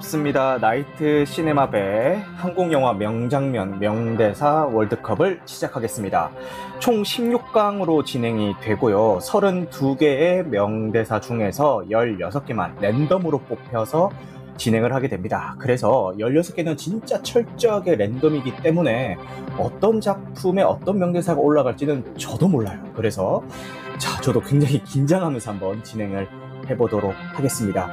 반갑습니다. 0.00 0.58
나이트 0.58 1.24
시네마배 1.24 2.22
한국영화 2.36 2.92
명장면 2.94 3.78
명대사 3.78 4.66
월드컵을 4.66 5.40
시작하겠습니다. 5.44 6.30
총 6.78 7.02
16강으로 7.02 8.04
진행이 8.04 8.54
되고요. 8.60 9.18
32개의 9.18 10.46
명대사 10.46 11.20
중에서 11.20 11.84
16개만 11.90 12.80
랜덤으로 12.80 13.38
뽑혀서 13.38 14.10
진행을 14.60 14.94
하게 14.94 15.08
됩니다. 15.08 15.56
그래서 15.58 16.12
16개는 16.18 16.76
진짜 16.76 17.20
철저하게 17.22 17.96
랜덤이기 17.96 18.56
때문에 18.62 19.16
어떤 19.58 20.02
작품에 20.02 20.62
어떤 20.62 20.98
명대사가 20.98 21.40
올라갈지는 21.40 22.18
저도 22.18 22.46
몰라요. 22.46 22.78
그래서 22.94 23.42
자, 23.98 24.20
저도 24.20 24.40
굉장히 24.40 24.84
긴장하면서 24.84 25.50
한번 25.50 25.82
진행을 25.82 26.28
해보도록 26.68 27.14
하겠습니다. 27.34 27.88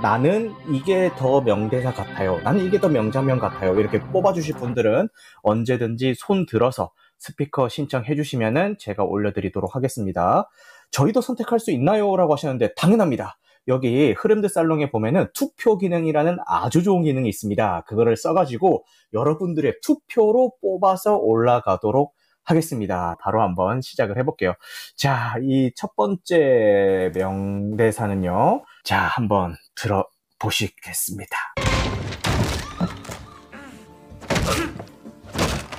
나는 0.00 0.52
이게 0.70 1.10
더 1.18 1.40
명대사 1.40 1.92
같아요. 1.92 2.38
나는 2.40 2.64
이게 2.64 2.78
더 2.78 2.88
명장면 2.88 3.40
같아요. 3.40 3.74
이렇게 3.78 3.98
뽑아주실 3.98 4.54
분들은 4.54 5.08
언제든지 5.42 6.14
손 6.16 6.46
들어서 6.46 6.92
스피커 7.18 7.68
신청해 7.68 8.14
주시면은 8.14 8.76
제가 8.78 9.02
올려드리도록 9.02 9.74
하겠습니다. 9.74 10.48
저희도 10.92 11.20
선택할 11.20 11.58
수 11.58 11.72
있나요? 11.72 12.16
라고 12.16 12.32
하셨는데 12.34 12.74
당연합니다. 12.74 13.38
여기 13.68 14.12
흐름드 14.12 14.48
살롱에 14.48 14.90
보면은 14.90 15.28
투표 15.34 15.78
기능이라는 15.78 16.38
아주 16.46 16.82
좋은 16.82 17.04
기능이 17.04 17.28
있습니다. 17.28 17.84
그거를 17.86 18.16
써가지고 18.16 18.84
여러분들의 19.12 19.74
투표로 19.82 20.54
뽑아서 20.60 21.16
올라가도록 21.16 22.14
하겠습니다. 22.44 23.16
바로 23.20 23.40
한번 23.40 23.80
시작을 23.80 24.18
해볼게요. 24.18 24.54
자, 24.96 25.34
이 25.42 25.70
첫 25.76 25.94
번째 25.94 27.12
명대사는요. 27.14 28.64
자, 28.84 28.98
한번 28.98 29.54
들어보시겠습니다. 29.76 31.36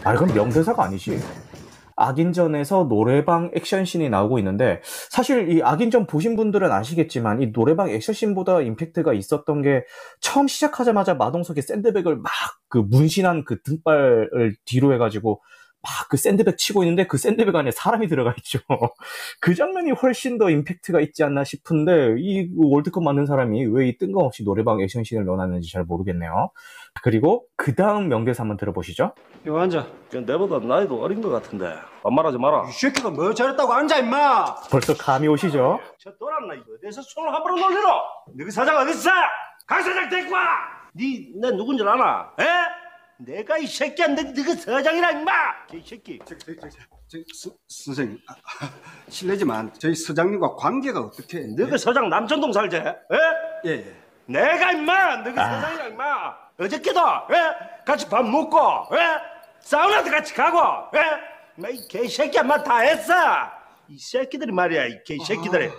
아, 0.05 0.13
이건 0.13 0.33
명대사가 0.33 0.85
아니지. 0.85 1.19
악인전에서 2.03 2.87
노래방 2.89 3.51
액션씬이 3.53 4.09
나오고 4.09 4.39
있는데 4.39 4.81
사실 5.09 5.49
이 5.49 5.61
악인전 5.63 6.07
보신 6.07 6.35
분들은 6.35 6.71
아시겠지만 6.71 7.41
이 7.41 7.51
노래방 7.51 7.89
액션씬보다 7.89 8.61
임팩트가 8.61 9.13
있었던 9.13 9.61
게 9.61 9.85
처음 10.19 10.47
시작하자마자 10.47 11.15
마동석이 11.15 11.61
샌드백을 11.61 12.17
막 12.17 12.31
그 12.73 12.79
문신한 12.79 13.43
그 13.45 13.61
등발을 13.61 14.55
뒤로 14.65 14.95
해가지고 14.95 15.43
막 15.83 16.07
그 16.09 16.17
샌드백 16.17 16.57
치고 16.57 16.83
있는데 16.83 17.07
그 17.07 17.17
샌드백 17.17 17.55
안에 17.55 17.71
사람이 17.71 18.07
들어가 18.07 18.33
있죠. 18.37 18.59
그 19.41 19.53
장면이 19.55 19.91
훨씬 19.91 20.37
더 20.37 20.49
임팩트가 20.49 20.99
있지 21.01 21.23
않나 21.23 21.43
싶은데 21.43 22.15
이 22.19 22.49
월드컵 22.55 23.03
만든 23.03 23.25
사람이 23.25 23.65
왜 23.67 23.87
이 23.89 23.97
뜬금없이 23.97 24.43
노래방 24.43 24.79
액션씬을 24.81 25.25
넣어놨는지 25.25 25.71
잘 25.71 25.83
모르겠네요. 25.83 26.51
그리고 27.01 27.45
그 27.57 27.75
다음 27.75 28.07
명대사 28.09 28.43
한번 28.43 28.57
들어보시죠. 28.57 29.13
이거 29.45 29.59
앉아. 29.59 29.87
내보다 30.25 30.59
나이도 30.65 31.01
어린 31.01 31.21
것 31.21 31.29
같은데 31.29 31.73
반말하지 32.03 32.37
마라 32.37 32.65
이 32.69 32.71
새끼가 32.71 33.09
뭐 33.09 33.33
잘했다고 33.33 33.73
앉아 33.73 33.97
임마. 33.97 34.55
벌써 34.71 34.93
감이 34.95 35.27
오시죠? 35.27 35.79
저 35.99 36.11
돌았나 36.17 36.53
이거 36.53 36.65
어디서 36.79 37.01
손을 37.01 37.33
함부로 37.33 37.57
놀리노 37.57 37.81
너희 38.37 38.51
사장 38.51 38.77
어딨어 38.77 39.09
강 39.67 39.81
사장 39.81 40.07
데리고 40.09 40.33
와니내 40.35 41.57
누군 41.57 41.77
줄 41.77 41.89
아나 41.89 42.31
에? 42.39 42.43
내가 43.25 43.57
이 43.57 43.67
새끼야 43.67 44.07
너, 44.07 44.21
너그 44.21 44.55
사장이라 44.55 45.11
임마 45.11 45.31
이 45.73 45.83
새끼 45.85 46.19
저, 46.25 46.37
저, 46.37 46.53
저, 46.55 46.69
저, 46.69 46.77
저, 47.09 47.19
스, 47.33 47.51
선생님 47.67 48.19
아, 48.27 48.33
아, 48.33 48.69
실례지만 49.09 49.73
저희 49.79 49.95
서장님과 49.95 50.55
관계가 50.55 50.99
어떻게? 50.99 51.41
너그 51.47 51.77
서장 51.77 52.09
남천동 52.09 52.51
살제 52.51 52.77
에? 52.77 52.95
예, 53.65 53.69
예. 53.71 53.95
내가 54.25 54.71
임마 54.73 55.17
너그 55.17 55.39
아. 55.39 55.61
사장이라 55.61 55.87
임마 55.87 56.37
어저께도 56.59 56.99
에? 56.99 57.83
같이 57.85 58.09
밥 58.09 58.23
먹고 58.23 58.57
에? 58.95 58.99
사우나도 59.59 60.09
같이 60.11 60.33
가고 60.33 60.97
에? 60.97 61.01
임마 61.57 61.69
이 61.69 61.87
개새끼야 61.87 62.41
임마 62.41 62.63
다 62.63 62.79
했어 62.79 63.13
이 63.87 63.97
새끼들이 63.97 64.51
말이야 64.51 64.85
이 64.87 65.03
개새끼들이 65.05 65.69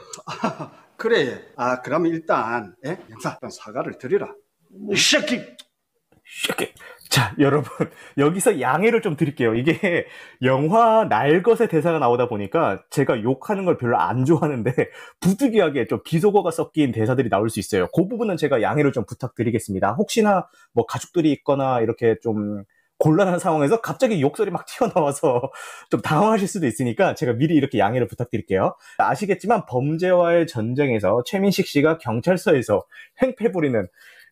아, 0.42 0.70
그래. 0.96 1.26
예. 1.26 1.52
아 1.56 1.82
그러면 1.82 2.12
일단 2.12 2.74
예? 2.86 2.98
영사 3.10 3.32
일단 3.32 3.50
사과를 3.50 3.98
드리라. 3.98 4.32
이 4.90 4.96
새끼 4.96 5.42
이렇게. 6.46 6.72
자, 7.14 7.32
여러분, 7.38 7.70
여기서 8.18 8.60
양해를 8.60 9.00
좀 9.00 9.14
드릴게요. 9.14 9.54
이게 9.54 10.04
영화 10.42 11.04
날것의 11.04 11.68
대사가 11.68 12.00
나오다 12.00 12.26
보니까 12.26 12.82
제가 12.90 13.22
욕하는 13.22 13.64
걸 13.64 13.78
별로 13.78 13.96
안 14.00 14.24
좋아하는데 14.24 14.72
부득이하게 15.20 15.86
좀 15.86 16.00
비속어가 16.04 16.50
섞인 16.50 16.90
대사들이 16.90 17.28
나올 17.28 17.50
수 17.50 17.60
있어요. 17.60 17.86
그 17.94 18.08
부분은 18.08 18.36
제가 18.36 18.62
양해를 18.62 18.90
좀 18.90 19.04
부탁드리겠습니다. 19.06 19.92
혹시나 19.92 20.48
뭐 20.72 20.86
가족들이 20.86 21.30
있거나 21.30 21.78
이렇게 21.82 22.16
좀 22.20 22.64
곤란한 22.98 23.38
상황에서 23.38 23.80
갑자기 23.80 24.20
욕설이 24.20 24.50
막 24.50 24.66
튀어나와서 24.66 25.52
좀 25.90 26.00
당황하실 26.00 26.48
수도 26.48 26.66
있으니까 26.66 27.14
제가 27.14 27.34
미리 27.34 27.54
이렇게 27.54 27.78
양해를 27.78 28.08
부탁드릴게요. 28.08 28.74
아시겠지만 28.98 29.66
범죄와의 29.66 30.48
전쟁에서 30.48 31.22
최민식 31.26 31.68
씨가 31.68 31.98
경찰서에서 31.98 32.82
행패 33.22 33.52
부리는 33.52 33.86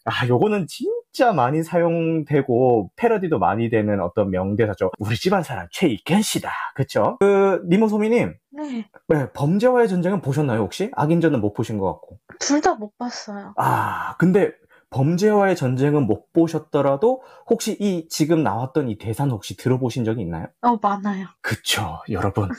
아, 0.04 0.26
요거는 0.26 0.66
진짜 0.66 1.32
많이 1.32 1.62
사용되고 1.62 2.90
패러디도 2.96 3.38
많이 3.38 3.70
되는 3.70 4.00
어떤 4.00 4.30
명대사죠. 4.30 4.90
우리 4.98 5.16
집안 5.16 5.42
사람 5.42 5.66
최익현 5.70 6.22
씨다. 6.22 6.50
그쵸? 6.74 7.16
그, 7.20 7.62
니모 7.68 7.88
소미님, 7.88 8.34
네, 8.50 8.86
네, 9.08 9.30
범죄와의 9.32 9.88
전쟁은 9.88 10.20
보셨나요, 10.20 10.60
혹시? 10.60 10.90
악인전은 10.94 11.40
못 11.40 11.52
보신 11.54 11.78
것 11.78 11.86
같고. 11.92 12.18
둘 12.40 12.60
다 12.60 12.74
못 12.74 12.96
봤어요. 12.98 13.54
아, 13.56 14.16
근데 14.18 14.50
범죄와의 14.90 15.56
전쟁은 15.56 16.02
못 16.06 16.32
보셨더라도 16.32 17.22
혹시 17.48 17.76
이 17.80 18.06
지금 18.10 18.42
나왔던 18.42 18.90
이 18.90 18.98
대사는 18.98 19.30
혹시 19.32 19.56
들어보신 19.56 20.04
적이 20.04 20.22
있나요? 20.22 20.46
어, 20.60 20.76
많아요. 20.82 21.26
그쵸, 21.40 22.00
여러분. 22.10 22.50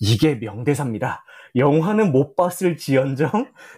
이게 0.00 0.34
명대사입니다. 0.36 1.22
영화는 1.56 2.12
못 2.12 2.36
봤을 2.36 2.76
지연정 2.76 3.30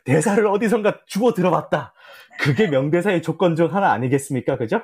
대사를 0.04 0.46
어디선가 0.46 1.00
주워 1.06 1.34
들어봤다. 1.34 1.92
그게 2.40 2.66
명대사의 2.66 3.22
조건 3.22 3.56
중 3.56 3.74
하나 3.74 3.92
아니겠습니까? 3.92 4.56
그죠? 4.56 4.82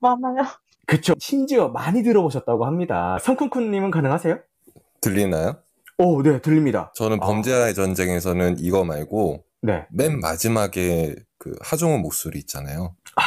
많아요. 0.00 0.46
그쵸. 0.86 1.14
심지어 1.18 1.68
많이 1.68 2.02
들어보셨다고 2.02 2.66
합니다. 2.66 3.18
성쿤쿤님은 3.22 3.90
가능하세요? 3.90 4.38
들리나요? 5.00 5.56
오, 5.98 6.22
네, 6.22 6.40
들립니다. 6.40 6.92
저는 6.94 7.18
아. 7.20 7.26
범죄와의 7.26 7.74
전쟁에서는 7.74 8.56
이거 8.58 8.84
말고 8.84 9.44
네. 9.62 9.86
맨 9.90 10.18
마지막에 10.18 11.14
그 11.38 11.54
하종우 11.60 11.98
목소리 11.98 12.38
있잖아요. 12.40 12.96
아, 13.16 13.22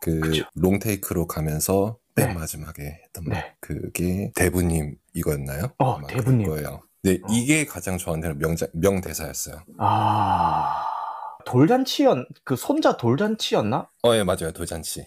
그 0.00 0.20
그쵸. 0.20 0.44
롱테이크로 0.54 1.26
가면서 1.26 1.96
맨 2.14 2.28
네. 2.28 2.34
마지막에 2.34 3.00
했던 3.04 3.24
네. 3.24 3.30
말. 3.30 3.56
그게 3.60 4.30
대부님 4.34 4.96
이거였나요? 5.14 5.72
어, 5.78 6.06
대부님. 6.06 6.46
거예요. 6.48 6.82
네, 7.02 7.18
어. 7.22 7.26
이게 7.30 7.64
가장 7.64 7.98
저한테는 7.98 8.38
명자, 8.38 8.66
명대사였어요. 8.74 9.56
아, 9.78 10.84
돌잔치였, 11.44 12.18
그 12.44 12.54
손자 12.54 12.96
돌잔치였나? 12.96 13.88
어, 14.04 14.14
예, 14.14 14.22
맞아요. 14.22 14.52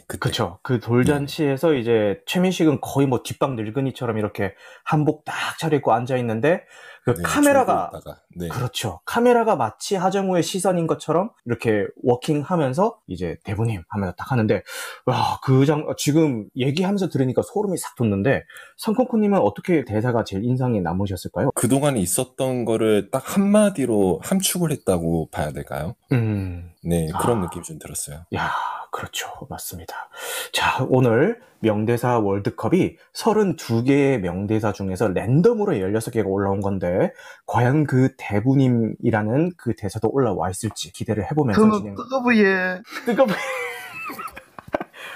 그때. 0.08 0.20
그쵸. 0.20 0.60
그 0.62 0.82
돌잔치에서 0.82 1.74
이제 1.74 2.20
최민식은 2.26 2.82
거의 2.82 3.08
뭐 3.08 3.24
뒷방 3.24 3.56
늙은이처럼 3.56 4.18
이렇게 4.18 4.54
한복 4.84 5.24
딱 5.24 5.58
차려입고 5.58 5.94
앉아 5.94 6.18
있는데 6.18 6.64
그 7.06 7.14
네, 7.14 7.22
카메라가 7.22 7.92
네. 8.36 8.48
그렇죠. 8.48 9.00
카메라가 9.06 9.56
마치 9.56 9.96
하정우의 9.96 10.42
시선인 10.42 10.88
것처럼 10.88 11.30
이렇게 11.46 11.86
워킹하면서 12.02 12.98
이제 13.06 13.38
대부님 13.44 13.84
하면서 13.90 14.16
딱 14.18 14.32
하는데 14.32 14.64
와, 15.06 15.40
그 15.44 15.68
장, 15.68 15.86
지금 15.98 16.50
얘기하면서 16.58 17.10
들으니까 17.10 17.44
소름이 17.44 17.78
싹 17.78 17.96
돋는데 17.96 18.44
성콩콩님은 18.78 19.38
어떻게 19.38 19.86
대사가 19.86 20.24
제일 20.24 20.44
인상에 20.46 20.82
남으셨을까요? 20.82 21.52
그 21.54 21.68
동안 21.68 21.96
있었던 21.96 22.66
거를 22.66 23.12
딱 23.12 23.38
한마디로 23.38 24.22
함축을 24.24 24.72
했다고 24.72 25.30
봐야 25.30 25.52
될까요? 25.52 25.94
음, 26.12 26.72
네, 26.84 27.08
그런 27.22 27.38
아. 27.38 27.42
느낌이 27.42 27.64
좀 27.64 27.78
들었어요. 27.78 28.26
야, 28.36 28.52
그렇죠. 28.96 29.28
맞습니다. 29.50 30.10
자, 30.54 30.86
오늘 30.90 31.42
명대사 31.60 32.20
월드컵이 32.20 32.96
32개의 33.14 34.20
명대사 34.20 34.72
중에서 34.72 35.10
랜덤으로 35.10 35.74
16개가 35.74 36.26
올라온 36.28 36.62
건데, 36.62 37.12
과연 37.46 37.88
그 37.88 38.14
대부님이라는 38.18 39.52
그 39.58 39.76
대사도 39.76 40.10
올라와 40.10 40.50
있을지 40.50 40.94
기대를 40.94 41.26
해보면서 41.30 41.78
진행. 41.78 41.96
뜨거부예. 41.96 42.82
뜨겁. 43.06 43.28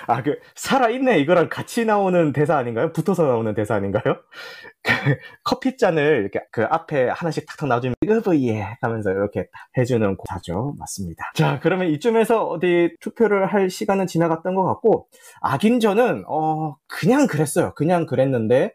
아, 0.10 0.24
그, 0.24 0.40
살아있네. 0.56 1.20
이거랑 1.20 1.50
같이 1.50 1.86
나오는 1.86 2.34
대사 2.34 2.58
아닌가요? 2.58 2.92
붙어서 2.92 3.28
나오는 3.28 3.54
대사 3.54 3.76
아닌가요? 3.76 4.16
커피 5.44 5.78
잔을 5.78 6.22
이렇게 6.22 6.40
그 6.52 6.64
앞에 6.64 7.10
하나씩 7.10 7.46
탁탁 7.46 7.70
놔주면 7.70 7.96
이거 8.02 8.36
예 8.38 8.78
하면서 8.82 9.12
이렇게 9.12 9.44
딱 9.44 9.68
해주는 9.78 10.18
고사죠. 10.18 10.74
맞습니다. 10.80 11.32
자, 11.36 11.60
그러면 11.62 11.90
이쯤에서 11.90 12.48
어디 12.48 12.96
투표를 13.00 13.46
할 13.46 13.70
시간은 13.70 14.08
지나갔던 14.08 14.56
것 14.56 14.64
같고 14.66 15.08
악인전은 15.42 16.24
어 16.28 16.76
그냥 16.88 17.28
그랬어요. 17.28 17.74
그냥 17.76 18.06
그랬는데 18.06 18.74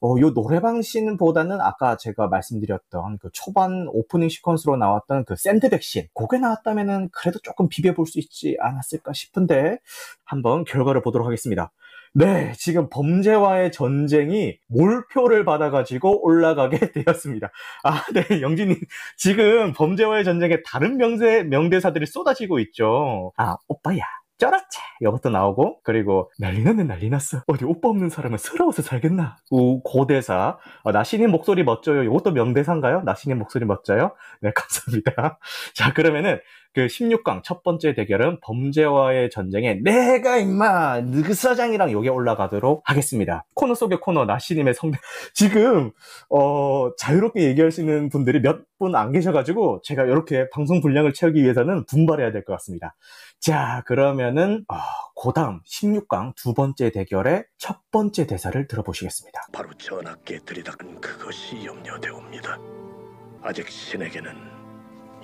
어, 0.00 0.14
요 0.20 0.32
노래방 0.34 0.82
씬보다는 0.82 1.60
아까 1.60 1.96
제가 1.96 2.28
말씀드렸던 2.28 3.18
그 3.18 3.30
초반 3.32 3.88
오프닝 3.88 4.28
시퀀스로 4.28 4.76
나왔던 4.76 5.24
그 5.24 5.36
샌드백 5.36 5.82
씬, 5.82 6.06
그게 6.14 6.38
나왔다면은 6.38 7.08
그래도 7.12 7.38
조금 7.42 7.68
비벼볼 7.68 8.06
수 8.06 8.18
있지 8.18 8.56
않았을까 8.60 9.12
싶은데, 9.12 9.78
한번 10.24 10.64
결과를 10.64 11.02
보도록 11.02 11.26
하겠습니다. 11.26 11.72
네, 12.14 12.52
지금 12.56 12.88
범죄와의 12.88 13.72
전쟁이 13.72 14.58
몰표를 14.68 15.44
받아가지고 15.44 16.24
올라가게 16.24 16.78
되었습니다. 16.92 17.50
아, 17.84 18.02
네, 18.14 18.40
영진님. 18.40 18.78
지금 19.18 19.72
범죄와의 19.74 20.24
전쟁에 20.24 20.62
다른 20.64 20.96
명대, 20.96 21.44
명대사들이 21.44 22.06
쏟아지고 22.06 22.58
있죠. 22.60 23.32
아, 23.36 23.56
오빠야. 23.68 24.02
쩌라채 24.38 24.80
이것도 25.00 25.30
나오고 25.30 25.80
그리고 25.82 26.30
난리 26.38 26.62
났네 26.62 26.84
난리 26.84 27.08
났어. 27.10 27.42
어디 27.46 27.64
오빠 27.64 27.88
없는 27.88 28.10
사람은 28.10 28.38
서러워서 28.38 28.82
살겠나? 28.82 29.36
우 29.50 29.80
고대사. 29.82 30.58
어, 30.82 30.92
나시님 30.92 31.30
목소리 31.30 31.64
멋져요. 31.64 32.02
이것도 32.02 32.32
명대사인가요? 32.32 33.02
나시님 33.02 33.38
목소리 33.38 33.64
멋져요? 33.64 34.14
네 34.40 34.52
감사합니다. 34.54 35.38
자 35.74 35.92
그러면은 35.92 36.40
그 36.76 36.86
16강 36.88 37.42
첫 37.42 37.62
번째 37.62 37.94
대결은 37.94 38.38
범죄와의 38.42 39.30
전쟁에 39.30 39.80
내가 39.82 40.36
임마 40.36 41.00
느그사장이랑 41.00 41.90
요게 41.90 42.10
올라가도록 42.10 42.82
하겠습니다 42.84 43.46
코너 43.54 43.74
속의 43.74 44.00
코너 44.00 44.26
나시님의 44.26 44.74
성대 44.74 44.98
지금 45.34 45.90
어 46.28 46.90
자유롭게 46.98 47.44
얘기할 47.44 47.72
수 47.72 47.80
있는 47.80 48.10
분들이 48.10 48.40
몇 48.40 48.66
분 48.78 48.94
안 48.94 49.10
계셔가지고 49.10 49.80
제가 49.84 50.04
이렇게 50.04 50.50
방송 50.50 50.82
분량을 50.82 51.14
채우기 51.14 51.42
위해서는 51.42 51.86
분발해야 51.86 52.30
될 52.30 52.44
것 52.44 52.52
같습니다 52.54 52.94
자, 53.40 53.82
그러면은, 53.86 54.64
어, 54.68 54.76
그 55.14 55.32
다음 55.34 55.60
16강 55.66 56.34
두 56.36 56.52
번째 56.54 56.90
대결의 56.90 57.44
첫 57.58 57.78
번째 57.90 58.26
대사를 58.26 58.66
들어보시겠습니다. 58.66 59.46
바로 59.52 59.70
전하께 59.78 60.40
들이닥은 60.44 61.00
그것이 61.00 61.64
염려되옵니다. 61.64 62.58
아직 63.42 63.68
신에게는 63.68 64.55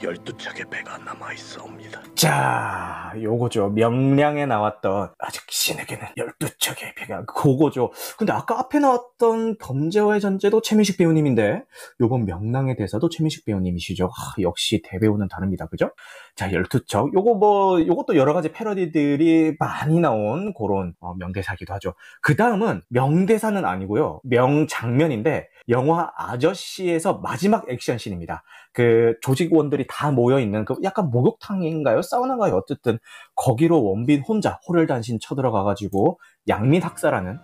열두 0.02 0.36
척의 0.36 0.64
배가 0.70 0.98
남아 0.98 1.32
있어옵니다. 1.32 2.02
자, 2.14 3.12
요거죠. 3.20 3.70
명량에 3.70 4.46
나왔던, 4.46 5.12
아직 5.18 5.42
신에게는 5.48 6.06
12척의 6.16 6.96
배가, 6.96 7.24
그거죠. 7.24 7.92
근데 8.18 8.32
아까 8.32 8.58
앞에 8.58 8.78
나왔던 8.78 9.58
범죄와의 9.58 10.20
전제도 10.20 10.60
최민식 10.60 10.98
배우님인데, 10.98 11.64
요번 12.00 12.24
명랑의 12.24 12.76
대사도 12.76 13.08
최민식 13.08 13.44
배우님이시죠. 13.44 14.06
아, 14.06 14.40
역시 14.40 14.82
대배우는 14.84 15.28
다릅니다. 15.28 15.66
그죠? 15.66 15.90
자, 16.34 16.48
12척. 16.48 17.12
요거 17.14 17.34
뭐, 17.34 17.80
요것도 17.86 18.16
여러 18.16 18.32
가지 18.32 18.52
패러디들이 18.52 19.56
많이 19.58 20.00
나온 20.00 20.54
그런 20.54 20.94
어, 21.00 21.14
명대사기도 21.14 21.74
하죠. 21.74 21.94
그 22.22 22.36
다음은 22.36 22.82
명대사는 22.88 23.64
아니고요. 23.64 24.20
명장면인데, 24.24 25.48
영화 25.68 26.10
아저씨에서 26.16 27.18
마지막 27.18 27.68
액션씬입니다. 27.68 28.42
그 28.72 29.14
조직원들이 29.20 29.86
다 29.88 30.10
모여있는 30.10 30.64
그 30.64 30.74
약간 30.82 31.10
목욕탕인가요? 31.10 32.02
사우나인가요? 32.02 32.54
어쨌든 32.54 32.98
거기로 33.36 33.84
원빈 33.84 34.22
혼자 34.22 34.58
호를단신 34.66 35.18
쳐들어가가지고 35.20 36.18
양민 36.48 36.82
학살하는 36.82 37.38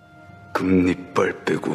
금리빨 0.55 1.45
빼고 1.45 1.73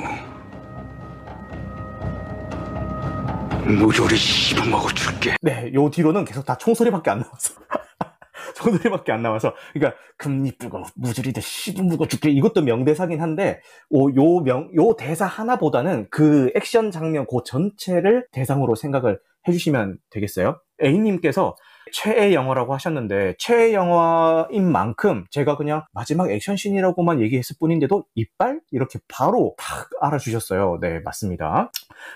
무조리 3.66 4.18
씹어먹어 4.18 4.90
줄게. 4.90 5.36
네, 5.42 5.72
요 5.74 5.90
뒤로는 5.90 6.26
계속 6.26 6.46
다 6.46 6.58
총소리밖에 6.58 7.10
안 7.12 7.20
나와서. 7.20 7.54
총소리밖에 8.56 9.12
안 9.12 9.22
나와서. 9.22 9.56
그러니까, 9.72 9.98
금리 10.18 10.52
뿌고, 10.58 10.84
무지리도 10.96 11.40
씹어먹어 11.40 12.08
줄게. 12.08 12.30
이것도 12.30 12.62
명대사긴 12.62 13.22
한데, 13.22 13.62
오, 13.90 14.10
요 14.16 14.42
명, 14.42 14.70
요 14.76 14.96
대사 14.98 15.26
하나보다는 15.26 16.08
그 16.12 16.52
액션 16.56 16.92
장면 16.92 17.26
그 17.30 17.38
전체를 17.46 18.28
대상으로 18.32 18.76
생각을 18.76 19.20
해주시면 19.48 19.98
되겠어요. 20.10 20.60
A님께서 20.84 21.56
최애 21.92 22.34
영화라고 22.34 22.74
하셨는데, 22.74 23.36
최애 23.38 23.74
영화인 23.74 24.72
만큼 24.72 25.26
제가 25.32 25.58
그냥 25.58 25.84
마지막 25.92 26.30
액션씬이라고만 26.32 27.22
얘기했을 27.22 27.56
뿐인데도 27.60 28.06
이빨? 28.16 28.62
이렇게 28.72 29.00
바로 29.08 29.56
탁 29.58 29.90
알아주셨어요. 30.02 30.80
네, 30.82 31.00
맞습니다. 31.00 31.72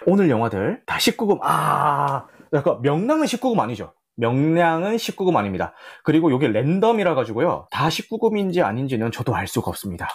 오늘 0.05 0.29
영화들 0.29 0.81
다 0.85 0.97
19금, 0.97 1.39
아, 1.41 2.25
약간 2.53 2.81
명랑은 2.81 3.25
19금 3.25 3.59
아니죠. 3.59 3.93
명량은 4.17 4.95
19금 4.95 5.35
아닙니다. 5.35 5.73
그리고 6.03 6.31
이게 6.31 6.47
랜덤이라 6.47 7.15
가지고요. 7.15 7.67
다 7.71 7.87
19금인지 7.87 8.63
아닌지는 8.63 9.11
저도 9.11 9.35
알 9.35 9.47
수가 9.47 9.69
없습니다. 9.69 10.07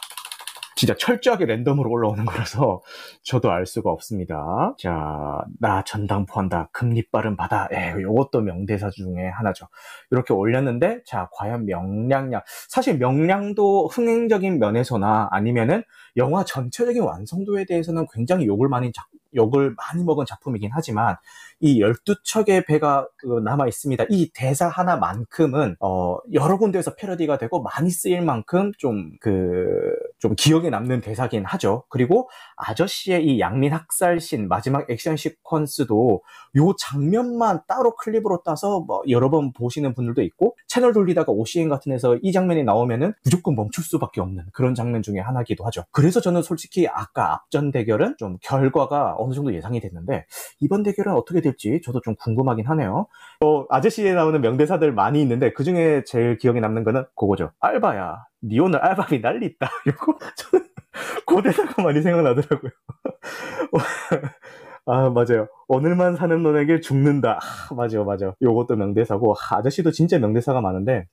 진짜 0.77 0.95
철저하게 0.95 1.47
랜덤으로 1.47 1.91
올라오는 1.91 2.25
거라서 2.25 2.83
저도 3.23 3.51
알 3.51 3.67
수가 3.67 3.91
없습니다. 3.91 4.75
자, 4.79 5.41
나 5.59 5.83
전당포한다. 5.85 6.71
금리 6.73 7.03
빠른 7.11 7.37
바다. 7.37 7.69
에, 7.73 7.93
요것도 8.01 8.41
명대사 8.41 8.91
중에 8.91 9.29
하나죠. 9.29 9.67
이렇게 10.11 10.33
올렸는데, 10.35 11.03
자, 11.05 11.29
과연 11.33 11.67
명량량. 11.67 12.43
사실 12.69 12.99
명량도 12.99 13.89
흥행적인 13.89 14.59
면에서나 14.59 15.29
아니면은 15.31 15.83
영화 16.17 16.45
전체적인 16.45 17.03
완성도에 17.03 17.65
대해서는 17.65 18.07
굉장히 18.13 18.47
욕을 18.47 18.69
많이 18.69 18.93
작, 18.93 19.07
욕을 19.35 19.75
많이 19.77 20.05
먹은 20.05 20.27
작품이긴 20.27 20.71
하지만 20.73 21.17
이 21.61 21.81
12척의 21.81 22.67
배가 22.67 23.07
남아 23.45 23.67
있습니다. 23.69 24.05
이 24.11 24.31
대사 24.35 24.69
하나만큼은 24.69 25.77
어, 25.81 26.19
여러 26.33 26.59
군데에서 26.59 26.95
패러디가 26.95 27.39
되고 27.39 27.63
많이 27.63 27.91
쓰일 27.91 28.23
만큼 28.23 28.73
좀그 28.79 29.95
좀 30.23 30.37
기억에 30.37 30.71
남는 30.71 31.01
대사긴 31.01 31.45
하죠. 31.45 31.83
그리고 31.89 32.31
아저씨의 32.55 33.27
이 33.27 33.41
양민 33.41 33.73
학살신 33.73 34.47
마지막 34.47 34.89
액션 34.89 35.17
시퀀스도 35.17 36.21
요 36.59 36.77
장면만 36.79 37.63
따로 37.67 37.97
클립으로 37.97 38.45
따서 38.45 38.79
뭐 38.87 39.03
여러 39.09 39.31
번 39.31 39.53
보시는 39.53 39.95
분들도 39.95 40.23
있고 40.23 40.57
채널 40.69 40.93
돌리다가 40.93 41.33
OCN 41.33 41.69
같은 41.69 41.91
데서 41.91 42.17
이 42.23 42.31
장면이 42.31 42.63
나오면은 42.63 43.15
무조건 43.25 43.57
멈출 43.57 43.83
수밖에 43.83 44.21
없는 44.21 44.45
그런 44.53 44.77
장면 44.77 45.03
중에 45.03 45.19
하나기도 45.19 45.65
하죠. 45.65 45.83
그래서 45.91 46.21
저는 46.21 46.43
솔직히 46.43 46.87
아까 46.87 47.33
앞전 47.33 47.73
대결은 47.73 48.15
좀 48.17 48.39
결과가 48.43 49.17
어느 49.19 49.35
정도 49.35 49.53
예상이 49.53 49.81
됐는데 49.81 50.27
이번 50.61 50.85
대결은 50.85 51.15
어떻게 51.15 51.41
될지 51.41 51.81
저도 51.85 52.01
좀 52.01 52.15
궁금하긴 52.15 52.65
하네요. 52.67 53.09
어, 53.41 53.65
아저씨에 53.71 54.15
나오는 54.15 54.41
명대사들 54.41 54.93
많이 54.93 55.21
있는데 55.21 55.53
그 55.53 55.65
중에 55.65 56.05
제일 56.07 56.39
기억에 56.39 56.61
남는 56.61 56.85
거는 56.85 57.07
그거죠. 57.17 57.51
알바야. 57.59 58.31
니 58.43 58.59
오늘 58.61 58.79
알바비 58.81 59.21
난리 59.21 59.47
있다. 59.47 59.71
이거 59.87 60.19
저는 60.37 60.67
그 61.27 61.43
대사가 61.43 61.82
많이 61.82 62.03
생각나더라고요. 62.03 62.70
아, 64.84 65.10
맞아요. 65.10 65.46
오늘만 65.69 66.17
사는 66.17 66.43
놈에게 66.43 66.81
죽는다. 66.81 67.39
아, 67.41 67.74
맞아요, 67.74 68.05
맞아요. 68.05 68.34
요것도 68.43 68.74
명대사고, 68.77 69.34
아, 69.34 69.56
아저씨도 69.58 69.93
진짜 69.93 70.19
명대사가 70.19 70.60
많은데, 70.60 71.06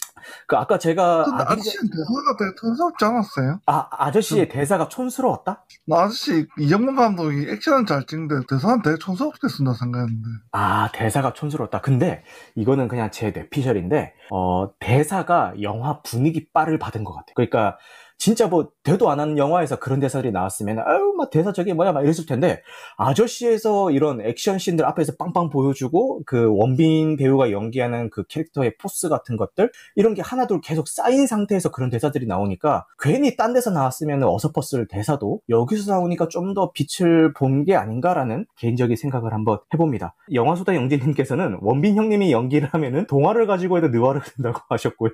그, 0.47 0.55
아까 0.57 0.79
제가. 0.79 1.23
근데 1.23 1.43
아기- 1.43 1.53
아저씨는 1.53 1.89
대사가 1.91 2.35
되게 2.39 2.51
촌스럽지 2.59 3.05
않았어요? 3.05 3.59
아, 3.67 3.88
아저씨의 3.91 4.49
대사가 4.49 4.88
촌스러웠다? 4.89 5.65
나 5.85 5.99
아저씨 6.01 6.47
이정문 6.57 6.95
감독이 6.95 7.47
액션은 7.47 7.85
잘 7.85 8.05
찍는데 8.05 8.47
대사는 8.49 8.81
되게 8.81 8.97
촌스럽게 8.97 9.47
쓴다 9.47 9.73
생각했는데 9.73 10.27
아, 10.51 10.89
대사가 10.91 11.31
촌스러웠다. 11.33 11.81
근데, 11.81 12.23
이거는 12.55 12.88
그냥 12.88 13.11
제 13.11 13.29
뇌피셜인데, 13.31 14.13
어, 14.31 14.71
대사가 14.79 15.53
영화 15.61 16.01
분위기 16.01 16.49
빨을 16.51 16.79
받은 16.79 17.03
것 17.03 17.13
같아요. 17.13 17.33
그러니까, 17.35 17.77
진짜 18.19 18.47
뭐, 18.47 18.69
되도 18.83 19.09
안 19.09 19.19
하는 19.21 19.38
영화에서 19.38 19.77
그런 19.79 19.99
대사들이 20.01 20.31
나왔으면, 20.33 20.79
아유, 20.79 21.13
막 21.17 21.29
대사 21.29 21.53
저게 21.53 21.73
뭐야, 21.73 21.93
막 21.93 22.03
이랬을 22.03 22.25
텐데, 22.27 22.61
아저씨에서 22.97 23.91
이런 23.91 24.21
액션 24.21 24.59
씬들 24.59 24.85
앞에서 24.85 25.13
빵빵 25.17 25.49
보여주고, 25.49 26.23
그 26.25 26.47
원빈 26.53 27.15
배우가 27.17 27.51
연기하는 27.51 28.09
그 28.09 28.23
캐릭터의 28.25 28.75
포스 28.77 29.09
같은 29.09 29.38
것들, 29.38 29.71
이런 29.95 30.13
게 30.15 30.21
하나둘 30.21 30.61
계속 30.61 30.89
쌓인 30.89 31.27
상태에서 31.27 31.71
그런 31.71 31.89
대사들이 31.89 32.27
나오니까, 32.27 32.85
괜히 32.99 33.38
딴 33.38 33.53
데서 33.53 33.71
나왔으면 33.71 34.21
어설펐을 34.23 34.88
대사도, 34.89 35.41
여기서 35.49 35.91
나오니까 35.91 36.27
좀 36.27 36.53
더 36.53 36.71
빛을 36.73 37.33
본 37.33 37.63
게 37.65 37.75
아닌가라는 37.75 38.45
개인적인 38.57 38.95
생각을 38.97 39.33
한번 39.33 39.59
해봅니다. 39.73 40.15
영화수다 40.33 40.75
영진님께서는 40.75 41.57
원빈 41.61 41.95
형님이 41.95 42.31
연기를 42.31 42.69
하면은 42.73 43.05
동화를 43.07 43.45
가지고 43.47 43.77
해도 43.77 43.89
느와르 43.89 44.19
된다고 44.21 44.59
하셨고요. 44.69 45.11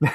네. 0.00 0.08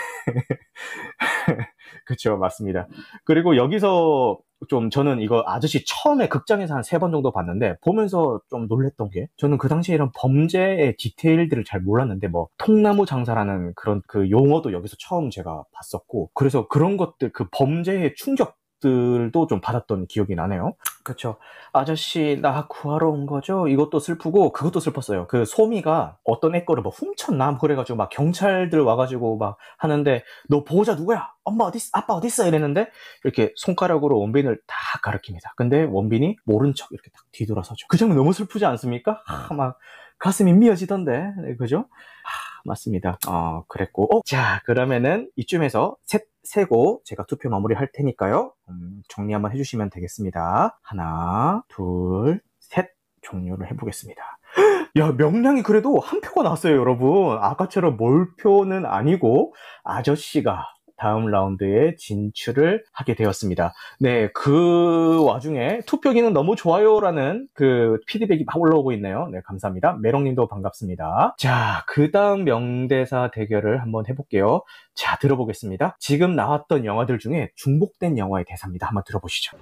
그쵸, 2.06 2.38
맞습니다. 2.38 2.88
그리고 3.26 3.56
여기서 3.58 4.40
좀 4.70 4.92
저는 4.92 5.22
이거 5.22 5.44
아저씨 5.48 5.84
처음에 5.86 6.28
극장에서 6.30 6.76
한 6.76 6.84
세 6.84 7.00
번 7.00 7.12
정도 7.12 7.32
봤는데 7.32 7.78
보면서 7.84 8.40
좀 8.50 8.68
놀랬던 8.68 9.10
게 9.10 9.28
저는 9.38 9.58
그 9.58 9.68
당시에 9.68 9.96
이런 9.96 10.12
범죄의 10.16 10.96
디테일들을 10.98 11.64
잘 11.66 11.82
몰랐는데 11.82 12.28
뭐 12.28 12.48
통나무 12.60 13.06
장사라는 13.08 13.74
그런 13.76 14.02
그 14.08 14.30
용어도 14.30 14.72
여기서 14.74 14.96
처음 15.00 15.32
제가 15.32 15.64
봤었고 15.74 16.30
그래서 16.36 16.68
그런 16.68 16.96
것들 16.98 17.32
그 17.34 17.48
범죄의 17.52 18.14
충격 18.16 18.56
충격들도 18.82 19.48
좀 19.48 19.62
받았던 19.62 20.08
기억이 20.08 20.36
나네요. 20.36 20.74
그쵸. 21.04 21.38
아저씨, 21.72 22.40
나 22.42 22.68
구하러 22.68 23.10
온 23.10 23.26
거죠? 23.26 23.68
이것도 23.68 24.00
슬프고, 24.00 24.52
그것도 24.52 24.80
슬펐어요. 24.80 25.28
그 25.28 25.46
소미가 25.46 26.18
어떤 26.24 26.56
애 26.56 26.66
거를 26.66 26.84
뭐 26.84 26.92
훔쳤나? 26.92 27.58
그래가지고 27.60 27.96
막 27.96 28.10
경찰들 28.10 28.82
와가지고 28.82 29.38
막 29.38 29.58
하는데, 29.78 30.24
너 30.50 30.64
보호자 30.64 30.96
누구야? 30.96 31.32
엄마 31.44 31.64
어딨어? 31.66 31.90
아빠 31.94 32.14
어딨어? 32.14 32.48
이랬는데, 32.48 32.90
이렇게 33.24 33.54
손가락으로 33.56 34.20
원빈을 34.20 34.60
다 34.68 35.00
가르킵니다. 35.04 35.56
근데 35.56 35.84
원빈이 35.84 36.38
모른 36.44 36.74
척 36.76 36.92
이렇게 36.92 37.10
딱 37.12 37.24
뒤돌아서죠. 37.32 37.88
그 37.88 37.98
장면 37.98 38.18
너무 38.18 38.34
슬프지 38.34 38.66
않습니까? 38.66 39.22
아, 39.28 39.54
막 39.54 39.78
가슴이 40.20 40.54
미어지던데. 40.54 41.34
네, 41.44 41.56
그죠? 41.56 41.86
아, 42.26 42.51
맞습니다. 42.66 43.18
어, 43.28 43.64
그랬고. 43.68 44.16
어, 44.16 44.22
자, 44.26 44.62
그러면은 44.66 45.30
이쯤에서 45.36 45.96
셋, 46.06 46.24
세고 46.44 47.02
제가 47.06 47.26
투표 47.26 47.50
마무리 47.50 47.76
할 47.76 47.90
테니까요. 47.94 48.54
음, 48.70 49.04
정리 49.10 49.34
한번 49.34 49.52
해주시면 49.52 49.90
되겠습니다. 49.92 50.80
하나, 50.82 51.64
둘, 51.70 52.42
셋. 52.60 52.90
종료를 53.22 53.70
해보겠습니다. 53.72 54.22
야, 54.98 55.12
명량이 55.12 55.64
그래도 55.64 56.00
한 56.00 56.22
표가 56.22 56.44
나왔어요, 56.44 56.76
여러분. 56.76 57.38
아까처럼 57.40 57.98
몰표는 57.98 58.86
아니고, 58.86 59.54
아저씨가 59.84 60.66
다음 61.02 61.26
라운드에 61.26 61.96
진출을 61.96 62.84
하게 62.94 63.16
되었습니다. 63.16 63.74
네, 64.00 64.30
그 64.34 65.24
와중에 65.26 65.80
투표 65.88 66.12
기능 66.12 66.32
너무 66.32 66.56
좋아요라는 66.56 67.48
그 67.56 67.98
피드백이 68.06 68.44
막 68.46 68.56
올라오고 68.60 68.92
있네요. 68.94 69.28
네, 69.32 69.40
감사합니다. 69.44 69.98
메롱님도 70.00 70.48
반갑습니다. 70.48 71.38
자, 71.40 71.84
그 71.88 72.12
다음 72.12 72.44
명대사 72.44 73.32
대결을 73.34 73.82
한번 73.82 74.06
해볼게요. 74.08 74.62
자, 74.94 75.18
들어보겠습니다. 75.18 75.98
지금 76.00 76.36
나왔던 76.36 76.86
영화들 76.86 77.18
중에 77.18 77.50
중복된 77.56 78.20
영화의 78.20 78.46
대사입니다. 78.48 78.86
한번 78.86 79.02
들어보시죠. 79.08 79.58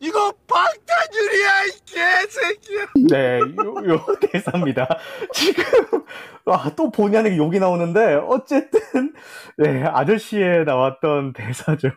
이거 0.00 0.32
방탄유리야 0.46 1.64
이 1.64 1.70
개새끼야. 1.86 2.86
네, 3.10 3.40
요, 3.40 3.94
요 3.94 4.06
대사입니다. 4.20 4.86
지금, 5.32 5.64
아, 6.46 6.70
또 6.76 6.90
아니게 7.16 7.36
욕이 7.36 7.58
나오는데, 7.58 8.14
어쨌든, 8.28 9.12
네, 9.56 9.82
아저씨에 9.84 10.64
나왔던 10.64 11.32
대사죠. 11.32 11.90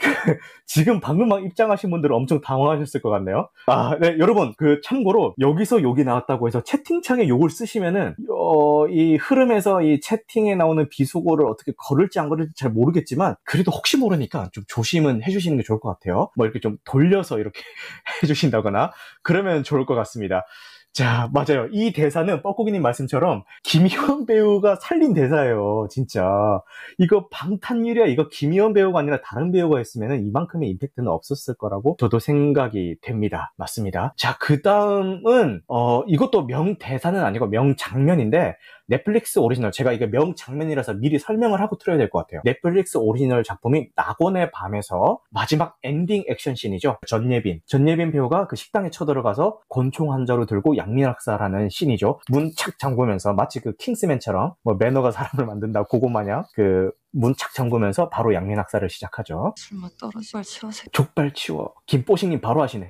그, 0.00 0.38
지금 0.66 1.00
방금 1.00 1.28
막 1.28 1.44
입장하신 1.44 1.90
분들은 1.90 2.14
엄청 2.14 2.40
당황하셨을 2.40 3.02
것 3.02 3.10
같네요. 3.10 3.48
아, 3.66 3.96
네, 4.00 4.16
여러분, 4.18 4.54
그, 4.56 4.80
참고로, 4.82 5.34
여기서 5.40 5.82
욕이 5.82 6.04
나왔다고 6.04 6.46
해서 6.46 6.62
채팅창에 6.62 7.28
욕을 7.28 7.50
쓰시면은, 7.50 8.14
어, 8.30 8.86
이 8.88 9.16
흐름에서 9.16 9.82
이 9.82 10.00
채팅에 10.00 10.54
나오는 10.54 10.88
비속어를 10.88 11.46
어떻게 11.46 11.72
걸을지 11.76 12.20
안 12.20 12.28
걸을지 12.28 12.52
잘 12.54 12.70
모르겠지만, 12.70 13.36
그래도 13.44 13.72
혹시 13.72 13.96
모르니까 13.96 14.48
좀 14.52 14.64
조심은 14.68 15.22
해주시는 15.26 15.56
게 15.58 15.62
좋을 15.62 15.80
것 15.80 15.88
같아요. 15.88 16.30
뭐 16.36 16.46
이렇게 16.46 16.60
좀 16.60 16.76
돌려서 16.84 17.38
이렇게 17.38 17.60
해주신다거나, 18.22 18.92
그러면 19.22 19.62
좋을 19.62 19.86
것 19.86 19.94
같습니다. 19.94 20.44
자, 20.96 21.28
맞아요. 21.34 21.68
이 21.72 21.92
대사는 21.92 22.40
뻐꾸기님 22.40 22.80
말씀처럼 22.80 23.44
김희원 23.64 24.24
배우가 24.24 24.76
살린 24.76 25.12
대사예요. 25.12 25.88
진짜. 25.90 26.62
이거 26.96 27.28
방탄유리야. 27.28 28.06
이거 28.06 28.30
김희원 28.30 28.72
배우가 28.72 29.00
아니라 29.00 29.20
다른 29.20 29.52
배우가 29.52 29.76
했으면 29.76 30.24
이만큼의 30.26 30.70
임팩트는 30.70 31.06
없었을 31.06 31.52
거라고 31.58 31.98
저도 32.00 32.18
생각이 32.18 32.96
됩니다. 33.02 33.52
맞습니다. 33.58 34.14
자, 34.16 34.38
그 34.38 34.62
다음은, 34.62 35.60
어, 35.68 36.02
이것도 36.06 36.46
명대사는 36.46 37.22
아니고 37.22 37.48
명장면인데, 37.48 38.56
넷플릭스 38.88 39.38
오리지널 39.40 39.72
제가 39.72 39.92
이게 39.92 40.06
명장면이라서 40.06 40.94
미리 40.94 41.18
설명을 41.18 41.60
하고 41.60 41.76
틀어야 41.76 41.98
될 41.98 42.08
것 42.08 42.20
같아요. 42.20 42.40
넷플릭스 42.44 42.98
오리지널 42.98 43.42
작품이 43.42 43.88
낙원의 43.96 44.52
밤에서 44.52 45.18
마지막 45.30 45.76
엔딩 45.82 46.22
액션 46.28 46.54
씬이죠. 46.54 46.98
전여빈. 47.06 47.60
전여빈 47.66 48.12
배우가 48.12 48.46
그 48.46 48.54
식당에 48.54 48.90
쳐들어가서 48.90 49.58
권총 49.68 50.12
한 50.12 50.24
자루 50.24 50.46
들고 50.46 50.76
양민학살하는 50.76 51.68
씬이죠. 51.68 52.20
문 52.30 52.52
착 52.56 52.78
잠그면서 52.78 53.32
마치 53.34 53.60
그 53.60 53.74
킹스맨처럼 53.76 54.54
뭐 54.62 54.74
매너가 54.78 55.10
사람을 55.10 55.46
만든다 55.46 55.82
그거 55.84 56.08
마냥 56.08 56.44
그 56.54 56.90
문 57.12 57.32
착 57.32 57.52
잠그면서 57.54 58.08
바로 58.08 58.32
양민학살을 58.34 58.88
시작하죠. 58.88 59.52
술맛 59.56 59.98
떨어지 59.98 60.30
말 60.34 60.42
치워서 60.44 60.84
족발 60.92 61.32
치워. 61.34 61.74
김뽀식님 61.86 62.40
바로 62.40 62.62
하시네. 62.62 62.88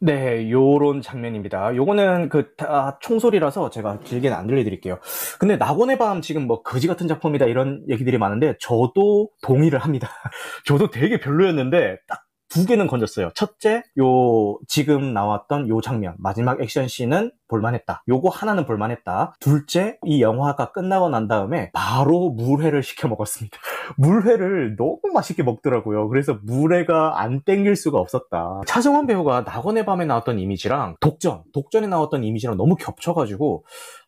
네, 0.00 0.50
요런 0.50 1.02
장면입니다. 1.02 1.74
요거는 1.76 2.28
그, 2.28 2.54
다 2.56 2.98
총소리라서 3.00 3.70
제가 3.70 4.00
길게는 4.00 4.36
안 4.36 4.46
들려드릴게요. 4.46 4.98
근데 5.38 5.56
낙원의 5.56 5.98
밤 5.98 6.20
지금 6.20 6.46
뭐 6.46 6.62
거지 6.62 6.86
같은 6.86 7.08
작품이다 7.08 7.46
이런 7.46 7.84
얘기들이 7.88 8.18
많은데 8.18 8.56
저도 8.60 9.30
동의를 9.42 9.78
합니다. 9.78 10.08
저도 10.66 10.90
되게 10.90 11.18
별로였는데 11.18 11.98
딱 12.08 12.24
두 12.54 12.66
개는 12.66 12.86
건졌어요. 12.86 13.32
첫째, 13.34 13.82
요 13.98 14.58
지금 14.68 15.12
나왔던 15.12 15.68
요 15.68 15.80
장면 15.80 16.14
마지막 16.18 16.60
액션 16.60 16.86
씬은 16.86 17.32
볼만했다. 17.48 18.04
요거 18.08 18.28
하나는 18.28 18.64
볼만했다. 18.64 19.34
둘째, 19.40 19.98
이 20.04 20.22
영화가 20.22 20.70
끝나고 20.70 21.08
난 21.08 21.26
다음에 21.26 21.72
바로 21.72 22.30
물회를 22.30 22.84
시켜 22.84 23.08
먹었습니다. 23.08 23.58
물회를 23.96 24.76
너무 24.76 25.00
맛있게 25.12 25.42
먹더라고요. 25.42 26.08
그래서 26.08 26.38
물회가 26.42 27.20
안 27.20 27.42
땡길 27.42 27.76
수가 27.76 27.98
없었다. 27.98 28.60
차정원 28.66 29.06
배우가 29.06 29.42
낙원의 29.42 29.84
밤에 29.84 30.04
나왔던 30.04 30.38
이미지랑 30.38 30.96
독전, 31.00 31.42
독전에 31.52 31.86
나왔던 31.86 32.24
이미지랑 32.24 32.56
너무 32.56 32.76
겹쳐가지고 32.76 33.64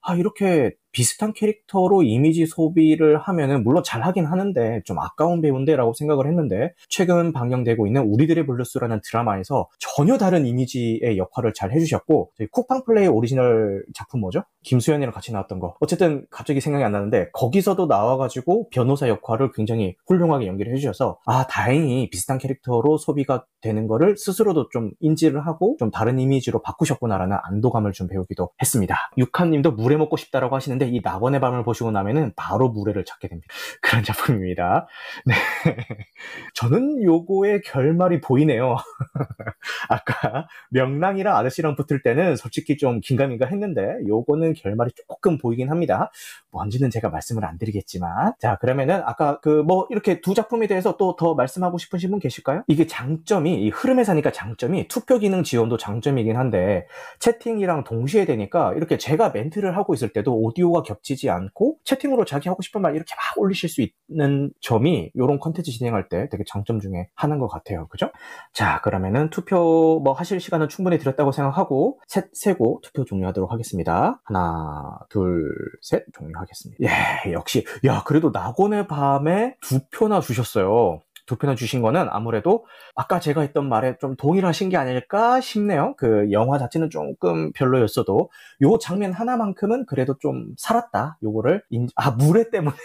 아 0.06 0.14
이렇게 0.14 0.76
비슷한 0.92 1.34
캐릭터로 1.34 2.04
이미지 2.04 2.46
소비를 2.46 3.18
하면은 3.18 3.64
물론 3.64 3.82
잘하긴 3.84 4.24
하는데 4.24 4.80
좀 4.86 4.98
아까운 4.98 5.42
배우인데라고 5.42 5.92
생각을 5.92 6.26
했는데 6.26 6.72
최근 6.88 7.32
방영되고 7.32 7.86
있는 7.86 8.02
우리들의 8.02 8.46
블루스라는 8.46 9.00
드라마에서 9.04 9.68
전혀 9.78 10.16
다른 10.16 10.46
이미지의 10.46 11.18
역할을 11.18 11.52
잘 11.54 11.72
해주셨고 11.72 12.30
저희 12.38 12.46
쿠팡 12.50 12.84
플레이 12.84 13.08
오리지널 13.08 13.84
작품 13.94 14.20
뭐죠? 14.20 14.44
김수현이랑 14.62 15.12
같이 15.12 15.32
나왔던 15.32 15.58
거 15.58 15.74
어쨌든 15.80 16.24
갑자기 16.30 16.62
생각이 16.62 16.82
안 16.82 16.92
나는데 16.92 17.28
거기서도 17.32 17.86
나와가지고 17.86 18.70
변호사 18.70 19.08
역할을 19.08 19.52
굉장히 19.52 19.96
훌륭하게 20.06 20.46
연기를 20.46 20.72
해주셔서 20.72 21.18
아 21.26 21.46
다행히 21.46 22.08
비슷한 22.08 22.38
캐릭터로 22.38 22.96
소비가 22.96 23.44
되는 23.60 23.86
거를 23.86 24.16
스스로도 24.16 24.70
좀 24.70 24.92
인지를 25.00 25.46
하고 25.46 25.76
좀 25.78 25.90
다른 25.90 26.18
이미지로 26.18 26.62
바꾸셨구나라는 26.62 27.36
안도감을 27.42 27.92
좀 27.92 28.06
배우기도 28.06 28.50
했습니다. 28.62 29.10
육한님도 29.18 29.72
물회 29.72 29.95
먹고 29.98 30.16
싶다라고 30.16 30.56
하시는데 30.56 30.88
이 30.88 31.00
낙원의 31.02 31.40
밤을 31.40 31.64
보시고 31.64 31.90
나면은 31.90 32.32
바로 32.36 32.68
물회를 32.70 33.04
찾게 33.04 33.28
됩니다. 33.28 33.46
그런 33.82 34.02
작품입니다. 34.04 34.86
네. 35.26 35.34
저는 36.54 37.02
요거의 37.02 37.62
결말이 37.62 38.20
보이네요. 38.20 38.76
아까 39.88 40.46
명랑이랑 40.70 41.36
아저씨랑 41.36 41.76
붙을 41.76 42.02
때는 42.02 42.36
솔직히 42.36 42.76
좀 42.76 43.00
긴가민가 43.00 43.46
했는데 43.46 43.96
요거는 44.06 44.54
결말이 44.54 44.90
조금 45.08 45.38
보이긴 45.38 45.70
합니다. 45.70 46.10
뭔지는 46.50 46.90
제가 46.90 47.10
말씀을 47.10 47.44
안 47.44 47.58
드리겠지만 47.58 48.32
자 48.40 48.56
그러면은 48.56 49.02
아까 49.04 49.40
그 49.40 49.62
뭐 49.66 49.86
이렇게 49.90 50.20
두 50.20 50.34
작품에 50.34 50.66
대해서 50.66 50.96
또 50.96 51.16
더 51.16 51.34
말씀하고 51.34 51.78
싶으신 51.78 52.10
분 52.10 52.18
계실까요? 52.18 52.62
이게 52.68 52.86
장점이 52.86 53.54
이 53.62 53.70
흐름에 53.70 54.04
사니까 54.04 54.32
장점이 54.32 54.88
투표 54.88 55.18
기능 55.18 55.42
지원도 55.42 55.78
장점이긴 55.78 56.36
한데 56.36 56.86
채팅이랑 57.20 57.84
동시에 57.84 58.26
되니까 58.26 58.72
이렇게 58.74 58.98
제가 58.98 59.30
멘트를 59.30 59.76
하고 59.76 59.85
있을 59.94 60.12
때도 60.12 60.34
오디오가 60.34 60.82
겹치지 60.82 61.30
않고 61.30 61.78
채팅으로 61.84 62.24
자기 62.24 62.48
하고 62.48 62.62
싶은 62.62 62.80
말 62.82 62.94
이렇게 62.94 63.14
막 63.14 63.42
올리실 63.42 63.68
수 63.68 63.86
있는 64.08 64.50
점이 64.60 65.10
이런 65.14 65.38
컨텐츠 65.38 65.70
진행할 65.70 66.08
때 66.08 66.28
되게 66.30 66.44
장점 66.46 66.80
중에 66.80 67.08
하나인 67.14 67.40
것 67.40 67.48
같아요. 67.48 67.88
그죠? 67.88 68.10
자, 68.52 68.80
그러면은 68.82 69.30
투표 69.30 70.00
뭐 70.02 70.12
하실 70.12 70.40
시간은 70.40 70.68
충분히 70.68 70.98
드렸다고 70.98 71.32
생각하고 71.32 72.00
셋 72.06 72.28
세고 72.32 72.80
투표 72.82 73.04
종료하도록 73.04 73.50
하겠습니다. 73.50 74.20
하나, 74.24 74.98
둘, 75.08 75.52
셋 75.82 76.04
종료하겠습니다. 76.12 76.84
예, 76.84 77.32
역시 77.32 77.64
야, 77.84 78.02
그래도 78.04 78.30
낙원의 78.30 78.86
밤에 78.86 79.56
두 79.60 79.80
표나 79.90 80.20
주셨어요. 80.20 81.00
두 81.26 81.36
표나 81.36 81.54
주신 81.54 81.82
거는 81.82 82.08
아무래도 82.10 82.66
아까 82.94 83.20
제가 83.20 83.40
했던 83.42 83.68
말에 83.68 83.96
좀 83.98 84.16
동의를 84.16 84.48
하신 84.48 84.68
게 84.70 84.76
아닐까 84.76 85.40
싶네요. 85.40 85.94
그 85.96 86.30
영화 86.32 86.58
자체는 86.58 86.90
조금 86.90 87.52
별로였어도 87.52 88.30
요 88.62 88.78
장면 88.78 89.12
하나만큼은 89.12 89.86
그래도 89.86 90.16
좀 90.18 90.54
살았다. 90.56 91.18
요거를 91.22 91.62
인... 91.70 91.88
아 91.96 92.10
물회 92.12 92.50
때문에 92.50 92.76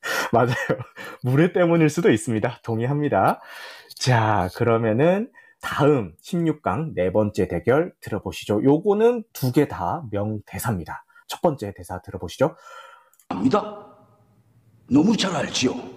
맞아요. 0.32 0.54
물회 1.22 1.52
때문일 1.52 1.88
수도 1.90 2.10
있습니다. 2.10 2.60
동의합니다. 2.62 3.40
자, 3.96 4.48
그러면은 4.56 5.30
다음 5.60 6.14
16강 6.22 6.92
네 6.94 7.10
번째 7.12 7.48
대결 7.48 7.92
들어보시죠. 8.00 8.62
요거는 8.64 9.24
두 9.32 9.52
개 9.52 9.66
다 9.68 10.02
명대사입니다. 10.10 11.04
첫 11.26 11.40
번째 11.40 11.72
대사 11.74 12.00
들어보시죠. 12.02 12.54
압니다. 13.28 13.86
너무 14.90 15.16
잘 15.16 15.34
알지요. 15.34 15.93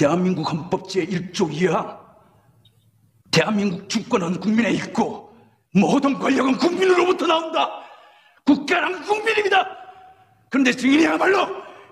대한민국 0.00 0.50
헌법 0.50 0.88
제1조 0.88 1.52
2항. 1.52 2.00
대한민국 3.30 3.86
주권은 3.86 4.40
국민에 4.40 4.70
있고 4.70 5.30
모든 5.74 6.18
권력은 6.18 6.56
국민으로부터 6.56 7.26
나온다. 7.26 7.68
국가는 8.46 9.02
국민입니다. 9.02 9.68
그런데 10.48 10.72
증인이야말로 10.72 11.48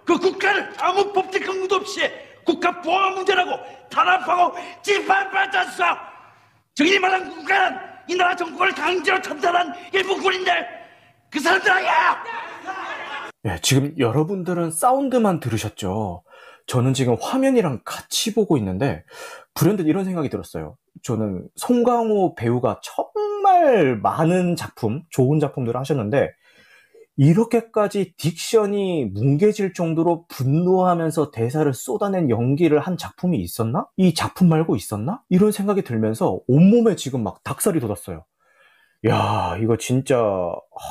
그 0.07 0.17
국가를 0.17 0.73
아무 0.79 1.13
법적 1.13 1.43
근거도 1.43 1.77
없이 1.77 2.11
국가 2.47 2.81
보안 2.81 3.13
문제라고 3.13 3.59
탄압하고 3.91 4.57
짓밟았었어. 4.81 5.85
증인이 6.77 6.99
말한 7.01 7.29
국가는 7.29 7.79
이 8.09 8.17
나라 8.17 8.35
정권을 8.35 8.73
강제로 8.75 9.21
참탈한 9.21 9.75
일부 9.93 10.17
군인들 10.17 10.67
그 11.29 11.39
사람들 11.39 11.71
아니야. 11.71 12.25
예, 13.45 13.59
지금 13.61 13.93
여러분들은 13.99 14.71
사운드만 14.71 15.41
들으셨죠? 15.41 16.23
저는 16.69 16.95
지금 16.95 17.17
화면이랑 17.21 17.81
같이 17.85 18.35
보고 18.35 18.57
있는데, 18.59 19.03
불현듯 19.55 19.87
이런 19.87 20.05
생각이 20.05 20.29
들었어요. 20.29 20.77
저는 21.03 21.49
송강호 21.57 22.35
배우가 22.37 22.81
정말 22.83 23.97
많은 23.97 24.55
작품, 24.55 25.03
좋은 25.11 25.41
작품들을 25.41 25.79
하셨는데, 25.81 26.31
이렇게까지 27.17 28.15
딕션이 28.17 29.13
뭉개질 29.13 29.73
정도로 29.73 30.27
분노하면서 30.29 31.33
대사를 31.33 31.73
쏟아낸 31.75 32.31
연기를 32.31 32.79
한 32.79 32.97
작품이 32.97 33.39
있었나? 33.39 33.89
이 33.97 34.15
작품 34.15 34.49
말고 34.49 34.77
있었나? 34.77 35.23
이런 35.29 35.51
생각이 35.51 35.83
들면서 35.83 36.39
온몸에 36.47 36.95
지금 36.95 37.25
막 37.25 37.43
닭살이 37.43 37.81
돋았어요. 37.81 38.25
야, 39.09 39.57
이거 39.61 39.77
진짜, 39.79 40.17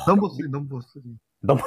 넘버 0.06 0.28
3, 0.28 0.50
넘버 0.50 0.80
3. 0.80 1.02
너무 1.40 1.60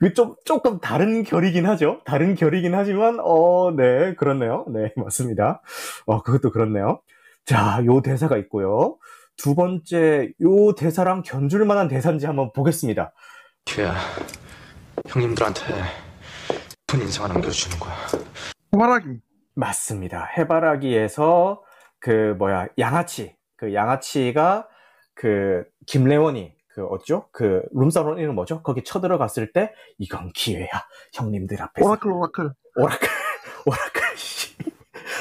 그 0.00 0.14
좀, 0.14 0.34
조금 0.44 0.80
다른 0.80 1.22
결이긴 1.22 1.66
하죠. 1.66 2.00
다른 2.04 2.34
결이긴 2.34 2.74
하지만, 2.74 3.18
어, 3.20 3.72
네, 3.76 4.14
그렇네요. 4.14 4.64
네, 4.68 4.92
맞습니다. 4.96 5.62
어, 6.06 6.22
그것도 6.22 6.50
그렇네요. 6.50 7.00
자, 7.44 7.82
요 7.86 8.02
대사가 8.02 8.36
있고요. 8.38 8.96
두 9.36 9.54
번째, 9.54 10.32
요 10.40 10.74
대사랑 10.74 11.22
견줄 11.22 11.64
만한 11.64 11.88
대사인지 11.88 12.26
한번 12.26 12.52
보겠습니다. 12.52 13.12
기회야. 13.64 13.94
형님들한테 15.08 15.62
분 16.86 17.00
인상 17.00 17.24
하나 17.24 17.34
남겨주는 17.34 17.78
거야. 17.78 17.94
호발하기. 18.72 19.20
맞습니다. 19.54 20.28
해바라기에서 20.36 21.62
그 21.98 22.34
뭐야 22.38 22.68
양아치 22.78 23.34
그 23.56 23.74
양아치가 23.74 24.68
그 25.14 25.64
김래원이 25.86 26.55
그 26.76 26.84
어디죠? 26.84 27.28
그 27.32 27.62
룸사롱 27.72 28.18
이름 28.18 28.34
뭐죠? 28.34 28.62
거기 28.62 28.84
쳐들어갔을 28.84 29.50
때 29.54 29.72
이건 29.96 30.30
기회야 30.34 30.68
형님들 31.14 31.62
앞에서 31.62 31.88
오라클, 31.88 32.12
오라클. 32.12 32.50
오라클 32.76 33.08
오라클 33.64 34.16
씨. 34.18 34.54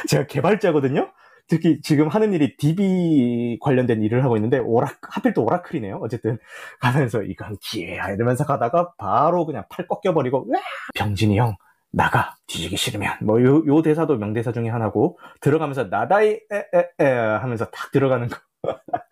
제가 0.09 0.27
개발자거든요. 0.27 1.13
특히 1.47 1.79
지금 1.79 2.09
하는 2.09 2.33
일이 2.33 2.57
DB 2.57 3.57
관련된 3.61 4.01
일을 4.01 4.25
하고 4.25 4.35
있는데 4.35 4.57
오라 4.57 4.89
하필 5.01 5.33
또 5.33 5.45
오라클이네요. 5.45 5.99
어쨌든 6.03 6.39
가면서 6.81 7.23
이건 7.23 7.55
기회야 7.61 8.09
이러면서 8.09 8.43
가다가 8.43 8.91
바로 8.97 9.45
그냥 9.45 9.63
팔 9.69 9.87
꺾여버리고 9.87 10.47
으아! 10.51 10.59
병진이 10.95 11.37
형 11.37 11.55
나가 11.89 12.35
뒤지기 12.47 12.75
싫으면 12.75 13.13
뭐요 13.21 13.63
요 13.65 13.81
대사도 13.81 14.17
명대사 14.17 14.51
중에 14.51 14.67
하나고 14.67 15.17
들어가면서 15.39 15.85
나다이 15.85 16.37
에에에 16.51 17.09
하면서 17.39 17.63
탁 17.69 17.91
들어가는 17.93 18.27
거 18.27 18.37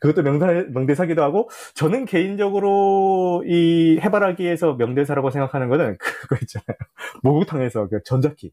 그것도 0.00 0.22
명사 0.22 0.46
명대사기도 0.72 1.22
하고 1.22 1.48
저는 1.74 2.04
개인적으로 2.06 3.42
이 3.46 3.98
해바라기에서 4.02 4.74
명대사라고 4.74 5.30
생각하는 5.30 5.68
거는 5.68 5.96
그거 6.00 6.36
있잖아요. 6.42 6.76
목욕탕에서 7.22 7.88
그 7.88 8.02
전자키 8.04 8.52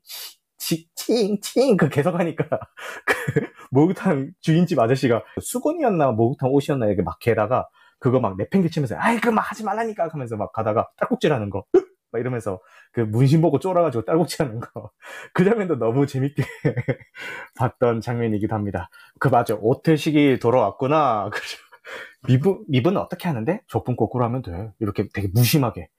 칭칭 0.96 1.78
그 1.78 1.90
계속 1.90 2.20
하니까 2.20 2.46
그 3.06 3.42
목욕탕 3.72 4.32
주인집 4.42 4.80
아저씨가 4.80 5.24
수건이었나 5.42 6.12
목욕탕 6.12 6.50
옷이었나 6.52 6.86
이렇게 6.88 7.02
막 7.02 7.20
개다가 7.20 7.68
그거 8.00 8.20
막 8.20 8.36
내팽개치면서 8.38 8.96
아이 8.98 9.20
그 9.20 9.30
막 9.30 9.42
하지 9.52 9.64
말라니까. 9.64 10.10
하면서 10.12 10.36
막 10.38 10.52
가다가 10.54 10.88
딸꾹질 10.98 11.34
하는 11.34 11.50
거 11.50 11.66
막 12.12 12.20
이러면서 12.20 12.60
그 12.92 13.02
문신 13.02 13.42
보고 13.42 13.60
쫄아가지고 13.60 14.06
딸꾹질 14.06 14.46
하는 14.46 14.60
거 14.60 14.92
그 15.34 15.44
장면도 15.46 15.78
너무 15.78 16.08
재밌게 16.08 16.44
봤던 17.58 18.02
장면이기도 18.02 18.56
합니다. 18.56 18.90
그 19.20 19.28
맞아 19.28 19.56
오태식이 19.56 20.40
돌아왔구나. 20.40 21.30
미분 22.28 22.64
미분은 22.70 23.00
어떻게 23.02 23.28
하는데 23.28 23.62
적분 23.68 23.96
거꾸로 23.96 24.26
하면 24.26 24.42
돼. 24.42 24.72
이렇게 24.80 25.08
되게 25.14 25.28
무심하게. 25.34 25.90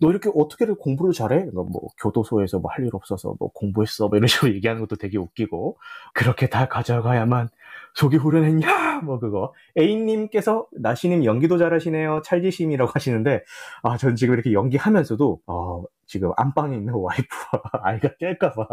너 0.00 0.10
이렇게 0.10 0.30
어떻게 0.34 0.66
공부를 0.66 1.12
잘해? 1.14 1.46
너뭐 1.54 1.68
교도소에서 2.02 2.60
뭐 2.60 2.70
할 2.72 2.84
일 2.86 2.90
없어서 2.94 3.36
뭐 3.40 3.50
공부했어 3.52 4.08
뭐 4.08 4.18
이런 4.18 4.28
식으로 4.28 4.54
얘기하는 4.54 4.80
것도 4.82 4.96
되게 4.96 5.18
웃기고 5.18 5.78
그렇게 6.14 6.48
다 6.48 6.68
가져가야만 6.68 7.48
속이 7.94 8.16
후련했냐? 8.16 8.66
뭐 9.04 9.18
그거. 9.20 9.52
A님께서 9.78 10.66
나시님 10.72 11.24
연기도 11.24 11.58
잘하시네요. 11.58 12.22
찰지심이라고 12.24 12.90
하시는데 12.94 13.42
아 13.82 13.96
전 13.96 14.16
지금 14.16 14.34
이렇게 14.34 14.52
연기하면서도 14.52 15.40
어 15.46 15.82
지금 16.06 16.32
안방에 16.36 16.76
있는 16.76 16.94
와이프와 16.94 17.62
아이가 17.84 18.08
깰까봐 18.20 18.66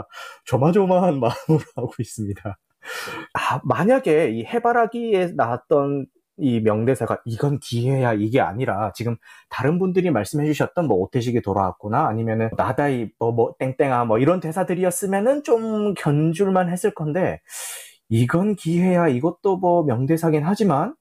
조마조마한 0.45 1.19
마음으로 1.19 1.59
하고 1.75 1.91
있습니다. 1.99 2.57
아 3.33 3.61
만약에 3.63 4.31
이 4.31 4.45
해바라기에 4.45 5.33
나왔던 5.35 6.07
이 6.37 6.59
명대사가 6.61 7.19
이건 7.25 7.59
기회야 7.59 8.13
이게 8.13 8.41
아니라 8.41 8.91
지금 8.95 9.15
다른 9.49 9.77
분들이 9.77 10.09
말씀해 10.09 10.45
주셨던 10.47 10.87
뭐 10.87 10.97
오태식이 10.97 11.41
돌아왔구나 11.43 12.07
아니면은 12.07 12.49
나다이 12.57 13.09
뭐 13.19 13.31
뭐 13.33 13.53
땡땡아 13.59 14.05
뭐 14.05 14.17
이런 14.19 14.39
대사들이었으면은 14.39 15.43
좀 15.43 15.93
견줄만 15.95 16.69
했을 16.71 16.93
건데 16.95 17.41
이건 18.15 18.55
기회야 18.55 19.07
이것도 19.07 19.57
뭐 19.57 19.83
명대사긴 19.83 20.43
하지만 20.43 20.93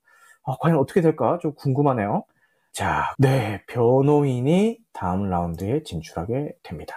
아, 0.46 0.54
과연 0.60 0.78
어떻게 0.78 1.00
될까 1.00 1.38
좀 1.42 1.52
궁금하네요. 1.54 2.24
자, 2.72 3.12
네 3.18 3.62
변호인이 3.66 4.78
다음 4.92 5.28
라운드에 5.28 5.82
진출하게 5.82 6.54
됩니다. 6.62 6.94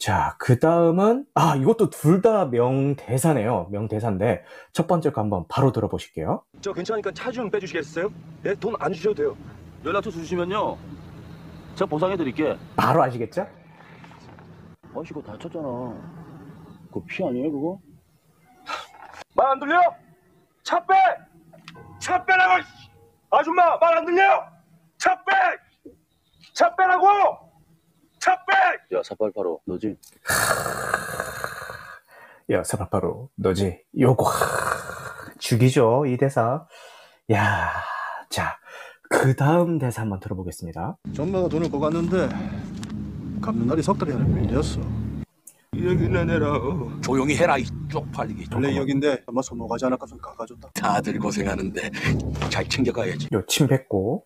자, 0.00 0.36
그 0.38 0.58
다음은, 0.60 1.26
아, 1.34 1.56
이것도 1.56 1.90
둘 1.90 2.22
다 2.22 2.44
명대사네요. 2.46 3.66
명대사인데, 3.72 4.44
첫 4.72 4.86
번째 4.86 5.10
거 5.10 5.20
한번 5.20 5.44
바로 5.48 5.72
들어보실게요. 5.72 6.42
저 6.60 6.72
괜찮으니까 6.72 7.10
차 7.12 7.32
좀 7.32 7.50
빼주시겠어요? 7.50 8.08
네, 8.44 8.54
돈 8.54 8.74
안 8.78 8.92
주셔도 8.92 9.14
돼요. 9.16 9.36
연락처 9.84 10.10
주시면요. 10.12 10.76
제가 11.74 11.86
보상해드릴게. 11.88 12.56
바로 12.76 13.02
아시겠죠? 13.02 13.44
아씨, 14.94 15.12
그거 15.12 15.22
다쳤잖아. 15.32 15.66
그거 16.88 17.02
피 17.08 17.24
아니에요, 17.24 17.50
그거? 17.50 17.80
말 19.38 19.52
안 19.52 19.60
들려? 19.60 19.80
차 20.64 20.84
빼! 20.84 20.94
차 22.00 22.24
빼라고! 22.24 22.60
씨! 22.62 22.90
아줌마, 23.30 23.76
말 23.78 23.96
안 23.98 24.04
들려? 24.04 24.44
차 24.98 25.14
빼! 25.24 25.32
차 26.54 26.74
빼라고! 26.74 27.06
차 28.18 28.34
빼! 28.44 28.96
야, 28.96 29.02
사팔팔오, 29.04 29.60
너지? 29.64 29.96
야, 32.50 32.64
사파파로, 32.64 33.28
너지? 33.36 33.80
요거, 33.96 34.24
하, 34.24 34.34
죽이죠, 35.38 36.06
이 36.06 36.16
대사. 36.16 36.66
야, 37.30 37.70
자, 38.30 38.58
그 39.08 39.36
다음 39.36 39.78
대사 39.78 40.02
한번 40.02 40.18
들어보겠습니다. 40.18 40.96
전마가 41.14 41.48
돈을 41.48 41.70
거갔는데 41.70 42.28
갚는 43.42 43.66
날이 43.68 43.82
석 43.82 43.98
달이 43.98 44.12
안에 44.14 44.24
밀렸어. 44.24 44.80
여기 45.84 46.08
내내라. 46.08 46.52
조용히 47.02 47.36
해라 47.36 47.56
이 47.56 47.64
쪽팔리기. 47.88 48.46
원래 48.52 48.76
여긴데 48.76 49.22
아마 49.26 49.40
소모가지 49.42 49.84
않을까 49.86 50.06
해서 50.06 50.16
가가줬다. 50.16 50.70
다들 50.74 51.18
고생하는데 51.18 51.90
잘 52.50 52.68
챙겨가야지. 52.68 53.28
요침 53.32 53.68
뱉고, 53.68 54.24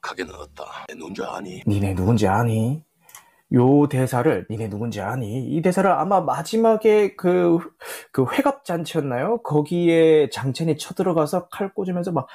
가게 0.00 0.24
넣었다. 0.24 0.64
내 0.88 0.94
눈줄 0.94 1.24
아니? 1.24 1.62
니네 1.66 1.94
누군지 1.94 2.26
아니? 2.28 2.84
요 3.54 3.86
대사를, 3.88 4.46
니네 4.48 4.68
누군지 4.68 5.00
아니? 5.00 5.44
이 5.44 5.60
대사를 5.60 5.90
아마 5.90 6.20
마지막에 6.20 7.14
그, 7.16 7.58
그 8.10 8.24
회갑 8.32 8.64
잔치였나요? 8.64 9.42
거기에 9.42 10.30
장첸이 10.30 10.78
쳐들어가서 10.78 11.48
칼 11.48 11.74
꽂으면서 11.74 12.12
막, 12.12 12.28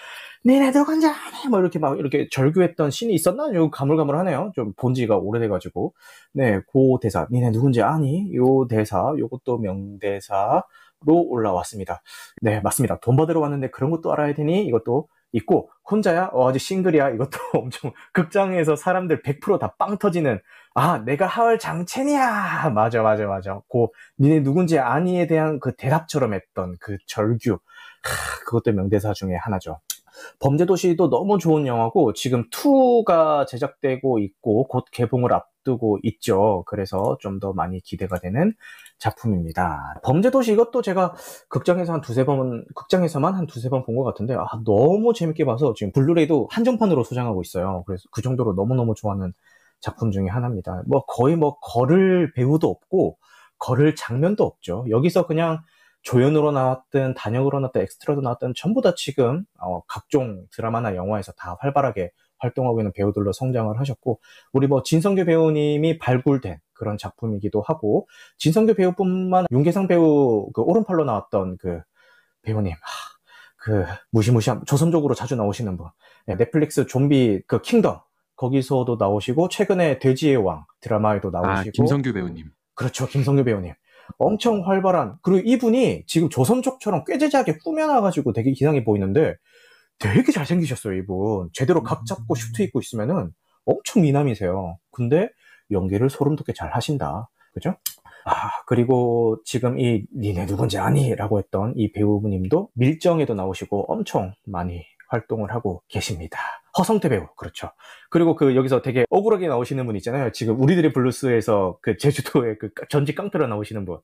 니네 0.45 0.71
누군지 0.71 1.07
아니? 1.07 1.47
뭐 1.49 1.59
이렇게 1.59 1.79
막 1.79 1.97
이렇게 1.99 2.27
절규했던 2.31 2.91
씬이 2.91 3.13
있었나? 3.13 3.53
요 3.53 3.69
가물가물하네요. 3.69 4.51
좀 4.55 4.73
본 4.77 4.93
지가 4.93 5.17
오래돼가지고. 5.17 5.93
네, 6.33 6.61
그 6.71 6.97
대사, 7.01 7.27
니네 7.31 7.51
누군지 7.51 7.81
아니? 7.81 8.33
요 8.35 8.67
대사, 8.67 9.13
요것도 9.17 9.57
명대사로 9.59 10.61
올라왔습니다. 11.05 12.01
네, 12.41 12.59
맞습니다. 12.61 12.99
돈 13.01 13.15
받으러 13.15 13.39
왔는데 13.41 13.69
그런 13.71 13.91
것도 13.91 14.11
알아야 14.13 14.33
되니? 14.33 14.65
이것도 14.67 15.07
있고, 15.33 15.69
혼자야? 15.91 16.29
어, 16.33 16.49
아직 16.49 16.59
싱글이야? 16.59 17.09
이것도 17.11 17.37
엄청 17.53 17.91
극장에서 18.13 18.75
사람들 18.75 19.21
그다 19.41 19.75
빵 19.77 19.97
터지는 19.97 20.39
아, 20.75 20.99
내가 20.99 21.25
하울 21.27 21.59
장첸이야. 21.59 22.69
맞아, 22.73 23.01
맞아, 23.01 23.25
맞아. 23.25 23.59
고, 23.67 23.93
니네 24.19 24.41
누군지 24.43 24.79
아니에 24.79 25.27
대한 25.27 25.59
그 25.59 25.75
대답처럼 25.75 26.33
했던 26.33 26.75
그 26.79 26.97
절규. 27.07 27.53
하, 28.03 28.39
그것도 28.45 28.71
명대사 28.73 29.13
중에 29.13 29.35
하나죠. 29.35 29.79
범죄도시도 30.39 31.09
너무 31.09 31.37
좋은 31.39 31.67
영화고, 31.67 32.13
지금 32.13 32.49
2가 32.51 33.45
제작되고 33.45 34.19
있고, 34.19 34.67
곧 34.67 34.85
개봉을 34.91 35.33
앞두고 35.33 35.99
있죠. 36.03 36.63
그래서 36.67 37.17
좀 37.21 37.39
더 37.39 37.53
많이 37.53 37.79
기대가 37.81 38.19
되는 38.19 38.53
작품입니다. 38.99 39.95
범죄도시 40.03 40.53
이것도 40.53 40.81
제가 40.81 41.13
극장에서 41.49 41.93
한 41.93 42.01
두세 42.01 42.25
번, 42.25 42.65
극장에서만 42.75 43.35
한 43.35 43.45
두세 43.47 43.69
번 43.69 43.83
본 43.85 43.95
것 43.95 44.03
같은데, 44.03 44.33
아, 44.35 44.45
너무 44.65 45.13
재밌게 45.13 45.45
봐서 45.45 45.73
지금 45.75 45.91
블루레이도 45.93 46.47
한정판으로 46.51 47.03
소장하고 47.03 47.41
있어요. 47.41 47.83
그래서 47.85 48.03
그 48.11 48.21
정도로 48.21 48.53
너무너무 48.53 48.95
좋아하는 48.95 49.33
작품 49.79 50.11
중에 50.11 50.27
하나입니다. 50.27 50.83
뭐 50.87 51.05
거의 51.05 51.35
뭐 51.35 51.57
걸을 51.59 52.33
배우도 52.33 52.67
없고, 52.69 53.17
걸을 53.59 53.95
장면도 53.95 54.43
없죠. 54.43 54.85
여기서 54.89 55.27
그냥 55.27 55.59
조연으로 56.07 56.53
나왔든 56.53 57.15
단역으로 57.15 57.59
나왔든 57.59 57.81
엑스트라도 57.81 58.21
나왔든 58.21 58.53
전부 58.55 58.81
다 58.81 58.93
지금 58.95 59.43
어, 59.59 59.81
각종 59.87 60.45
드라마나 60.51 60.95
영화에서 60.95 61.33
다 61.33 61.57
활발하게 61.59 62.11
활동하고 62.37 62.79
있는 62.79 62.93
배우들로 62.93 63.33
성장을 63.33 63.77
하셨고 63.77 64.21
우리 64.53 64.67
뭐 64.67 64.83
진성규 64.83 65.25
배우님이 65.25 65.97
발굴된 65.97 66.59
그런 66.71 66.97
작품이기도 66.97 67.61
하고 67.61 68.07
진성규 68.37 68.75
배우뿐만 68.75 69.47
윤계상 69.51 69.89
배우 69.89 70.49
그 70.53 70.61
오른팔로 70.61 71.03
나왔던 71.03 71.57
그 71.57 71.81
배우님 72.41 72.71
하, 72.71 72.77
그 73.57 73.83
무시무시한 74.09 74.63
조선족으로 74.65 75.13
자주 75.13 75.35
나오시는 75.35 75.75
분 75.75 75.87
네, 76.25 76.37
넷플릭스 76.37 76.85
좀비 76.85 77.41
그 77.47 77.61
킹덤 77.61 77.99
거기서도 78.37 78.95
나오시고 78.97 79.49
최근에 79.49 79.99
돼지의 79.99 80.37
왕 80.37 80.63
드라마에도 80.79 81.31
나오시고 81.31 81.69
아, 81.69 81.71
김성규 81.73 82.13
배우님. 82.13 82.49
그렇죠. 82.75 83.07
김성규 83.07 83.43
배우님. 83.43 83.73
엄청 84.17 84.67
활발한, 84.67 85.17
그리고 85.21 85.41
이분이 85.45 86.03
지금 86.07 86.29
조선족처럼 86.29 87.03
꾀죄죄하게 87.05 87.57
꾸며놔가지고 87.63 88.33
되게 88.33 88.51
괴상해 88.51 88.83
보이는데 88.83 89.35
되게 89.99 90.31
잘생기셨어요, 90.31 90.93
이분. 90.95 91.49
제대로 91.53 91.83
각 91.83 92.05
잡고 92.05 92.35
슈트 92.35 92.61
입고 92.63 92.79
있으면은 92.79 93.31
엄청 93.65 94.03
미남이세요. 94.03 94.77
근데 94.91 95.29
연기를 95.71 96.09
소름 96.09 96.35
돋게 96.35 96.53
잘 96.53 96.73
하신다. 96.73 97.29
그죠? 97.53 97.75
아, 98.25 98.49
그리고 98.65 99.39
지금 99.45 99.79
이 99.79 100.05
니 100.15 100.27
내 100.27 100.45
누군지 100.45 100.77
아니? 100.77 101.15
라고 101.15 101.39
했던 101.39 101.73
이 101.75 101.91
배우님도 101.91 102.69
밀정에도 102.75 103.33
나오시고 103.33 103.91
엄청 103.91 104.33
많이 104.45 104.83
활동을 105.09 105.53
하고 105.53 105.81
계십니다. 105.87 106.39
허성태 106.77 107.09
배우, 107.09 107.25
그렇죠. 107.35 107.71
그리고 108.09 108.35
그 108.35 108.55
여기서 108.55 108.81
되게 108.81 109.05
억울하게 109.09 109.47
나오시는 109.47 109.85
분 109.85 109.95
있잖아요. 109.97 110.31
지금 110.31 110.61
우리들의 110.61 110.93
블루스에서 110.93 111.79
그 111.81 111.97
제주도에 111.97 112.57
그 112.57 112.69
전직 112.89 113.15
깡패로 113.15 113.47
나오시는 113.47 113.85
분, 113.85 113.97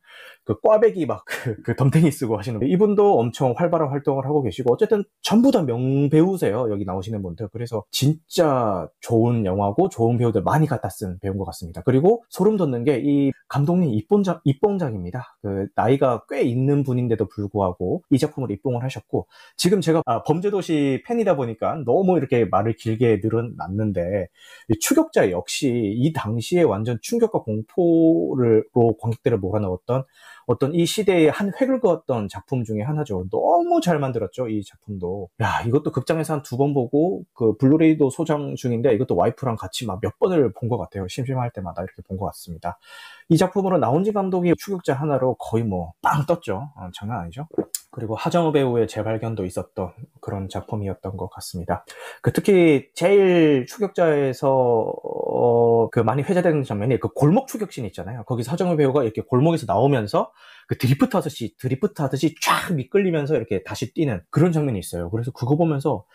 그 0.44 0.60
꽈배기 0.60 1.06
막 1.06 1.24
그, 1.26 1.62
그 1.62 1.76
덤탱이 1.76 2.12
쓰고 2.12 2.38
하시는 2.38 2.60
분, 2.60 2.68
이분도 2.68 3.20
엄청 3.20 3.54
활발한 3.56 3.90
활동을 3.90 4.26
하고 4.26 4.42
계시고 4.42 4.74
어쨌든 4.74 5.04
전부 5.22 5.52
다 5.52 5.62
명배우세요. 5.62 6.70
여기 6.72 6.84
나오시는 6.84 7.22
분들. 7.22 7.50
그래서 7.54 7.84
진짜 7.92 8.88
좋은 9.02 9.46
영화고 9.46 9.90
좋은 9.90 10.18
배우들 10.18 10.42
많이 10.42 10.68
갖다 10.68 10.90
쓴 10.90 11.20
배우인 11.20 11.38
것 11.38 11.46
같습니다. 11.46 11.82
그리고 11.84 12.24
소름 12.30 12.58
돋는 12.58 12.84
게 12.84 13.04
이 13.04 13.32
감독님 13.50 13.94
입봉작 13.94 14.42
입봉작입니다. 14.46 15.38
그 15.42 15.68
나이가 15.76 16.24
꽤 16.30 16.42
있는 16.42 16.84
분인데도 16.84 17.28
불구하고 17.28 18.02
이 18.10 18.18
작품을 18.18 18.50
입봉을 18.52 18.84
하셨고 18.84 19.28
지금 19.58 19.82
제가 19.82 20.02
아, 20.06 20.24
범죄도시 20.24 21.04
팬이다 21.06 21.36
보니까 21.36 21.82
너무 21.86 22.18
이렇게 22.18 22.46
말을 22.64 22.76
길게 22.76 23.20
늘어났는데 23.24 24.28
이 24.70 24.80
추격자 24.80 25.32
역시 25.32 25.70
이 25.96 26.14
당시에 26.14 26.64
완전 26.64 26.98
충격과 27.02 27.40
공포로 27.44 28.64
관객들을 29.02 29.38
몰아넣었던 29.40 30.04
어떤 30.48 30.74
이 30.74 30.86
시대의 30.86 31.30
한 31.32 31.52
획을 31.60 31.80
그었던 31.80 32.28
작품 32.30 32.64
중에 32.64 32.82
하나죠. 32.82 33.26
너무 33.32 33.82
잘 33.82 34.00
만들었죠, 34.00 34.48
이 34.50 34.64
작품도. 34.64 35.30
야, 35.42 35.62
이것도 35.66 35.92
극장에서 35.92 36.34
한 36.34 36.44
두 36.44 36.58
번 36.58 36.74
보고, 36.74 37.24
그 37.34 37.56
블루레이도 37.58 38.10
소장 38.10 38.56
중인데, 38.56 38.94
이것도 38.94 39.16
와이프랑 39.16 39.56
같이 39.56 39.86
막 39.86 40.00
몇 40.02 40.20
번을 40.20 40.52
본 40.54 40.70
것 40.70 40.78
같아요. 40.78 41.08
심심할 41.08 41.52
때마다 41.52 41.82
이렇게 41.84 42.02
본 42.08 42.18
것 42.18 42.26
같습니다. 42.28 42.78
이 43.30 43.38
작품으로 43.38 43.78
나온지 43.78 44.12
감독이 44.12 44.54
추격자 44.58 44.94
하나로 44.94 45.36
거의 45.36 45.64
뭐, 45.64 45.94
빵 46.02 46.26
떴죠. 46.26 46.72
어, 46.76 46.90
장난 46.94 47.20
아니죠. 47.22 47.48
그리고 47.92 48.16
하정우 48.16 48.52
배우의 48.54 48.88
재발견도 48.88 49.46
있었던 49.46 49.92
그런 50.20 50.50
작품이었던 50.50 51.16
것 51.16 51.30
같습니다. 51.30 51.86
그 52.24 52.34
특히 52.34 52.88
제일 52.96 53.66
추격자에서 53.68 54.50
어, 55.04 55.90
그 55.92 56.00
많이 56.00 56.24
회자되는 56.24 56.64
장면이 56.64 57.00
그 57.00 57.10
골목 57.10 57.48
추격신 57.48 57.86
있잖아요. 57.86 58.24
거기서 58.24 58.52
하정우 58.52 58.78
배우가 58.78 59.04
이렇게 59.04 59.22
골목에서 59.22 59.66
나오면서 59.68 60.32
그 60.68 60.78
드리프트 60.78 61.16
하듯이 61.16 61.56
드리프트 61.58 62.02
하듯이 62.02 62.36
쫙 62.42 62.74
미끌리면서 62.74 63.36
이렇게 63.36 63.64
다시 63.64 63.94
뛰는 63.94 64.22
그런 64.30 64.52
장면이 64.52 64.80
있어요. 64.80 65.10
그래서 65.10 65.32
그거 65.32 65.56
보면서 65.56 66.06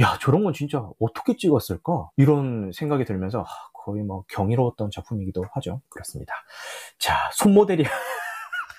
야 0.00 0.18
저런 0.20 0.44
건 0.44 0.52
진짜 0.52 0.88
어떻게 0.98 1.36
찍었을까 1.36 2.10
이런 2.16 2.70
생각이 2.72 3.04
들면서 3.04 3.44
거의 3.74 4.02
뭐 4.02 4.24
경이로웠던 4.28 4.90
작품이기도 4.90 5.44
하죠. 5.54 5.80
그렇습니다. 5.88 6.34
자 6.98 7.30
손모델이 7.34 7.84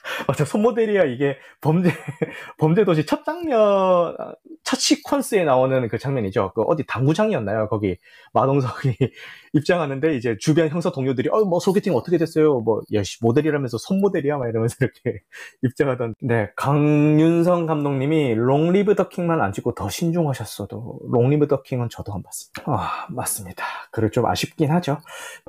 맞아, 0.28 0.46
손모델이야 0.46 1.06
이게 1.06 1.38
범죄, 1.62 1.90
범죄도시 2.58 3.06
첫 3.06 3.24
장면, 3.24 4.16
첫 4.64 4.78
시퀀스에 4.78 5.46
나오는 5.46 5.88
그 5.88 5.98
장면이죠. 5.98 6.52
그 6.54 6.62
어디 6.64 6.84
당구장이었나요? 6.86 7.68
거기 7.70 7.98
마동석이 8.34 8.96
입장하는데 9.54 10.16
이제 10.16 10.38
주변 10.40 10.70
형사 10.70 10.92
동료들이, 10.92 11.30
어, 11.30 11.44
뭐 11.44 11.60
소개팅 11.60 11.96
어떻게 11.96 12.18
됐어요? 12.18 12.62
뭐, 12.62 12.82
야, 12.94 13.04
씨, 13.04 13.18
모델이라면서 13.22 13.78
손모델이야? 13.78 14.38
막 14.38 14.48
이러면서 14.48 14.76
이렇게 14.80 15.20
입장하던. 15.64 16.16
네, 16.22 16.52
강윤성 16.56 17.66
감독님이 17.66 18.36
롱리브 18.36 18.96
더 18.96 19.10
킹만 19.10 19.42
안 19.42 19.52
찍고 19.52 19.76
더 19.76 19.90
신중하셨어도, 19.90 21.00
롱리브 21.10 21.48
더 21.48 21.62
킹은 21.62 21.90
저도 21.90 22.14
안 22.14 22.24
봤습니다. 22.24 22.64
아, 22.66 23.08
맞습니다. 23.10 23.64
그래 23.92 24.10
좀 24.10 24.26
아쉽긴 24.26 24.72
하죠. 24.72 24.98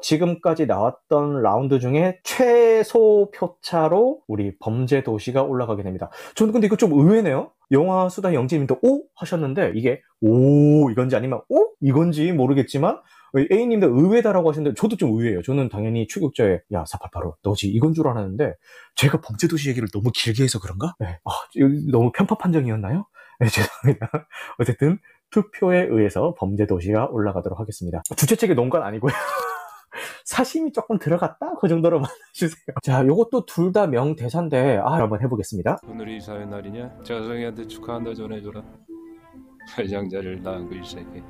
지금까지 0.00 0.66
나왔던 0.66 1.42
라운드 1.42 1.78
중에 1.78 2.18
최소 2.24 3.30
표차로 3.34 4.20
우리 4.26 4.41
범죄 4.60 5.02
도시가 5.02 5.42
올라가게 5.42 5.82
됩니다. 5.82 6.10
저는 6.34 6.52
근데 6.52 6.66
이거 6.66 6.76
좀 6.76 6.92
의외네요. 6.92 7.52
영화 7.70 8.08
수다 8.08 8.34
영진님도 8.34 8.80
오 8.82 9.04
하셨는데 9.14 9.72
이게 9.74 10.00
오 10.20 10.90
이건지 10.90 11.16
아니면 11.16 11.40
오 11.48 11.68
이건지 11.80 12.32
모르겠지만 12.32 12.98
A님도 13.34 13.86
의외다라고 13.88 14.50
하셨는데 14.50 14.74
저도 14.78 14.96
좀 14.96 15.12
의외예요. 15.12 15.42
저는 15.42 15.68
당연히 15.70 16.06
추격자의 16.06 16.60
야 16.72 16.84
488로 16.84 17.34
너지 17.42 17.68
이건 17.68 17.94
줄 17.94 18.08
알았는데 18.08 18.54
제가 18.96 19.20
범죄 19.22 19.48
도시 19.48 19.70
얘기를 19.70 19.88
너무 19.92 20.10
길게 20.12 20.42
해서 20.42 20.58
그런가? 20.60 20.94
네. 20.98 21.18
아, 21.24 21.30
너무 21.90 22.12
편파 22.12 22.36
판정이었나요? 22.36 23.06
네, 23.40 23.46
죄송합니다. 23.48 24.28
어쨌든 24.58 24.98
투표에 25.30 25.86
의해서 25.90 26.34
범죄 26.38 26.66
도시가 26.66 27.06
올라가도록 27.06 27.58
하겠습니다. 27.58 28.02
주최 28.16 28.36
측에 28.36 28.54
놓은 28.54 28.68
건 28.68 28.82
아니고요. 28.82 29.12
사심이 30.24 30.72
조금 30.72 30.98
들어갔다? 30.98 31.54
그 31.60 31.68
정도로만 31.68 32.08
해주세요. 32.34 32.76
자, 32.82 33.04
요것도 33.06 33.46
둘 33.46 33.72
다 33.72 33.86
명대사인데, 33.86 34.78
아, 34.84 34.94
한번 34.94 35.20
해보겠습니다. 35.22 35.78
오늘이 35.88 36.20
사회 36.20 36.44
날이냐? 36.44 36.98
자성이한테 37.04 37.66
축하한다 37.66 38.14
전해줘라. 38.14 38.62
회장자를 39.78 40.42
낳은 40.42 40.68
그 40.68 40.74
일세기. 40.74 41.22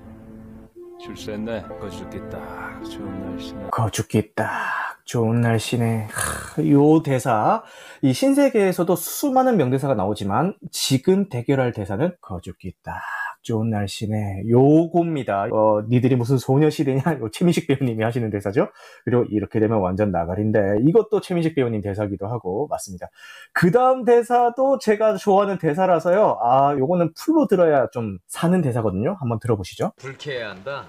출세했네. 1.01 1.65
거죽기 1.81 2.21
딱 2.31 2.85
좋은 2.85 3.21
날씨네. 3.31 3.69
거죽기 3.71 4.35
딱 4.35 5.01
좋은 5.05 5.41
날씨네. 5.41 6.09
하, 6.11 6.69
요 6.69 7.03
대사, 7.03 7.63
이 8.03 8.13
신세계에서도 8.13 8.95
수많은 8.95 9.57
명대사가 9.57 9.95
나오지만, 9.95 10.55
지금 10.71 11.29
대결할 11.29 11.73
대사는 11.73 12.15
거죽기 12.21 12.75
딱 12.85 12.95
좋은 13.43 13.71
날씨네. 13.71 14.45
요겁니다. 14.49 15.49
어, 15.53 15.83
니들이 15.89 16.17
무슨 16.17 16.39
소녀시대냐? 16.39 17.03
요 17.21 17.29
최민식 17.31 17.67
배우님이 17.67 18.03
하시는 18.03 18.31
대사죠. 18.31 18.69
그리고 19.05 19.25
이렇게 19.31 19.61
되면 19.61 19.79
완전 19.81 20.11
나가린데 20.11 20.79
이것도 20.83 21.21
최민식 21.21 21.55
배우님 21.55 21.81
대사기도 21.83 22.27
하고 22.27 22.67
맞습니다. 22.71 23.09
그 23.53 23.71
다음 23.71 24.05
대사도 24.05 24.79
제가 24.79 25.17
좋아하는 25.17 25.59
대사라서요. 25.59 26.39
아, 26.43 26.75
요거는 26.79 27.13
풀로 27.15 27.47
들어야 27.47 27.89
좀 27.93 28.19
사는 28.27 28.61
대사거든요. 28.63 29.17
한번 29.21 29.39
들어보시죠. 29.41 29.93
불쾌해야 29.97 30.51
한다. 30.51 30.87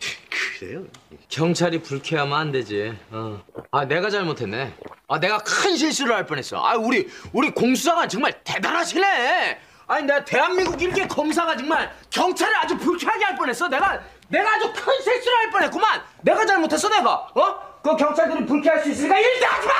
그래요? 0.58 0.84
경찰이 1.28 1.82
불쾌하면 1.82 2.38
안 2.38 2.52
되지. 2.52 2.94
어. 3.10 3.40
아 3.70 3.84
내가 3.84 4.08
잘못했네. 4.08 4.72
아 5.08 5.20
내가 5.20 5.38
큰 5.38 5.76
실수를 5.76 6.14
할 6.14 6.24
뻔했어. 6.26 6.64
아 6.64 6.76
우리 6.76 7.06
우리 7.32 7.50
공수장관 7.50 8.08
정말 8.08 8.32
대단하시네. 8.44 9.58
아니 9.86 10.06
내가 10.06 10.24
대한민국 10.24 10.80
일개 10.80 11.06
검사가 11.06 11.56
정말 11.56 11.92
경찰을 12.10 12.56
아주 12.56 12.76
불쾌하게 12.76 13.24
할 13.24 13.36
뻔했어. 13.36 13.68
내가 13.68 14.00
내가 14.28 14.50
아주 14.56 14.72
큰 14.72 14.92
실수를 15.02 15.38
할 15.38 15.50
뻔했구만. 15.50 16.02
내가 16.22 16.44
잘못했어 16.44 16.88
내가. 16.88 17.14
어? 17.14 17.80
그 17.82 17.96
경찰들이 17.96 18.46
불쾌할 18.46 18.82
수 18.82 18.90
있으니까 18.90 19.16
일들 19.18 19.46
하지 19.46 19.66
마. 19.68 19.74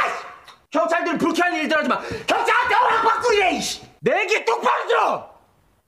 경찰들이 0.70 1.18
불쾌한 1.18 1.54
일들 1.54 1.76
하지 1.76 1.88
마. 1.88 2.00
경찰한테 2.00 2.74
허락받고 2.74 3.32
이래. 3.32 3.60
내기 4.00 4.44
똑바로 4.44 4.86
들어. 4.86 5.36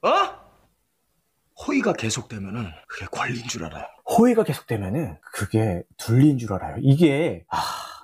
어? 0.02 0.38
호의가 1.66 1.92
계속되면은 1.92 2.72
그게 2.88 3.07
권리인 3.07 3.46
줄 3.48 3.64
알아요. 3.64 3.85
호의가 4.09 4.42
계속되면은 4.44 5.18
그게 5.33 5.83
둘린 5.96 6.38
줄 6.38 6.52
알아요. 6.52 6.76
이게 6.81 7.44
아, 7.50 7.59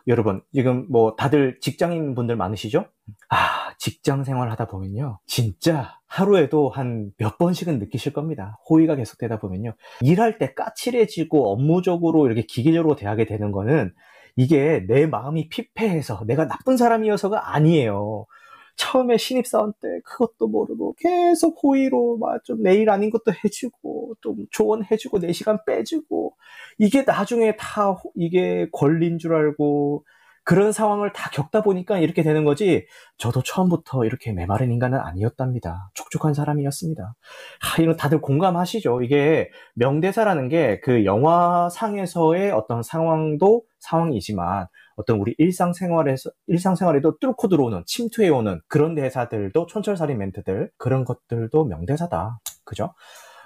여러분 0.07 0.43
지금 0.53 0.87
뭐 0.91 1.15
다들 1.17 1.59
직장인 1.61 2.15
분들 2.15 2.37
많으시죠? 2.37 2.87
아 3.31 3.73
직장 3.79 4.25
생활 4.25 4.51
하다 4.51 4.67
보면요 4.67 5.19
진짜 5.27 5.99
하루에도 6.07 6.69
한 6.71 7.11
몇 7.19 7.39
번씩은 7.39 7.79
느끼실 7.79 8.13
겁니다. 8.13 8.59
호의가 8.69 8.97
계속되다 8.97 9.39
보면요 9.41 9.75
일할 10.03 10.39
때 10.39 10.55
까칠해지고 10.55 11.53
업무적으로 11.53 12.27
이렇게 12.27 12.43
기계적으로 12.43 12.97
대하게 12.97 13.25
되는 13.27 13.51
거는 13.53 13.93
이게 14.37 14.85
내 14.89 15.07
마음이 15.07 15.49
피폐해서 15.49 16.25
내가 16.27 16.47
나쁜 16.47 16.77
사람이어서가 16.77 17.55
아니에요. 17.55 18.27
처음에 18.77 19.17
신입사원 19.19 19.73
때 19.81 20.01
그것도 20.05 20.49
모르고 20.49 20.95
계속 20.99 21.59
호의로 21.63 22.19
막 22.19 22.43
좀 22.45 22.63
내일 22.63 22.91
아닌 22.91 23.11
것도 23.11 23.33
해주고 23.45 24.17
또 24.21 24.37
조언해주고 24.51 25.21
내 25.21 25.33
시간 25.33 25.59
빼주고 25.67 26.37
이게 26.79 27.03
나중에 27.03 27.57
다 27.57 27.91
호- 27.93 28.13
이게 28.17 28.69
권리인 28.73 29.19
줄 29.19 29.35
알고 29.35 30.05
그런 30.45 30.73
상황을 30.73 31.13
다 31.13 31.31
겪다 31.31 31.63
보니까 31.63 31.99
이렇게 31.99 32.23
되는 32.23 32.45
거지 32.45 32.87
저도 33.19 33.43
처음부터 33.43 34.05
이렇게 34.05 34.33
메마른 34.33 34.71
인간은 34.71 34.99
아니었답니다. 35.01 35.91
촉촉한 35.95 36.35
사람이었습니다. 36.35 37.15
하, 37.61 37.83
이거 37.83 37.95
다들 37.97 38.21
공감하시죠? 38.21 39.03
이게 39.03 39.51
명대사라는 39.75 40.49
게 40.49 40.81
그 40.85 41.05
영화상에서의 41.05 42.51
어떤 42.53 42.83
상황도 42.83 43.63
상황이지만 43.81 44.67
어떤 44.97 45.19
우리 45.19 45.35
일상생활에서 45.39 46.31
일상생활에도 46.47 47.19
뚫고 47.19 47.49
들어오는 47.49 47.83
침투해 47.87 48.29
오는 48.29 48.61
그런 48.69 48.95
대사들도 48.95 49.67
촌철살인 49.67 50.19
멘트들 50.19 50.71
그런 50.77 51.05
것들도 51.05 51.65
명대사다. 51.65 52.39
그죠? 52.65 52.93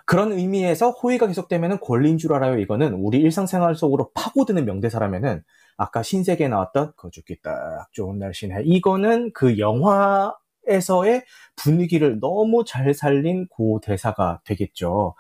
그런 0.08 0.32
의미에서 0.32 0.90
호의가 0.92 1.26
계속되면은 1.26 1.80
권리인 1.80 2.16
줄 2.16 2.32
알아요. 2.32 2.58
이거는 2.58 2.94
우리 2.94 3.18
일상생활 3.20 3.74
속으로 3.74 4.10
파고드는 4.14 4.64
명대사라면은 4.64 5.42
아까 5.76 6.02
신세계에 6.02 6.48
나왔던 6.48 6.94
거죽기 6.96 7.42
딱 7.42 7.88
좋은 7.92 8.18
날씨네. 8.18 8.62
이거는 8.64 9.32
그 9.34 9.58
영화에서의 9.58 11.24
분위기를 11.56 12.20
너무 12.20 12.64
잘 12.66 12.94
살린 12.94 13.48
그 13.54 13.80
대사가 13.82 14.40
되겠죠. 14.44 15.14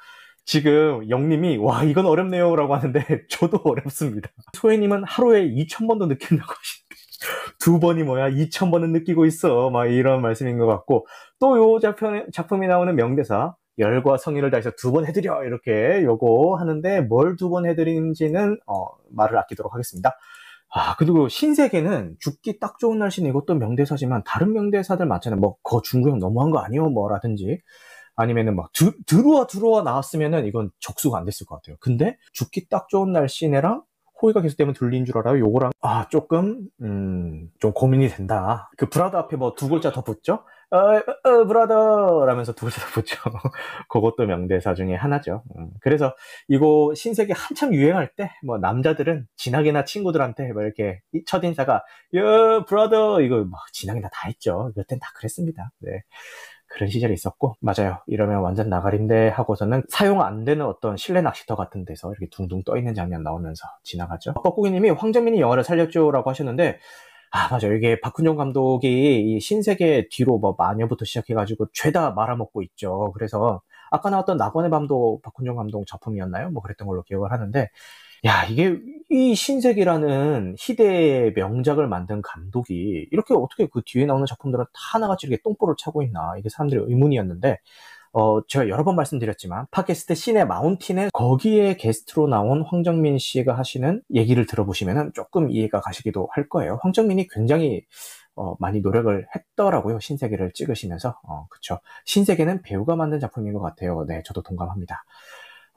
지금 0.46 1.08
영님이 1.10 1.58
와 1.58 1.84
이건 1.84 2.06
어렵네요 2.06 2.56
라고 2.56 2.74
하는데 2.74 3.04
저도 3.28 3.60
어렵습니다. 3.64 4.30
소혜님은 4.54 5.04
하루에 5.04 5.42
2,000번도 5.50 6.08
느낀다고 6.08 6.50
하시는데 6.50 6.96
두 7.58 7.78
번이 7.80 8.04
뭐야 8.04 8.30
2,000번은 8.30 8.90
느끼고 8.92 9.26
있어 9.26 9.68
막 9.70 9.86
이런 9.86 10.22
말씀인 10.22 10.56
것 10.58 10.66
같고 10.66 11.06
또 11.40 11.56
요 11.58 11.78
작품, 11.80 12.24
작품이 12.32 12.66
나오는 12.68 12.94
명대사 12.96 13.54
열과 13.78 14.16
성의를 14.18 14.50
다해서 14.50 14.70
두 14.76 14.92
번 14.92 15.06
해드려 15.06 15.44
이렇게 15.44 16.02
요거 16.04 16.56
하는데 16.58 17.00
뭘 17.02 17.36
두 17.36 17.50
번 17.50 17.66
해드리는지는 17.66 18.58
어, 18.66 18.86
말을 19.10 19.38
아끼도록 19.38 19.72
하겠습니다. 19.74 20.16
아 20.70 20.96
그리고 20.96 21.28
신세계는 21.28 22.16
죽기 22.20 22.58
딱 22.60 22.78
좋은 22.78 22.98
날씨는 22.98 23.30
이것도 23.30 23.54
명대사지만 23.54 24.22
다른 24.26 24.52
명대사들 24.52 25.06
많잖아요. 25.06 25.40
뭐 25.40 25.56
거 25.62 25.80
중구형 25.82 26.18
너무한 26.18 26.50
거 26.50 26.58
아니요 26.60 26.88
뭐라든지 26.90 27.60
아니면은 28.16 28.56
막 28.56 28.72
두, 28.72 28.92
들어와 29.06 29.46
들어와 29.46 29.82
나왔으면은 29.82 30.44
이건 30.46 30.70
적수가 30.80 31.16
안 31.18 31.24
됐을 31.24 31.46
것 31.46 31.56
같아요. 31.56 31.76
근데 31.80 32.18
죽기 32.32 32.68
딱 32.68 32.88
좋은 32.88 33.12
날씨네랑 33.12 33.82
호의가 34.20 34.42
계속되면 34.42 34.74
들린 34.74 35.04
줄 35.04 35.16
알아요. 35.18 35.38
요거랑 35.38 35.70
아 35.80 36.08
조금 36.08 36.62
음, 36.82 37.48
좀 37.60 37.72
고민이 37.72 38.08
된다. 38.08 38.68
그 38.76 38.88
브라더 38.88 39.18
앞에 39.18 39.36
뭐 39.36 39.54
두 39.54 39.68
글자 39.68 39.92
더 39.92 40.02
붙죠? 40.02 40.40
어, 40.70 40.76
어, 40.76 41.02
어, 41.24 41.46
브라더 41.46 42.26
라면서 42.26 42.52
두 42.52 42.66
글자 42.66 42.80
더 42.82 42.88
붙죠. 42.92 43.16
그것도 43.88 44.26
명대사 44.26 44.74
중에 44.74 44.94
하나죠. 44.94 45.42
음, 45.56 45.70
그래서 45.80 46.14
이거 46.48 46.92
신세계 46.94 47.32
한참 47.34 47.72
유행할 47.74 48.08
때 48.14 48.30
뭐 48.44 48.58
남자들은 48.58 49.26
진하게나 49.36 49.84
친구들한테 49.84 50.52
뭐 50.52 50.62
이렇게 50.62 51.00
이 51.12 51.24
첫인사가 51.24 51.84
야 52.16 52.64
브라더 52.66 53.22
이거 53.22 53.44
막 53.44 53.60
진하게나 53.72 54.08
다 54.12 54.28
했죠. 54.28 54.72
그땐 54.76 54.98
다 55.00 55.08
그랬습니다. 55.16 55.70
네. 55.80 56.02
그런 56.70 56.90
시절이 56.90 57.14
있었고 57.14 57.56
맞아요 57.60 57.98
이러면 58.06 58.40
완전 58.40 58.68
나가린데 58.68 59.28
하고서는 59.28 59.84
사용 59.88 60.20
안 60.22 60.44
되는 60.44 60.66
어떤 60.66 60.98
실내 60.98 61.22
낚시터 61.22 61.56
같은 61.56 61.84
데서 61.86 62.10
이렇게 62.12 62.26
둥둥 62.30 62.62
떠 62.64 62.76
있는 62.76 62.94
장면 62.94 63.22
나오면서 63.22 63.62
지나가죠 63.84 64.34
뻐꾸기님이 64.34 64.90
황정민이 64.90 65.40
영화를 65.40 65.64
살렸죠 65.64 66.10
라고 66.10 66.28
하셨는데 66.28 66.78
아 67.30 67.48
맞아요 67.50 67.74
이게 67.76 68.00
박훈정 68.00 68.36
감독이 68.36 69.36
이 69.36 69.40
신세계 69.40 70.08
뒤로 70.10 70.38
뭐 70.38 70.54
마녀부터 70.58 71.04
시작해가지고 71.04 71.66
죄다 71.72 72.10
말아먹고 72.12 72.62
있죠. 72.62 73.12
그래서 73.14 73.60
아까 73.90 74.10
나왔던 74.10 74.36
낙원의 74.38 74.70
밤도 74.70 75.20
박훈정 75.22 75.56
감독 75.56 75.86
작품이었나요? 75.86 76.50
뭐 76.50 76.62
그랬던 76.62 76.86
걸로 76.88 77.02
기억을 77.02 77.32
하는데 77.32 77.68
야, 78.26 78.44
이게 78.46 78.76
이 79.10 79.34
신세계라는 79.34 80.56
희대의 80.58 81.32
명작을 81.34 81.86
만든 81.88 82.20
감독이 82.22 83.06
이렇게 83.12 83.32
어떻게 83.34 83.66
그 83.72 83.80
뒤에 83.86 84.06
나오는 84.06 84.26
작품들은 84.26 84.64
다 84.64 84.70
하나같이 84.94 85.26
이렇게 85.28 85.40
똥볼을 85.44 85.76
차고 85.78 86.02
있나? 86.02 86.34
이게 86.38 86.48
사람들의 86.48 86.84
의문이었는데 86.88 87.58
어, 88.12 88.44
제가 88.46 88.68
여러 88.68 88.84
번 88.84 88.96
말씀드렸지만 88.96 89.66
팟캐스트 89.70 90.14
시네 90.14 90.44
마운틴에 90.44 91.10
거기에 91.12 91.76
게스트로 91.76 92.28
나온 92.28 92.62
황정민 92.62 93.18
씨가 93.18 93.56
하시는 93.56 94.02
얘기를 94.14 94.46
들어보시면 94.46 95.12
조금 95.14 95.50
이해가 95.50 95.80
가시기도 95.80 96.28
할 96.32 96.48
거예요. 96.48 96.78
황정민이 96.82 97.28
굉장히 97.28 97.82
어, 98.34 98.54
많이 98.60 98.80
노력을 98.80 99.26
했더라고요. 99.34 99.98
신세계를 99.98 100.52
찍으시면서. 100.52 101.18
어, 101.24 101.46
그쵸. 101.50 101.80
신세계는 102.04 102.62
배우가 102.62 102.94
만든 102.94 103.18
작품인 103.18 103.52
것 103.52 103.60
같아요. 103.60 104.04
네, 104.06 104.22
저도 104.24 104.42
동감합니다. 104.42 105.04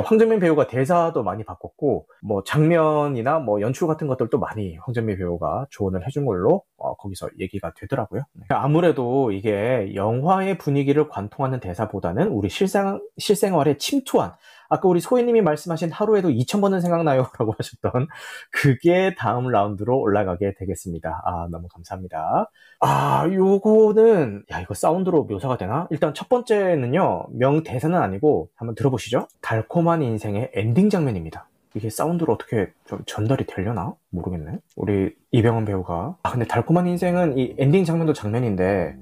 황정민 0.01 0.39
배우가 0.39 0.67
대사도 0.67 1.23
많이 1.23 1.43
바꿨고 1.43 2.07
뭐 2.21 2.43
장면이나 2.43 3.39
뭐 3.39 3.61
연출 3.61 3.87
같은 3.87 4.07
것들도 4.07 4.37
많이 4.39 4.77
황정민 4.77 5.17
배우가 5.17 5.67
조언을 5.69 6.05
해준 6.05 6.25
걸로 6.25 6.63
어, 6.77 6.95
거기서 6.95 7.29
얘기가 7.39 7.73
되더라고요. 7.75 8.23
네. 8.33 8.45
아무래도 8.49 9.31
이게 9.31 9.93
영화의 9.95 10.57
분위기를 10.57 11.07
관통하는 11.07 11.59
대사보다는 11.59 12.29
우리 12.29 12.49
실생 12.49 12.99
실생활에 13.17 13.77
침투한 13.77 14.33
아까 14.71 14.88
우리 14.88 15.01
소희님이 15.01 15.41
말씀하신 15.41 15.91
하루에도 15.91 16.29
2,000번은 16.29 16.79
생각나요 16.79 17.27
라고 17.38 17.53
하셨던 17.60 18.07
그게 18.51 19.13
다음 19.17 19.49
라운드로 19.49 19.99
올라가게 19.99 20.53
되겠습니다. 20.57 21.21
아 21.25 21.47
너무 21.51 21.67
감사합니다. 21.67 22.49
아 22.79 23.27
요거는 23.29 24.45
야 24.49 24.62
이거 24.62 24.73
사운드로 24.73 25.25
묘사가 25.25 25.57
되나? 25.57 25.88
일단 25.91 26.13
첫 26.13 26.29
번째는요 26.29 27.27
명 27.34 27.63
대사는 27.63 27.95
아니고 27.97 28.47
한번 28.55 28.73
들어보시죠. 28.75 29.27
달콤한 29.41 30.01
인생의 30.01 30.51
엔딩 30.55 30.89
장면입니다. 30.89 31.49
이게 31.73 31.89
사운드로 31.89 32.34
어떻게 32.34 32.71
좀 32.86 32.99
전달이 33.05 33.47
되려나? 33.47 33.93
모르겠네. 34.10 34.60
우리 34.77 35.13
이병헌 35.31 35.65
배우가 35.65 36.15
아 36.23 36.31
근데 36.31 36.47
달콤한 36.47 36.88
인생은 36.88 37.38
이 37.38 37.55
엔딩 37.57 37.84
장면도 37.84 38.13
장면인데 38.13 38.95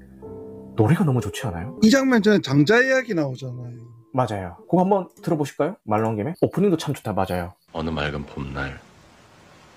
노래가 0.74 1.04
너무 1.04 1.20
좋지 1.20 1.46
않아요? 1.46 1.78
이 1.84 1.90
장면 1.90 2.22
전에 2.22 2.40
장자 2.40 2.82
이야기 2.82 3.14
나오잖아요. 3.14 3.99
맞아요. 4.12 4.56
그거 4.68 4.80
한번 4.82 5.08
들어보실까요? 5.22 5.76
말 5.84 6.02
나온 6.02 6.16
김에 6.16 6.34
오프닝도 6.40 6.76
참 6.76 6.94
좋다. 6.94 7.12
맞아요. 7.12 7.54
어느 7.72 7.90
맑은 7.90 8.26
봄날 8.26 8.80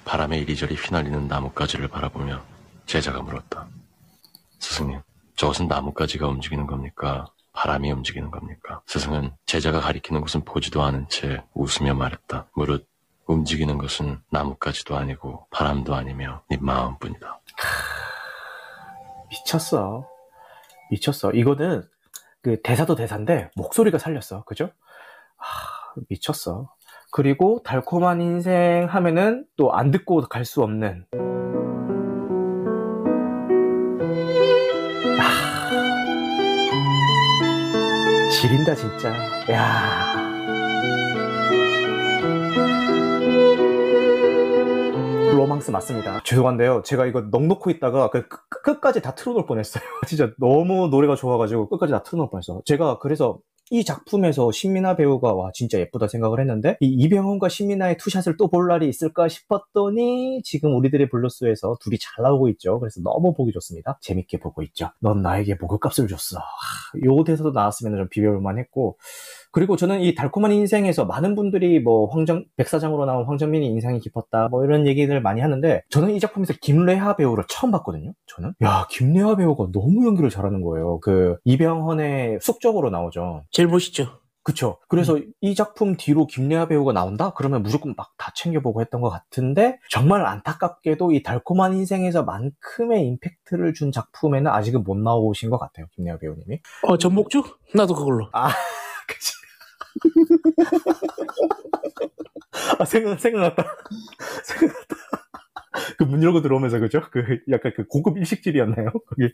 바람에 0.05 0.37
이리저리 0.39 0.75
휘날리는 0.75 1.27
나뭇가지를 1.27 1.87
바라보며 1.87 2.41
제자가 2.85 3.21
물었다. 3.21 3.67
스승님, 4.59 5.01
저것은 5.35 5.67
나뭇가지가 5.67 6.27
움직이는 6.27 6.67
겁니까? 6.67 7.25
바람이 7.53 7.91
움직이는 7.91 8.31
겁니까? 8.31 8.81
스승은 8.87 9.31
제자가 9.45 9.79
가리키는 9.79 10.21
곳은 10.21 10.43
보지도 10.43 10.81
않은 10.83 11.07
채 11.09 11.43
웃으며 11.53 11.93
말했다. 11.93 12.47
무릇 12.55 12.87
움직이는 13.25 13.77
것은 13.77 14.19
나뭇가지도 14.31 14.97
아니고 14.97 15.47
바람도 15.51 15.93
아니며 15.95 16.41
네 16.49 16.57
마음뿐이다. 16.59 17.39
미쳤어. 19.29 20.07
미쳤어. 20.89 21.31
이거는 21.31 21.83
그 22.43 22.61
대사도 22.61 22.95
대사인데 22.95 23.49
목소리가 23.55 23.97
살렸어. 23.97 24.43
그죠? 24.43 24.65
아, 25.37 25.43
미쳤어. 26.09 26.73
그리고 27.11 27.61
달콤한 27.63 28.21
인생 28.21 28.87
하면은 28.89 29.45
또 29.55 29.71
안 29.73 29.91
듣고 29.91 30.21
갈 30.27 30.43
수 30.45 30.61
없는 30.63 31.05
아, 35.19 35.69
지린다 38.29 38.75
진짜. 38.75 39.09
야. 39.51 40.02
로망스 45.43 45.71
맞습니다. 45.71 46.21
죄송한데요. 46.23 46.83
제가 46.85 47.05
이거 47.05 47.19
넉넉고 47.29 47.69
있다가 47.71 48.09
그 48.09 48.27
끝- 48.29 48.39
끝까지 48.63 49.01
다 49.01 49.13
틀어놓을 49.13 49.45
뻔했어요. 49.45 49.83
진짜 50.07 50.31
너무 50.39 50.87
노래가 50.87 51.15
좋아가지고 51.17 51.67
끝까지 51.67 51.91
다 51.91 52.01
틀어놓을 52.01 52.29
뻔했어. 52.29 52.61
제가 52.65 52.99
그래서 52.99 53.39
이 53.69 53.83
작품에서 53.83 54.51
신민아 54.51 54.95
배우가 54.95 55.33
와 55.33 55.49
진짜 55.53 55.79
예쁘다 55.79 56.07
생각을 56.07 56.39
했는데 56.39 56.77
이 56.79 56.87
이병헌과 56.87 57.49
신민아의 57.49 57.97
투샷을 57.97 58.37
또 58.37 58.47
볼 58.47 58.67
날이 58.67 58.87
있을까 58.87 59.27
싶었더니 59.27 60.41
지금 60.43 60.75
우리들의 60.77 61.09
블루스에서 61.09 61.77
둘이 61.81 61.97
잘 61.99 62.23
나오고 62.23 62.47
있죠. 62.49 62.79
그래서 62.79 63.01
너무 63.01 63.33
보기 63.33 63.51
좋습니다. 63.53 63.97
재밌게 64.01 64.39
보고 64.39 64.61
있죠. 64.63 64.91
넌 64.99 65.21
나에게 65.21 65.55
모욕감을 65.55 66.07
줬어. 66.07 66.37
하, 66.39 66.43
요 67.05 67.23
대사도 67.25 67.51
나왔으면 67.51 67.97
좀 67.97 68.07
비벼볼만 68.09 68.59
했고 68.59 68.97
그리고 69.53 69.77
저는 69.77 70.01
이 70.01 70.15
달콤한 70.15 70.51
인생에서 70.51 71.05
많은 71.05 71.35
분들이 71.35 71.79
뭐 71.79 72.07
황정 72.09 72.43
백사장으로 72.57 73.05
나온 73.05 73.25
황정민이 73.25 73.67
인상이 73.67 73.99
깊었다 73.99 74.49
뭐 74.49 74.65
이런 74.65 74.85
얘기들 74.87 75.21
많이 75.21 75.39
하는데 75.41 75.83
저는 75.89 76.09
이 76.11 76.19
작품에서 76.19 76.53
김뢰하 76.59 77.15
배우를 77.15 77.45
처음 77.47 77.71
봤거든요. 77.71 78.13
저는 78.27 78.53
야 78.63 78.87
김뢰하 78.89 79.35
배우가 79.35 79.67
너무 79.71 80.05
연기를 80.07 80.29
잘하는 80.29 80.61
거예요. 80.61 80.99
그 80.99 81.37
이병헌의 81.45 82.39
숙적으로 82.41 82.89
나오죠. 82.89 83.43
제일 83.51 83.69
멋있죠. 83.69 84.19
그쵸. 84.45 84.77
그래서 84.89 85.17
이 85.39 85.55
작품 85.55 85.95
뒤로 85.95 86.27
김래아 86.27 86.67
배우가 86.67 86.91
나온다? 86.91 87.31
그러면 87.33 87.63
무조건 87.63 87.93
막 87.95 88.11
다 88.17 88.31
챙겨보고 88.35 88.81
했던 88.81 88.99
것 89.01 89.09
같은데, 89.09 89.79
정말 89.89 90.25
안타깝게도 90.25 91.11
이 91.13 91.23
달콤한 91.23 91.73
인생에서 91.73 92.23
만큼의 92.23 93.05
임팩트를 93.07 93.73
준 93.73 93.91
작품에는 93.91 94.51
아직은 94.51 94.83
못 94.83 94.97
나오신 94.97 95.49
것 95.49 95.57
같아요, 95.59 95.85
김래아 95.93 96.17
배우님이. 96.19 96.59
어, 96.83 96.97
전복죽? 96.97 97.57
나도 97.75 97.95
그걸로. 97.95 98.27
아, 98.33 98.49
그치. 99.07 99.31
아, 102.79 102.85
생각, 102.85 103.19
생각났다. 103.19 103.63
생각났다. 104.43 104.95
그 105.97 106.03
문 106.05 106.21
열고 106.21 106.41
들어오면서, 106.43 106.79
그죠? 106.79 107.01
그, 107.11 107.23
약간 107.49 107.73
그 107.75 107.85
고급 107.87 108.17
일식집이었나요? 108.17 108.91
거기. 109.07 109.31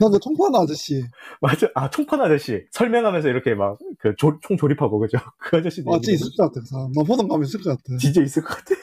나그 0.00 0.18
총판 0.20 0.54
아저씨. 0.54 1.02
맞아. 1.40 1.66
아, 1.74 1.88
총판 1.88 2.20
아저씨. 2.20 2.64
설명하면서 2.72 3.28
이렇게 3.28 3.54
막, 3.54 3.78
그, 3.98 4.14
조- 4.16 4.38
총 4.42 4.56
조립하고, 4.58 4.98
그죠? 4.98 5.16
그 5.38 5.56
아저씨도. 5.56 5.90
아, 5.94 5.98
진짜 5.98 6.12
있을 6.12 6.28
것 6.36 6.42
같아, 6.44 6.60
그 6.60 6.66
사람. 6.66 6.92
나 6.92 7.02
보던 7.04 7.26
감이 7.28 7.46
있을 7.46 7.62
것 7.62 7.70
같아. 7.70 7.96
진짜 7.98 8.20
있을 8.20 8.42
것 8.42 8.48
같아. 8.50 8.74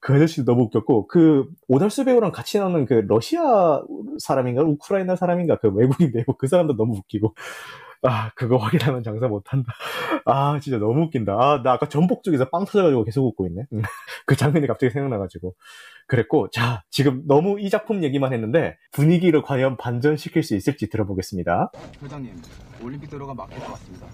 그 0.00 0.14
아저씨도 0.14 0.44
너무 0.44 0.64
웃겼고, 0.64 1.06
그, 1.06 1.44
오달수 1.68 2.04
배우랑 2.04 2.32
같이 2.32 2.58
나오는 2.58 2.84
그, 2.84 2.94
러시아 3.06 3.80
사람인가, 4.18 4.62
우크라이나 4.62 5.14
사람인가, 5.16 5.58
그 5.60 5.68
외국인 5.68 6.12
배우, 6.12 6.24
그 6.36 6.48
사람도 6.48 6.74
너무 6.76 6.96
웃기고. 6.96 7.34
아, 8.06 8.30
그거 8.34 8.58
확인하면 8.58 9.02
장사 9.02 9.28
못한다. 9.28 9.72
아, 10.26 10.60
진짜 10.60 10.78
너무 10.78 11.04
웃긴다. 11.04 11.32
아, 11.32 11.62
나 11.62 11.72
아까 11.72 11.88
전복 11.88 12.22
쪽에서 12.22 12.50
빵 12.50 12.66
터져가지고 12.66 13.04
계속 13.04 13.24
웃고 13.26 13.46
있네. 13.46 13.62
음. 13.72 13.80
그 14.26 14.36
장면이 14.36 14.66
갑자기 14.66 14.92
생각나가지고. 14.92 15.54
그랬고, 16.06 16.50
자, 16.50 16.82
지금 16.90 17.22
너무 17.26 17.58
이 17.58 17.70
작품 17.70 18.04
얘기만 18.04 18.34
했는데, 18.34 18.76
분위기를 18.92 19.40
과연 19.40 19.78
반전시킬 19.78 20.42
수 20.42 20.54
있을지 20.54 20.90
들어보겠습니다. 20.90 21.72
회장님, 22.02 22.36
올림픽 22.82 23.08
도로가 23.08 23.32
막힐 23.32 23.58
것 23.60 23.72
같습니다. 23.72 24.06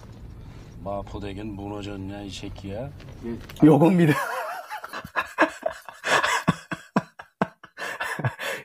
마포대교는 0.85 1.55
무너졌냐 1.55 2.23
이 2.23 2.31
새끼야? 2.31 2.89
요겁니다. 3.63 4.15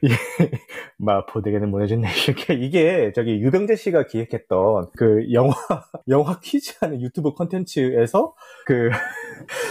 예, 0.05 0.09
마포대교는 0.97 1.71
무너졌네. 1.71 2.07
이렇게 2.27 2.53
이게 2.53 3.11
저기 3.15 3.39
유병재 3.41 3.75
씨가 3.75 4.05
기획했던 4.05 4.87
그 4.95 5.31
영화 5.33 5.53
영화 6.09 6.39
퀴즈 6.39 6.75
하는 6.79 7.01
유튜브 7.01 7.33
콘텐츠에서 7.33 8.35
그 8.65 8.89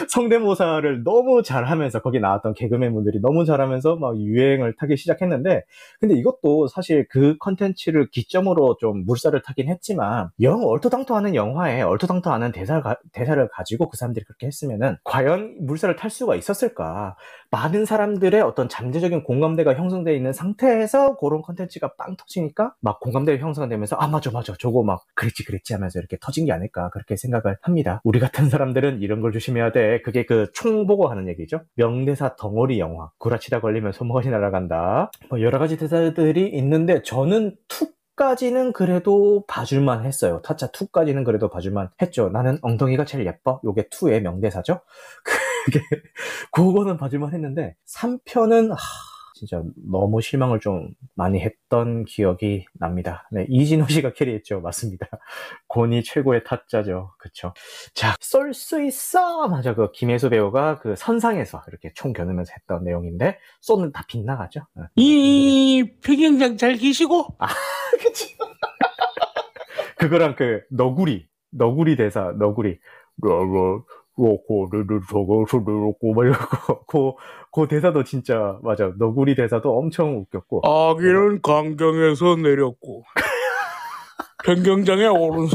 성대모사를 0.09 1.05
너무 1.05 1.43
잘하면서 1.43 2.01
거기 2.01 2.19
나왔던 2.21 2.55
개그맨 2.55 2.93
분들이 2.95 3.21
너무 3.21 3.45
잘하면서 3.45 3.97
막 3.97 4.17
유행을 4.19 4.75
타기 4.77 4.97
시작했는데 4.97 5.63
근데 6.01 6.15
이것도 6.15 6.67
사실 6.69 7.07
그 7.09 7.37
콘텐츠를 7.39 8.09
기점으로 8.11 8.77
좀 8.81 9.05
물살을 9.07 9.43
타긴 9.43 9.69
했지만 9.69 10.31
영 10.41 10.65
얼토당토하는 10.65 11.35
영화에 11.35 11.83
얼토당토하는 11.83 12.53
대사를, 12.53 12.83
가, 12.83 12.97
대사를 13.13 13.49
가지고 13.53 13.89
그 13.89 13.97
사람들이 13.97 14.25
그렇게 14.25 14.47
했으면은 14.47 14.97
과연 15.05 15.59
물살을 15.61 15.97
탈 15.97 16.11
수가 16.11 16.35
있었을까? 16.35 17.17
많은 17.55 17.85
사람들의 17.85 18.41
어떤 18.41 18.69
잠재적인 18.69 19.23
공감대가 19.23 19.75
형성되어 19.75 20.13
있는 20.13 20.33
상태에서 20.33 21.17
그런 21.19 21.41
콘텐츠가 21.41 21.93
빵 21.97 22.17
터지니까 22.17 22.75
막 22.81 22.99
공감대가 22.99 23.41
형성되면서 23.41 23.95
아 23.97 24.09
맞아 24.09 24.33
맞아 24.33 24.55
저거 24.59 24.83
막 24.83 25.05
그랬지 25.15 25.45
그랬지 25.45 25.73
하면서 25.73 26.01
이렇게 26.01 26.17
터진 26.21 26.47
게 26.47 26.53
아닐까 26.53 26.91
그렇게 26.91 27.15
생각을 27.17 27.57
합니다. 27.63 28.01
우리 28.03 28.19
같은 28.19 28.49
사람들은 28.51 29.03
이런 29.03 29.21
걸 29.21 29.31
조심해야 29.31 29.71
돼. 29.71 30.03
그게 30.03 30.25
그 30.27 30.47
총 30.53 30.87
보고 30.87 31.09
하는 31.09 31.29
얘기죠. 31.29 31.61
명대사 31.77 32.37
덩어리 32.37 32.79
영화. 32.81 33.11
구라치다 33.19 33.61
걸리면 33.61 33.93
손모가지 33.93 34.31
날아간다. 34.31 35.11
뭐 35.31 35.41
여러 35.41 35.59
가지 35.59 35.77
대사들이 35.77 36.49
있는데 36.49 37.03
저는 37.03 37.55
툭 37.69 37.95
까지는 38.17 38.73
그래도 38.73 39.45
봐줄만 39.49 40.05
했어요. 40.05 40.41
타짜 40.45 40.69
2까지는 40.69 41.25
그래도 41.25 41.49
봐줄만 41.51 41.89
했죠. 42.01 42.29
나는 42.29 42.59
엉덩이가 42.63 43.05
제일 43.05 43.27
예뻐. 43.27 43.61
요게 43.65 43.89
2의 43.89 44.21
명대사죠. 44.21 44.81
그게 45.65 45.81
그거는 46.53 46.97
봐줄만 46.97 47.33
했는데 47.33 47.75
3편은 47.87 48.71
진짜 49.37 49.61
너무 49.91 50.21
실망을 50.21 50.61
좀 50.61 50.91
많이 51.17 51.41
했던 51.41 52.05
기억이 52.05 52.67
납니다. 52.75 53.29
네, 53.33 53.47
이진호 53.49 53.89
씨가 53.89 54.13
캐리했죠. 54.13 54.61
맞습니다. 54.61 55.09
곤이 55.67 56.05
최고의 56.05 56.45
타짜죠. 56.45 57.13
그쵸. 57.19 57.53
자, 57.95 58.15
쏠 58.21 58.55
수 58.55 58.81
있어! 58.85 59.49
맞아. 59.49 59.75
그 59.75 59.91
김혜수 59.91 60.31
배우가 60.31 60.79
그 60.79 60.95
선상에서 60.97 61.63
이렇게 61.67 61.93
총 61.95 62.13
겨누면서 62.13 62.53
했던 62.57 62.85
내용인데, 62.85 63.39
쏘는 63.61 63.91
다 63.93 64.05
빗나가죠. 64.07 64.61
어. 64.77 64.83
이 64.95 65.85
평영장 66.01 66.57
잘 66.57 66.77
계시고? 66.77 67.27
아, 67.39 67.49
그치. 68.01 68.37
그거랑 69.99 70.37
그, 70.37 70.63
너구리. 70.71 71.27
너구리 71.51 71.97
대사, 71.97 72.33
너구리. 72.39 72.79
러러, 73.21 73.85
로고, 74.17 74.69
르르, 74.71 75.01
저거, 75.11 75.45
르르고, 75.51 76.15
막 76.15 76.25
이러고, 76.25 76.85
그, 76.87 77.13
그 77.53 77.69
대사도 77.69 78.05
진짜, 78.05 78.59
맞아. 78.63 78.93
너구리 78.99 79.35
대사도 79.35 79.77
엄청 79.77 80.19
웃겼고. 80.19 80.63
아기는 80.67 81.43
강경에서 81.43 82.37
내렸고 82.37 83.05
변경장에 84.45 85.07
오른 85.07 85.49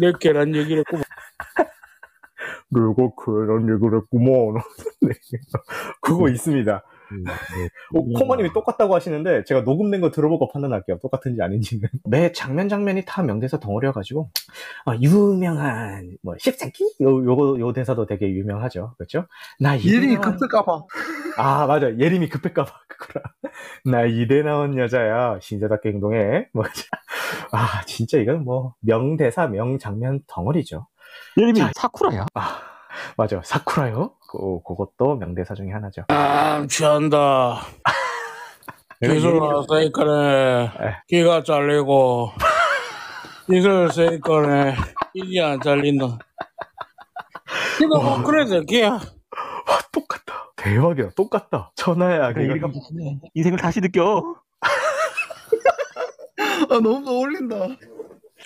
내 0.00 0.12
계란 0.20 0.54
얘기를 0.54 0.78
했고 0.86 0.98
내가 2.70 3.10
그런 3.16 3.62
얘기를 3.72 3.98
했구먼. 3.98 4.60
네. 5.02 5.10
그거 6.00 6.28
있습니다. 6.28 6.82
어, 7.94 8.02
코마님이 8.18 8.52
똑같다고 8.52 8.94
하시는데 8.94 9.44
제가 9.44 9.62
녹음된 9.62 10.00
거 10.00 10.10
들어보고 10.10 10.48
판단할게요. 10.48 10.98
똑같은지 10.98 11.42
아닌지는. 11.42 11.88
매 12.04 12.32
장면 12.32 12.68
장면이 12.68 13.04
다 13.06 13.22
명대사 13.22 13.60
덩어리여가지고 13.60 14.30
아, 14.86 14.96
유명한 15.00 16.16
뭐 16.22 16.34
십새끼 16.38 16.84
요 17.00 17.24
요거 17.24 17.60
요 17.60 17.72
대사도 17.72 18.06
되게 18.06 18.28
유명하죠. 18.30 18.94
그렇죠? 18.98 19.26
나 19.60 19.74
이대 19.76 19.96
예림이 19.96 20.16
급할까봐. 20.16 20.84
아 21.38 21.66
맞아 21.66 21.96
예림이 21.98 22.28
급할까봐 22.28 22.70
그거라. 22.88 23.24
나 23.84 24.04
이대 24.04 24.42
나온 24.42 24.76
여자야 24.76 25.38
신세답게 25.40 25.90
행동해. 25.90 26.48
뭐, 26.52 26.64
아 27.52 27.82
진짜 27.86 28.18
이건 28.18 28.44
뭐 28.44 28.74
명대사 28.80 29.48
명장면 29.48 30.20
덩어리죠. 30.26 30.86
예림이 31.38 31.60
사쿠라야? 31.74 32.26
아 32.34 32.60
맞아 33.16 33.40
사쿠라요. 33.44 34.12
그 34.36 34.60
그것도 34.62 35.16
명대사 35.16 35.54
중에 35.54 35.70
하나죠. 35.72 36.02
아 36.08 36.66
취한다. 36.68 37.60
기술 39.02 39.38
나서니까네. 39.38 40.70
귀가 41.08 41.42
잘리고. 41.42 42.30
기술 43.50 43.90
쓰니까네. 43.92 44.74
이게 45.14 45.42
안 45.42 45.60
잘린다. 45.60 46.18
이거 47.82 48.00
뭐 48.02 48.22
그래도 48.22 48.64
걔야. 48.64 49.00
대박이야. 50.56 51.10
똑같다. 51.10 51.70
천하야 51.76 52.32
그래, 52.32 52.54
걔가 52.54 52.68
인생을 53.34 53.58
다시 53.58 53.80
느껴. 53.80 54.34
아, 56.68 56.80
너무 56.80 57.08
어울린다. 57.08 57.68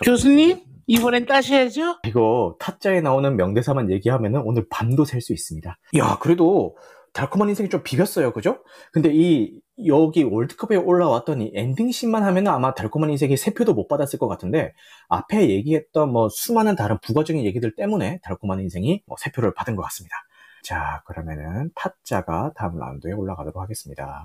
교수님 0.04 0.60
이번엔 0.86 1.26
따셔야죠 1.26 1.98
이거 2.06 2.56
타짜에 2.58 3.00
나오는 3.00 3.36
명대사만 3.36 3.90
얘기하면은 3.90 4.42
오늘 4.44 4.66
밤도 4.70 5.04
셀 5.04 5.20
수 5.20 5.32
있습니다. 5.32 5.76
야, 5.98 6.18
그래도 6.20 6.76
달콤한 7.12 7.48
인생이 7.48 7.68
좀 7.68 7.82
비볐어요. 7.82 8.32
그죠? 8.32 8.62
근데 8.92 9.10
이, 9.12 9.60
여기 9.86 10.22
월드컵에 10.22 10.76
올라왔던 10.76 11.40
이 11.42 11.50
엔딩씬만 11.54 12.22
하면은 12.22 12.52
아마 12.52 12.72
달콤한 12.74 13.10
인생이 13.10 13.36
세 13.36 13.52
표도 13.52 13.74
못 13.74 13.88
받았을 13.88 14.18
것 14.18 14.28
같은데, 14.28 14.72
앞에 15.08 15.48
얘기했던 15.50 16.12
뭐 16.12 16.28
수많은 16.28 16.76
다른 16.76 16.98
부가적인 17.02 17.44
얘기들 17.44 17.74
때문에 17.74 18.20
달콤한 18.22 18.60
인생이 18.60 19.02
뭐 19.06 19.16
세 19.18 19.30
표를 19.32 19.52
받은 19.54 19.74
것 19.76 19.82
같습니다. 19.82 20.14
자, 20.62 21.02
그러면은 21.06 21.70
타짜가 21.74 22.52
다음 22.54 22.78
라운드에 22.78 23.12
올라가도록 23.12 23.60
하겠습니다. 23.62 24.24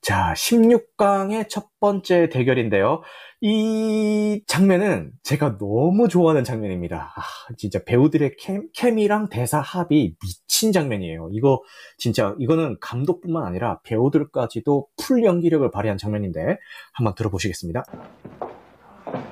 자, 0.00 0.32
16강의 0.34 1.48
첫 1.48 1.68
번째 1.80 2.28
대결인데요. 2.28 3.02
이 3.40 4.42
장면은 4.46 5.12
제가 5.22 5.58
너무 5.58 6.08
좋아하는 6.08 6.44
장면입니다. 6.44 7.12
아, 7.16 7.22
진짜 7.58 7.82
배우들의 7.84 8.36
캠, 8.38 8.68
케미랑 8.72 9.28
대사 9.28 9.60
합이 9.60 10.16
미친 10.22 10.72
장면이에요. 10.72 11.28
이거 11.32 11.62
진짜 11.98 12.34
이거는 12.38 12.76
감독뿐만 12.80 13.44
아니라 13.44 13.80
배우들까지도 13.84 14.86
풀 14.96 15.24
연기력을 15.24 15.70
발휘한 15.70 15.98
장면인데 15.98 16.58
한번 16.92 17.14
들어보시겠습니다. 17.14 17.82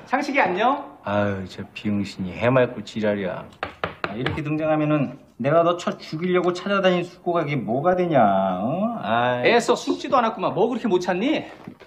상식이 0.05 0.39
안녕? 0.39 0.97
아유 1.03 1.45
저 1.47 1.63
비응신이 1.73 2.31
해맑고 2.31 2.83
지랄이야 2.83 3.49
아, 4.03 4.13
이렇게 4.13 4.41
등장하면은 4.43 5.24
내가 5.37 5.63
너 5.63 5.75
쳐 5.77 5.97
죽이려고 5.97 6.53
찾아다닌 6.53 7.03
숙고가 7.03 7.41
이게 7.43 7.55
뭐가 7.55 7.95
되냐 7.95 8.21
어? 8.23 8.97
아, 9.01 9.41
애써 9.45 9.75
숨지도 9.75 10.15
않았구만 10.17 10.53
뭐 10.53 10.67
그렇게 10.69 10.87
못 10.87 10.99
찾니? 10.99 11.43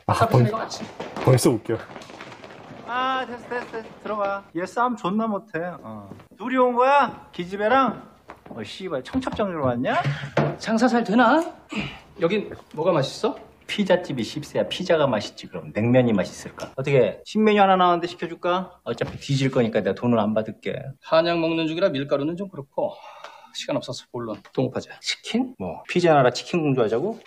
아, 0.07 0.27
벌, 0.29 0.51
벌써 1.25 1.51
웃겨. 1.51 1.77
아 2.87 3.25
됐어 3.27 3.49
됐어 3.49 3.71
됐어 3.73 3.85
들어가 4.03 4.45
얘 4.57 4.65
싸움 4.67 4.97
존나 4.97 5.27
못해 5.27 5.59
어. 5.83 6.11
둘이 6.39 6.57
온 6.57 6.75
거야? 6.75 7.29
기집애랑? 7.33 8.03
어 8.51 8.63
씨발 8.63 9.03
청첩장으로 9.05 9.65
왔냐? 9.65 10.03
장사 10.59 10.89
잘 10.89 11.05
되나? 11.05 11.45
여긴 12.21 12.51
뭐가 12.75 12.93
맛있어? 12.93 13.37
피자집이 13.67 14.23
10세야 14.23 14.69
피자가 14.71 15.07
맛있지 15.07 15.47
그럼 15.49 15.71
냉면이 15.75 16.15
맛있을까? 16.15 16.71
어떻게 16.77 17.21
신메뉴 17.27 17.61
하나 17.61 17.77
나왔는데 17.77 18.07
시켜줄까? 18.07 18.81
어차피 18.85 19.19
뒤질 19.19 19.51
거니까 19.51 19.83
내가 19.83 19.95
돈을 19.95 20.19
안 20.19 20.33
받을게 20.33 20.83
한약 21.03 21.39
먹는 21.41 21.67
중이라 21.67 21.91
밀가루는 21.91 22.37
좀 22.39 22.49
그렇고 22.49 22.95
시간 23.55 23.77
없어서 23.77 24.05
본론 24.13 24.41
동업하자. 24.53 25.01
치킨? 25.01 25.55
뭐 25.59 25.83
피자 25.89 26.13
하나라 26.13 26.31
치킨 26.31 26.63
공주하자고? 26.63 27.19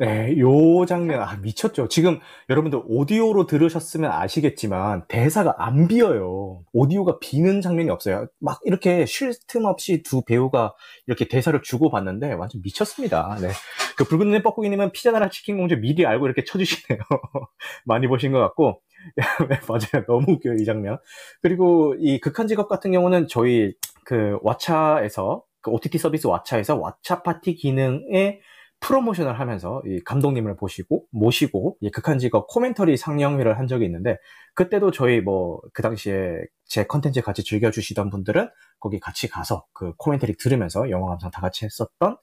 네, 0.00 0.34
요 0.38 0.86
장면, 0.86 1.20
아, 1.20 1.36
미쳤죠. 1.42 1.88
지금 1.88 2.20
여러분들 2.48 2.80
오디오로 2.86 3.44
들으셨으면 3.44 4.10
아시겠지만, 4.10 5.04
대사가 5.08 5.54
안 5.58 5.88
비어요. 5.88 6.62
오디오가 6.72 7.18
비는 7.18 7.60
장면이 7.60 7.90
없어요. 7.90 8.26
막 8.38 8.60
이렇게 8.64 9.04
쉴 9.04 9.34
틈 9.46 9.66
없이 9.66 10.02
두 10.02 10.22
배우가 10.24 10.72
이렇게 11.06 11.28
대사를 11.28 11.60
주고 11.60 11.90
받는데, 11.90 12.32
완전 12.32 12.62
미쳤습니다. 12.62 13.36
네. 13.42 13.50
그 13.98 14.04
붉은 14.04 14.28
눈의 14.28 14.42
뻐꾸기님은 14.42 14.92
피자나라 14.92 15.28
치킨 15.28 15.58
공주 15.58 15.76
미리 15.76 16.06
알고 16.06 16.24
이렇게 16.24 16.44
쳐주시네요. 16.44 17.00
많이 17.84 18.06
보신 18.06 18.32
것 18.32 18.38
같고, 18.38 18.80
네, 18.80 18.89
맞아요. 19.68 20.04
너무 20.06 20.32
웃겨요, 20.32 20.54
이 20.54 20.64
장면. 20.64 20.98
그리고 21.42 21.94
이 21.98 22.20
극한 22.20 22.48
직업 22.48 22.68
같은 22.68 22.92
경우는 22.92 23.28
저희 23.28 23.72
그 24.04 24.38
왓챠에서, 24.42 25.42
그 25.62 25.70
OTT 25.70 25.98
서비스 25.98 26.26
왓챠에서 26.28 26.80
왓챠 27.02 27.22
파티 27.22 27.54
기능에 27.54 28.40
프로모션을 28.80 29.38
하면서 29.38 29.82
이 29.86 30.00
감독님을 30.04 30.56
보시고 30.56 31.04
모시고 31.10 31.76
이 31.82 31.90
극한 31.90 32.18
직업 32.18 32.46
코멘터리 32.48 32.96
상영회를 32.96 33.58
한 33.58 33.66
적이 33.66 33.84
있는데 33.86 34.16
그때도 34.54 34.90
저희 34.90 35.20
뭐 35.20 35.60
그 35.74 35.82
당시에 35.82 36.40
제 36.64 36.84
컨텐츠 36.84 37.20
같이 37.22 37.44
즐겨주시던 37.44 38.08
분들은 38.10 38.48
거기 38.78 38.98
같이 38.98 39.28
가서 39.28 39.66
그 39.74 39.92
코멘터리 39.98 40.34
들으면서 40.38 40.88
영화 40.90 41.08
감상 41.10 41.30
다 41.30 41.40
같이 41.42 41.64
했었던 41.66 42.16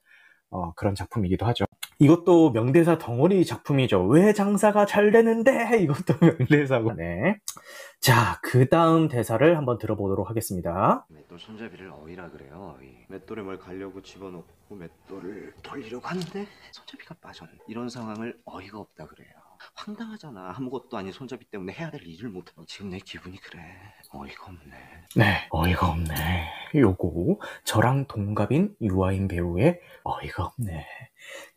어, 0.50 0.72
그런 0.74 0.94
작품이기도 0.94 1.46
하죠. 1.46 1.64
이것도 2.00 2.52
명대사 2.52 2.98
덩어리 2.98 3.44
작품이죠. 3.44 4.06
왜 4.06 4.32
장사가 4.32 4.86
잘 4.86 5.10
되는데 5.10 5.50
이것도 5.82 6.14
명대사고. 6.20 6.92
네. 6.92 7.38
자, 8.00 8.38
그 8.42 8.68
다음 8.68 9.08
대사를 9.08 9.56
한번 9.56 9.78
들어보도록 9.78 10.30
하겠습니다. 10.30 11.04
맷돌 11.08 11.40
손잡이를 11.40 11.90
어이라 11.90 12.30
그래요. 12.30 12.76
어이. 12.78 13.06
맷돌에 13.08 13.42
뭘 13.42 13.58
가려고 13.58 14.00
집어넣고 14.00 14.76
맷돌을 14.76 15.54
돌리려고 15.62 16.06
하는데 16.06 16.46
손잡이가 16.70 17.16
빠졌네. 17.20 17.52
이런 17.66 17.88
상황을 17.88 18.38
어이가 18.44 18.78
없다 18.78 19.06
그래요. 19.06 19.32
황당하잖아. 19.74 20.54
아무것도 20.56 20.96
아닌 20.96 21.12
손잡이 21.12 21.44
때문에 21.46 21.72
해야 21.72 21.90
될 21.90 22.06
일을 22.06 22.30
못하고 22.30 22.64
지금 22.66 22.90
내 22.90 22.98
기분이 22.98 23.38
그래. 23.38 23.60
어이가 24.12 24.46
없네. 24.46 24.76
네, 25.16 25.46
어이가 25.50 25.88
없네. 25.90 26.14
요거 26.74 27.38
저랑 27.64 28.06
동갑인 28.06 28.76
유아인 28.80 29.28
배우의 29.28 29.80
어이가 30.04 30.44
없네. 30.44 30.86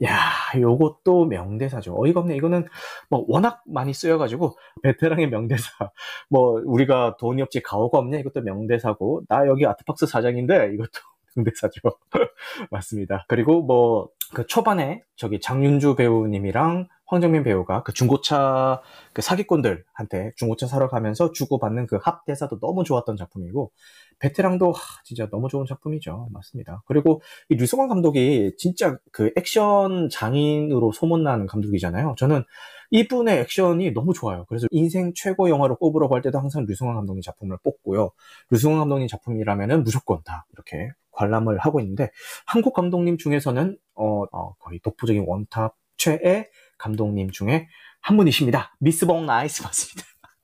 야, 0.04 0.20
요것도 0.58 1.26
명대사죠. 1.26 1.95
어이가 1.97 2.22
없네. 2.22 2.36
이거는 2.36 2.68
뭐 3.10 3.26
워낙 3.28 3.62
많이 3.66 3.93
쓰여가지고 3.93 4.58
베테랑의 4.84 5.30
명대사. 5.30 5.70
뭐 6.30 6.62
우리가 6.66 7.18
돈이 7.18 7.41
없지 7.41 7.62
가오가 7.62 7.99
없냐. 7.99 8.18
이것도 8.20 8.41
명대사고 8.41 9.24
나 9.28 9.47
여기 9.47 9.66
아트박스 9.66 10.06
사장인데 10.06 10.74
이것도 10.74 10.99
명대사죠. 11.36 11.80
맞습니다. 12.72 13.26
그리고 13.28 13.62
뭐 13.62 14.10
그 14.34 14.45
초반에 14.47 15.04
저기 15.16 15.39
장윤주 15.39 15.95
배우님이랑 15.95 16.88
황정민 17.12 17.43
배우가 17.43 17.84
그 17.84 17.93
중고차 17.93 18.82
그 19.14 19.22
사기꾼들한테 19.22 20.32
중고차 20.38 20.66
사러 20.68 20.88
가면서 20.89 21.32
주고받는 21.34 21.88
그 21.88 21.99
합 22.03 22.26
대사도 22.26 22.59
너무 22.59 22.84
좋았던 22.84 23.18
작품이고 23.18 23.72
베테랑도 24.20 24.72
하, 24.72 24.80
진짜 25.03 25.28
너무 25.30 25.49
좋은 25.49 25.66
작품이죠. 25.66 26.30
맞습니다. 26.32 26.84
그리고 26.88 27.22
이 27.49 27.55
류승완 27.55 27.89
감독이 27.89 28.53
진짜 28.57 28.97
그 29.12 29.32
액션 29.36 30.09
장인으로 30.09 30.91
소문난 30.93 31.47
감독이잖아요. 31.47 32.16
저는 32.18 32.43
이분의 32.91 33.39
액션이 33.41 33.91
너무 33.93 34.14
좋아요. 34.14 34.45
그래서 34.47 34.68
인생 34.72 35.12
최고 35.16 35.49
영화로 35.49 35.78
꼽으라고 35.78 36.16
할 36.16 36.22
때도 36.22 36.39
항상 36.39 36.66
류승완 36.65 36.95
감독님 36.95 37.22
작품을 37.22 37.57
뽑고요. 37.64 38.12
류승완 38.51 38.80
감독님 38.80 39.07
작품이라면은 39.07 39.84
무조건 39.84 40.22
다 40.24 40.45
이렇게 40.53 40.91
관람을 41.12 41.57
하고 41.59 41.80
있는데 41.82 42.09
한국 42.45 42.74
감독님 42.74 43.18
중에서는 43.18 43.78
어, 43.95 44.24
어, 44.32 44.53
거의 44.59 44.80
독보적인 44.80 45.26
원탑 45.28 45.76
최애 45.97 46.47
감독님 46.82 47.29
중에 47.29 47.67
한 48.01 48.17
분이십니다. 48.17 48.75
미스봉 48.79 49.27
나이스 49.27 49.61
맞습니다. 49.61 50.03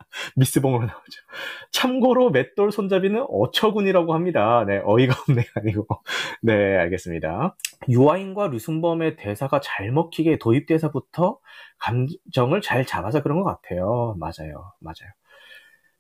미스봉으로 0.36 0.86
나오죠. 0.86 1.22
참고로 1.72 2.30
맷돌 2.30 2.72
손잡이는 2.72 3.26
어처구니라고 3.28 4.14
합니다. 4.14 4.64
네, 4.66 4.82
어이가 4.84 5.16
없네 5.28 5.46
아니고. 5.56 5.88
네, 6.42 6.78
알겠습니다. 6.78 7.56
유아인과 7.90 8.48
류승범의 8.48 9.18
대사가 9.18 9.60
잘 9.60 9.92
먹히게 9.92 10.38
도입대사부터 10.38 11.40
감정을 11.80 12.62
잘 12.62 12.86
잡아서 12.86 13.22
그런 13.22 13.42
것 13.42 13.46
같아요. 13.46 14.16
맞아요. 14.20 14.74
맞아요. 14.80 15.12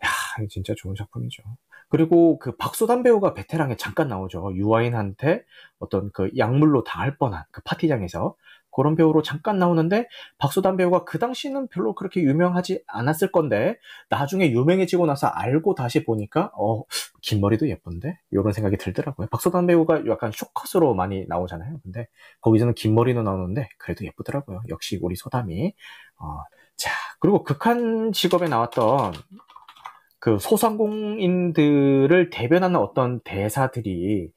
야, 0.05 0.45
진짜 0.49 0.73
좋은 0.75 0.95
작품이죠. 0.95 1.43
그리고 1.89 2.37
그 2.37 2.55
박소담 2.57 3.03
배우가 3.03 3.33
베테랑에 3.33 3.77
잠깐 3.77 4.07
나오죠. 4.09 4.53
유아인한테 4.55 5.43
어떤 5.79 6.11
그 6.11 6.29
약물로 6.37 6.83
당할 6.83 7.17
뻔한 7.17 7.43
그 7.51 7.61
파티장에서 7.63 8.35
그런 8.77 8.95
배우로 8.95 9.23
잠깐 9.23 9.57
나오는데 9.57 10.07
박소담 10.37 10.77
배우가 10.77 11.03
그 11.03 11.17
당시는 11.17 11.67
별로 11.69 11.95
그렇게 11.95 12.21
유명하지 12.21 12.83
않았을 12.85 13.31
건데 13.31 13.79
나중에 14.09 14.51
유명해지고 14.51 15.07
나서 15.07 15.25
알고 15.25 15.73
다시 15.73 16.03
보니까 16.03 16.51
어, 16.55 16.83
긴 17.21 17.41
머리도 17.41 17.67
예쁜데? 17.69 18.19
이런 18.29 18.53
생각이 18.53 18.77
들더라고요. 18.77 19.29
박소담 19.31 19.65
배우가 19.65 20.05
약간 20.05 20.31
쇼컷으로 20.31 20.93
많이 20.93 21.25
나오잖아요. 21.27 21.79
근데 21.81 22.07
거기서는 22.41 22.75
긴 22.75 22.93
머리는 22.93 23.21
나오는데 23.23 23.67
그래도 23.79 24.05
예쁘더라고요. 24.05 24.61
역시 24.69 24.99
우리 25.01 25.15
소담이. 25.15 25.73
어, 26.19 26.43
자, 26.75 26.91
그리고 27.19 27.43
극한 27.43 28.11
직업에 28.11 28.47
나왔던 28.47 29.13
그 30.19 30.37
소상공인들을 30.37 32.29
대변하는 32.29 32.79
어떤 32.79 33.21
대사들이 33.21 34.29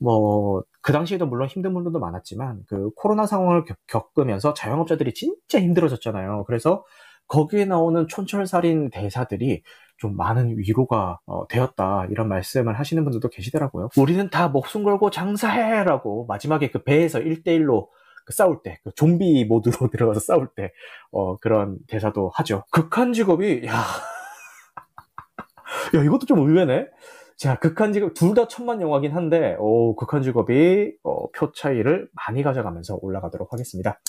뭐 0.00 0.62
그 0.84 0.92
당시에도 0.92 1.26
물론 1.26 1.48
힘든 1.48 1.72
분들도 1.72 1.98
많았지만 1.98 2.60
그 2.68 2.90
코로나 2.94 3.26
상황을 3.26 3.64
겪- 3.64 3.78
겪으면서 3.86 4.52
자영업자들이 4.52 5.14
진짜 5.14 5.58
힘들어졌잖아요. 5.58 6.44
그래서 6.46 6.84
거기에 7.26 7.64
나오는 7.64 8.06
촌철살인 8.06 8.90
대사들이 8.90 9.62
좀 9.96 10.14
많은 10.14 10.58
위로가 10.58 11.20
어, 11.24 11.48
되었다 11.48 12.06
이런 12.10 12.28
말씀을 12.28 12.78
하시는 12.78 13.02
분들도 13.02 13.30
계시더라고요. 13.30 13.88
우리는 13.96 14.28
다 14.28 14.48
목숨 14.48 14.84
걸고 14.84 15.08
장사해라고 15.08 16.26
마지막에 16.26 16.70
그 16.70 16.84
배에서 16.84 17.18
1대1로 17.18 17.88
그 18.26 18.34
싸울 18.34 18.60
때, 18.62 18.78
그 18.84 18.90
좀비 18.94 19.46
모드로 19.46 19.76
들어가서 19.90 20.20
싸울 20.20 20.48
때, 20.54 20.70
어, 21.12 21.38
그런 21.38 21.78
대사도 21.88 22.30
하죠. 22.34 22.64
극한 22.70 23.14
직업이, 23.14 23.66
야, 23.66 23.72
야, 25.96 26.02
이것도 26.04 26.26
좀 26.26 26.40
의외네? 26.40 26.88
자, 27.36 27.58
극한 27.58 27.92
직업, 27.92 28.14
둘 28.14 28.34
다 28.34 28.46
천만 28.48 28.80
영화긴 28.80 29.12
한데, 29.12 29.56
오, 29.58 29.94
극한 29.96 30.22
직업이, 30.22 30.92
어, 31.02 31.28
표 31.32 31.52
차이를 31.52 32.08
많이 32.12 32.42
가져가면서 32.42 32.98
올라가도록 33.02 33.52
하겠습니다. 33.52 34.00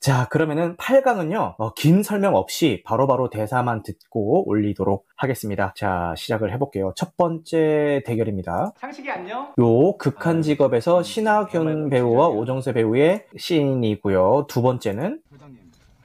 자, 0.00 0.28
그러면은 0.28 0.76
8강은요, 0.76 1.54
어, 1.58 1.72
긴 1.74 2.02
설명 2.04 2.36
없이 2.36 2.82
바로 2.84 3.06
바로 3.08 3.30
대사만 3.30 3.82
듣고 3.82 4.48
올리도록 4.48 5.06
하겠습니다. 5.16 5.72
자, 5.76 6.14
시작을 6.16 6.52
해볼게요. 6.52 6.92
첫 6.94 7.16
번째 7.16 8.02
대결입니다. 8.06 8.72
상식이 8.76 9.10
안녕? 9.10 9.52
요 9.58 9.96
극한 9.96 10.42
직업에서 10.42 11.02
신하균 11.02 11.90
배우와 11.90 12.28
오정세 12.28 12.74
배우의 12.74 13.26
씬이고요. 13.36 14.46
두 14.48 14.62
번째는 14.62 15.20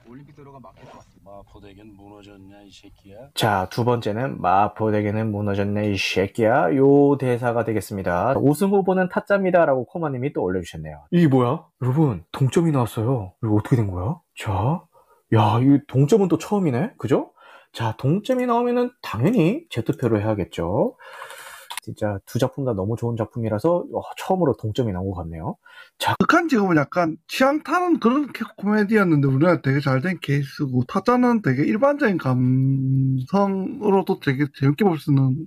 올림픽대로가 0.08 0.58
막힐 0.60 0.84
것 0.86 0.98
같습니다. 0.98 1.30
마포대교는 1.64 1.96
무너졌냐 1.96 2.62
이 2.62 2.70
새끼야. 2.70 3.16
자, 3.34 3.68
두 3.70 3.84
번째는 3.84 4.40
마포대교는 4.40 5.32
무너졌네 5.32 5.92
이 5.92 5.96
새끼야. 5.96 6.76
요 6.76 7.16
대사가 7.18 7.64
되겠습니다. 7.64 8.34
우승 8.38 8.68
후보는 8.70 9.08
타짜입니다라고 9.08 9.86
코마님이 9.86 10.34
또 10.34 10.42
올려주셨네요. 10.42 11.06
이게 11.10 11.26
뭐야? 11.26 11.66
여러분 11.82 12.24
동점이 12.32 12.70
나왔어요. 12.70 13.32
이거 13.42 13.54
어떻게 13.54 13.76
된 13.76 13.90
거야? 13.90 14.20
자, 14.36 14.82
야, 15.32 15.58
이 15.60 15.80
동점은 15.88 16.28
또 16.28 16.36
처음이네, 16.36 16.92
그죠? 16.98 17.32
자, 17.72 17.94
동점이 17.98 18.46
나오면은 18.46 18.92
당연히 19.02 19.64
재투표를 19.70 20.22
해야겠죠. 20.22 20.96
진짜 21.84 22.18
두 22.26 22.38
작품 22.38 22.64
다 22.64 22.72
너무 22.74 22.96
좋은 22.96 23.16
작품이라서 23.16 23.84
어, 23.92 24.00
처음으로 24.18 24.56
동점이 24.56 24.92
나온 24.92 25.10
것 25.10 25.14
같네요. 25.22 25.56
자, 25.98 26.14
극한 26.18 26.48
직업은 26.48 26.76
약간 26.76 27.16
취향 27.28 27.62
타는 27.62 28.00
그런 28.00 28.32
캐- 28.32 28.44
코미디였는데 28.56 29.28
우리가 29.28 29.60
되게 29.62 29.80
잘 29.80 30.00
된 30.00 30.18
케이스고 30.20 30.84
타짜는 30.88 31.42
되게 31.42 31.62
일반적인 31.64 32.18
감성으로도 32.18 34.20
되게 34.20 34.46
재밌게 34.58 34.84
볼 34.84 34.98
수 34.98 35.10
있는 35.12 35.46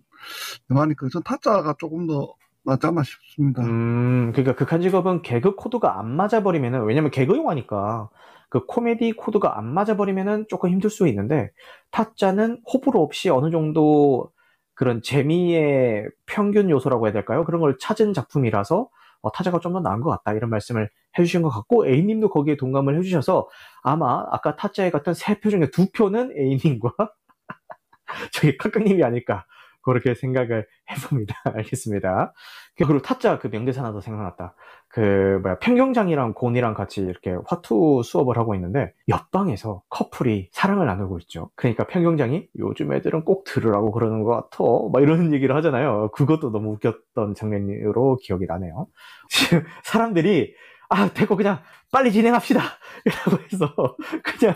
영화니까 0.71 1.07
전 1.11 1.23
타짜가 1.23 1.75
조금 1.79 2.07
더 2.07 2.33
낫지 2.63 2.87
않나 2.87 3.03
싶습니다. 3.03 3.61
음, 3.63 4.31
그러니까 4.33 4.55
극한 4.55 4.81
직업은 4.81 5.21
개그 5.23 5.55
코드가 5.55 5.99
안 5.99 6.07
맞아버리면은, 6.15 6.83
왜냐면 6.85 7.09
개그 7.11 7.35
영화니까, 7.35 8.09
그 8.49 8.65
코미디 8.65 9.13
코드가 9.13 9.57
안 9.57 9.65
맞아버리면은 9.73 10.45
조금 10.47 10.69
힘들 10.69 10.89
수 10.89 11.07
있는데, 11.07 11.49
타짜는 11.91 12.61
호불호 12.71 13.01
없이 13.01 13.29
어느 13.29 13.49
정도 13.51 14.31
그런 14.77 15.01
재미의 15.03 16.07
평균 16.27 16.69
요소라고 16.71 17.07
해야 17.07 17.13
될까요? 17.13 17.45
그런 17.45 17.61
걸 17.61 17.77
찾은 17.79 18.13
작품이라서, 18.15 18.89
어, 19.23 19.31
타짜가 19.33 19.59
좀 19.59 19.73
더 19.73 19.81
나은 19.81 20.01
것 20.01 20.11
같다 20.11 20.33
이런 20.33 20.49
말씀을 20.51 20.89
해주신 21.19 21.41
것 21.43 21.49
같고 21.49 21.87
A님도 21.87 22.29
거기에 22.29 22.57
동감을 22.57 22.97
해주셔서 22.99 23.49
아마 23.83 24.25
아까 24.31 24.55
타짜에 24.57 24.91
갔던 24.91 25.15
세 25.15 25.39
표 25.41 25.49
중에 25.51 25.71
두 25.71 25.91
표는 25.91 26.33
A님과 26.37 26.93
저기 28.31 28.57
카카님이 28.57 29.03
아닐까 29.03 29.45
그렇게 29.93 30.13
생각을 30.13 30.67
해봅니다. 30.91 31.35
알겠습니다. 31.45 32.33
그리고 32.77 33.01
타짜 33.01 33.39
그 33.39 33.47
명대사 33.47 33.81
하나 33.81 33.91
더 33.91 34.01
생각났다. 34.01 34.53
그 34.89 35.39
뭐야 35.41 35.59
평경장이랑 35.59 36.33
곤이랑 36.33 36.73
같이 36.73 37.01
이렇게 37.01 37.35
화투 37.45 38.01
수업을 38.03 38.37
하고 38.37 38.55
있는데 38.55 38.93
옆방에서 39.09 39.81
커플이 39.89 40.49
사랑을 40.51 40.85
나누고 40.85 41.19
있죠. 41.19 41.49
그러니까 41.55 41.87
평경장이 41.87 42.47
요즘 42.59 42.93
애들은 42.93 43.23
꼭 43.23 43.43
들으라고 43.43 43.91
그러는 43.91 44.23
것 44.23 44.49
같아. 44.49 44.63
막 44.91 45.01
이런 45.01 45.31
얘기를 45.33 45.55
하잖아요. 45.55 46.11
그것도 46.13 46.51
너무 46.51 46.73
웃겼던 46.73 47.35
장면으로 47.35 48.17
기억이 48.21 48.45
나네요. 48.47 48.87
지금 49.29 49.63
사람들이 49.83 50.53
아 50.89 51.09
됐고 51.09 51.35
그냥 51.35 51.59
빨리 51.91 52.11
진행합시다. 52.11 52.61
이라고 53.05 53.43
해서 53.43 53.97
그냥 54.23 54.55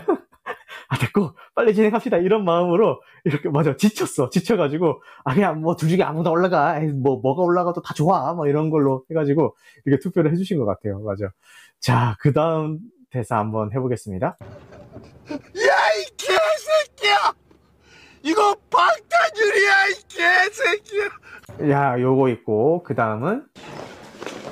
아 0.88 0.98
됐고 0.98 1.32
빨리 1.54 1.74
진행합시다. 1.74 2.18
이런 2.18 2.44
마음으로 2.44 3.00
이렇게 3.24 3.48
맞아. 3.48 3.76
지쳤어. 3.76 4.28
지쳐가지고 4.30 5.02
아 5.24 5.34
그냥 5.34 5.60
뭐 5.60 5.76
둘 5.76 5.88
중에 5.88 6.02
아무나 6.02 6.30
올라가. 6.30 6.78
뭐 6.94 7.20
뭐가 7.20 7.42
올라가도 7.42 7.82
다 7.82 7.94
좋아. 7.94 8.32
뭐 8.34 8.46
이런 8.46 8.70
걸로 8.70 9.04
해가지고 9.10 9.56
이렇게 9.86 10.00
투표를 10.02 10.32
해주신 10.32 10.58
것 10.58 10.66
같아요. 10.66 11.00
맞아. 11.00 11.30
자 11.80 12.16
그 12.20 12.32
다음 12.32 12.78
대사 13.10 13.38
한번 13.38 13.72
해보겠습니다. 13.72 14.36
야, 15.30 15.36
이 15.36 16.16
개새끼야! 16.16 17.34
이거 18.22 18.54
방탄유리야, 18.70 19.86
이 19.88 20.02
개새끼야! 20.08 21.70
야 21.70 22.00
요거 22.00 22.28
있고 22.30 22.82
그 22.82 22.94
다음은? 22.94 23.46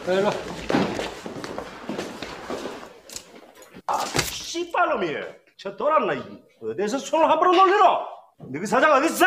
일로. 0.09 0.31
아, 3.87 3.99
씨발놈이. 4.33 5.15
저 5.61 5.77
돌았나, 5.77 6.15
이. 6.15 6.23
어디서 6.63 6.99
손을 6.99 7.29
함부로 7.29 7.53
놀리노? 7.55 7.85
너그 8.53 8.67
사장 8.67 8.93
어딨어? 8.93 9.27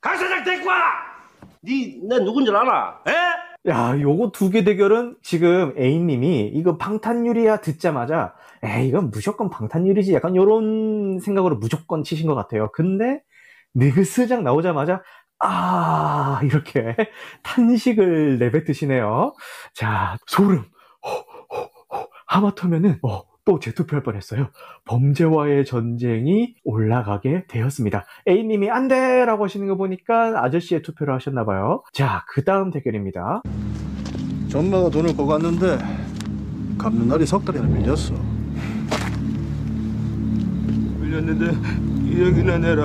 강 0.00 0.16
사장 0.18 0.44
데리고 0.44 0.68
와! 0.68 0.76
니, 1.64 1.98
내 2.06 2.18
누군 2.18 2.44
줄 2.44 2.54
아나? 2.56 3.00
에? 3.08 3.70
야, 3.70 3.98
요거 3.98 4.32
두 4.32 4.50
개 4.50 4.64
대결은 4.64 5.16
지금 5.22 5.72
A님이 5.78 6.50
이거 6.54 6.76
방탄유리야 6.76 7.58
듣자마자 7.62 8.34
에이, 8.62 8.88
이건 8.88 9.10
무조건 9.10 9.48
방탄유리지. 9.48 10.12
약간 10.12 10.36
요런 10.36 11.20
생각으로 11.20 11.56
무조건 11.56 12.02
치신 12.02 12.26
것 12.26 12.34
같아요. 12.34 12.70
근데 12.72 13.22
느그스장 13.74 14.44
나오자마자 14.44 15.02
아, 15.38 16.40
이렇게 16.44 16.94
탄식을 17.42 18.38
내뱉으시네요. 18.38 19.34
자, 19.72 20.18
소름. 20.26 20.64
하마터면은 22.26 22.98
어, 23.02 23.22
또 23.44 23.58
재투표할 23.58 24.02
뻔했어요. 24.02 24.48
범죄와의 24.86 25.64
전쟁이 25.66 26.54
올라가게 26.64 27.44
되었습니다. 27.46 28.06
A님이 28.26 28.70
안 28.70 28.88
돼! 28.88 29.24
라고 29.26 29.44
하시는 29.44 29.66
거 29.68 29.76
보니까 29.76 30.42
아저씨의 30.42 30.82
투표를 30.82 31.12
하셨나봐요. 31.14 31.82
자, 31.92 32.24
그 32.28 32.42
다음 32.44 32.70
대결입니다. 32.70 33.42
전마가 34.48 34.88
돈을 34.88 35.14
거갔는데 35.16 35.78
갚는 36.78 37.08
날이 37.08 37.26
석 37.26 37.44
달이나 37.44 37.66
밀렸어. 37.66 38.14
밀렸는데 41.00 42.20
여기나 42.24 42.58
내라. 42.58 42.84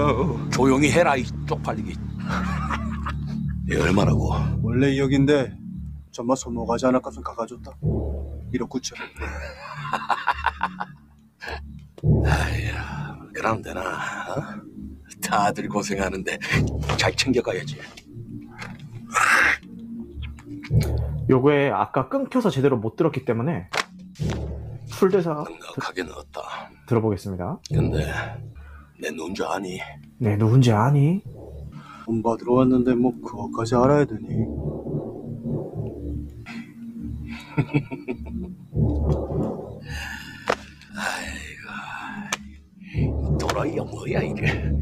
조용히 0.52 0.92
해라 0.92 1.16
이 1.16 1.24
쪽팔리기. 1.48 1.94
이 3.70 3.76
얼마라고? 3.80 4.34
원래 4.62 4.88
2억인데 4.92 5.58
전마 6.12 6.36
손모가지 6.36 6.86
하나 6.86 7.00
값은 7.00 7.24
깎아줬다. 7.24 7.72
1억 8.54 8.68
9천. 8.68 8.96
아야, 12.26 13.20
그럼 13.34 13.62
되나? 13.62 13.82
어? 13.82 14.44
다들 15.22 15.68
고생하는데 15.70 16.38
잘 16.98 17.16
챙겨가야지. 17.16 17.78
요거에 21.30 21.70
아까 21.70 22.10
끊겨서 22.10 22.50
제대로 22.50 22.78
못 22.78 22.96
들었기 22.96 23.26
때문에 23.26 23.70
풀대사 24.92 25.44
가게 25.80 26.04
넣었다. 26.04 26.42
들어보겠습니다. 26.88 27.60
근데 27.74 28.06
내 29.00 29.12
누군지 29.12 29.44
아니? 29.44 29.80
네, 30.18 30.38
누군지 30.38 30.72
아니? 30.72 31.22
돈 32.06 32.24
받으러 32.24 32.54
왔는데 32.54 32.96
뭐 32.96 33.12
그거까지 33.22 33.76
알아야 33.76 34.06
되니? 34.06 34.46
도라이야 43.40 43.84
뭐야 43.84 44.22
이게? 44.22 44.46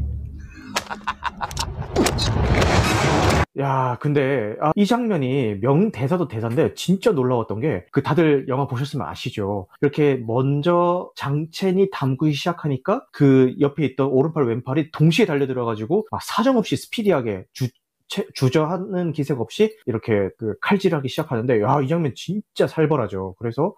야, 3.58 3.98
근데 4.00 4.54
아, 4.60 4.70
이 4.76 4.86
장면이 4.86 5.56
명대사도 5.60 6.28
대사인데 6.28 6.74
진짜 6.74 7.10
놀라웠던 7.10 7.58
게 7.60 7.84
그 7.90 8.02
다들 8.02 8.46
영화 8.48 8.68
보셨으면 8.68 9.06
아시죠? 9.08 9.66
이렇게 9.80 10.14
먼저 10.26 11.10
장첸이 11.16 11.88
담그기 11.90 12.32
시작하니까 12.34 13.04
그 13.12 13.56
옆에 13.60 13.84
있던 13.86 14.06
오른팔 14.08 14.44
왼팔이 14.46 14.92
동시에 14.92 15.26
달려들어가지고 15.26 16.06
막 16.10 16.22
사정없이 16.22 16.76
스피디하게 16.76 17.44
주 17.52 17.66
채- 17.66 17.72
주저하는 18.34 19.12
기색 19.12 19.40
없이 19.40 19.76
이렇게 19.86 20.30
그 20.38 20.54
칼질하기 20.60 21.08
시작하는데 21.08 21.60
야, 21.62 21.80
이 21.80 21.88
장면 21.88 22.12
진짜 22.14 22.66
살벌하죠. 22.66 23.34
그래서 23.38 23.74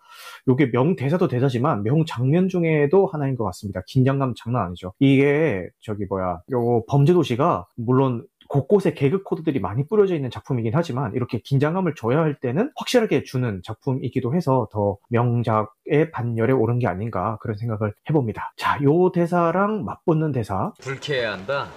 요게 0.49 0.67
명대사도 0.67 1.29
대사지만 1.29 1.83
명장면 1.83 2.49
중에도 2.49 3.07
하나인 3.07 3.37
것 3.37 3.45
같습니다. 3.45 3.83
긴장감 3.87 4.35
장난 4.37 4.67
아니죠. 4.67 4.93
이게 4.99 5.69
저기 5.81 6.07
뭐야 6.09 6.41
요 6.53 6.85
범죄도시가 6.89 7.67
물론 7.77 8.25
곳곳에 8.51 8.95
개그 8.95 9.23
코드들이 9.23 9.61
많이 9.61 9.87
뿌려져 9.87 10.17
있는 10.17 10.29
작품이긴 10.29 10.73
하지만 10.75 11.15
이렇게 11.15 11.39
긴장감을 11.39 11.95
줘야 11.95 12.19
할 12.19 12.35
때는 12.41 12.73
확실하게 12.75 13.23
주는 13.23 13.61
작품이기도 13.63 14.35
해서 14.35 14.69
더 14.73 14.99
명작의 15.09 16.11
반열에 16.13 16.53
오른 16.53 16.81
게 16.81 16.89
아닌가 16.89 17.39
그런 17.41 17.57
생각을 17.57 17.95
해봅니다. 18.09 18.53
자, 18.57 18.81
요 18.83 19.13
대사랑 19.13 19.85
맞붙는 19.85 20.33
대사. 20.33 20.73
불쾌해야 20.81 21.35
한다. 21.35 21.69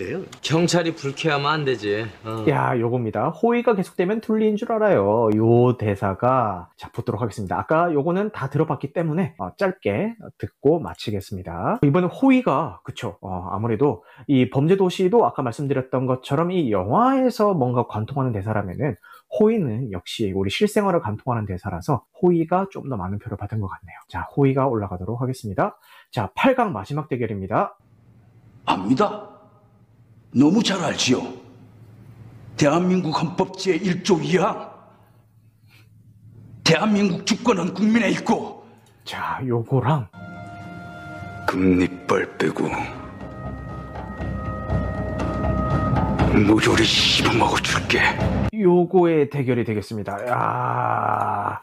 그래요? 0.00 0.22
경찰이 0.40 0.94
불쾌하면 0.94 1.46
안 1.46 1.64
되지. 1.66 2.06
어. 2.24 2.46
야, 2.48 2.78
요겁니다. 2.78 3.28
호의가 3.28 3.74
계속되면 3.74 4.22
둘리인 4.22 4.56
줄 4.56 4.72
알아요. 4.72 5.28
요 5.36 5.76
대사가 5.76 6.70
자 6.78 6.90
붙도록 6.90 7.20
하겠습니다. 7.20 7.58
아까 7.58 7.92
요거는 7.92 8.30
다 8.32 8.48
들어봤기 8.48 8.94
때문에 8.94 9.34
어, 9.38 9.50
짧게 9.58 10.16
듣고 10.38 10.80
마치겠습니다. 10.80 11.80
이번엔 11.82 12.08
호의가 12.08 12.80
그쵸? 12.82 13.18
어, 13.20 13.48
아무래도 13.50 14.02
이 14.26 14.48
범죄도시도 14.48 15.26
아까 15.26 15.42
말씀드렸던 15.42 16.06
것처럼 16.06 16.50
이 16.50 16.72
영화에서 16.72 17.52
뭔가 17.52 17.86
관통하는 17.86 18.32
대사라면은 18.32 18.96
호의는 19.38 19.92
역시 19.92 20.32
우리 20.34 20.48
실생활을 20.48 21.00
관통하는 21.00 21.44
대사라서 21.44 22.04
호의가 22.22 22.68
좀 22.70 22.88
더 22.90 22.96
많은 22.96 23.18
표를 23.18 23.36
받은 23.36 23.60
것 23.60 23.68
같네요. 23.68 23.96
자, 24.08 24.22
호의가 24.34 24.66
올라가도록 24.66 25.20
하겠습니다. 25.20 25.78
자, 26.10 26.32
8강 26.34 26.72
마지막 26.72 27.08
대결입니다. 27.08 27.76
압니다. 28.64 29.39
너무 30.32 30.62
잘 30.62 30.82
알지요. 30.82 31.22
대한민국 32.56 33.20
헌법 33.20 33.52
제1조 33.56 34.22
2항. 34.22 34.70
대한민국 36.64 37.26
주권은 37.26 37.74
국민에 37.74 38.10
있고 38.10 38.64
자, 39.04 39.40
요거랑 39.44 40.06
금리빨 41.48 42.38
빼고 42.38 42.68
무조리 46.46 46.84
씹어먹어 46.84 47.56
줄게. 47.56 47.98
요거의 48.54 49.30
대결이 49.30 49.64
되겠습니다. 49.64 50.28
야, 50.28 51.60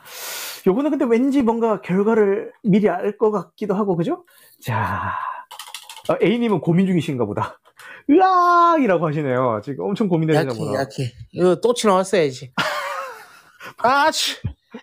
요거는 0.65 0.91
근데 0.91 1.05
왠지 1.05 1.41
뭔가 1.41 1.79
결과를 1.81 2.51
미리 2.63 2.89
알 2.89 3.17
것 3.17 3.31
같기도 3.31 3.75
하고, 3.75 3.95
그죠? 3.95 4.25
자, 4.61 5.13
아, 6.09 6.17
A님은 6.21 6.59
고민 6.59 6.85
중이신가 6.85 7.23
보다. 7.25 7.59
으악이라고 8.09 9.07
하시네요. 9.07 9.61
지금 9.63 9.85
엄청 9.85 10.07
고민되시나 10.07 10.45
약해, 10.45 10.57
보다. 10.57 10.81
약해. 10.81 11.11
이거 11.31 11.55
또치 11.55 11.87
나왔어야지. 11.87 12.53
아, 13.83 14.11
치. 14.11 14.37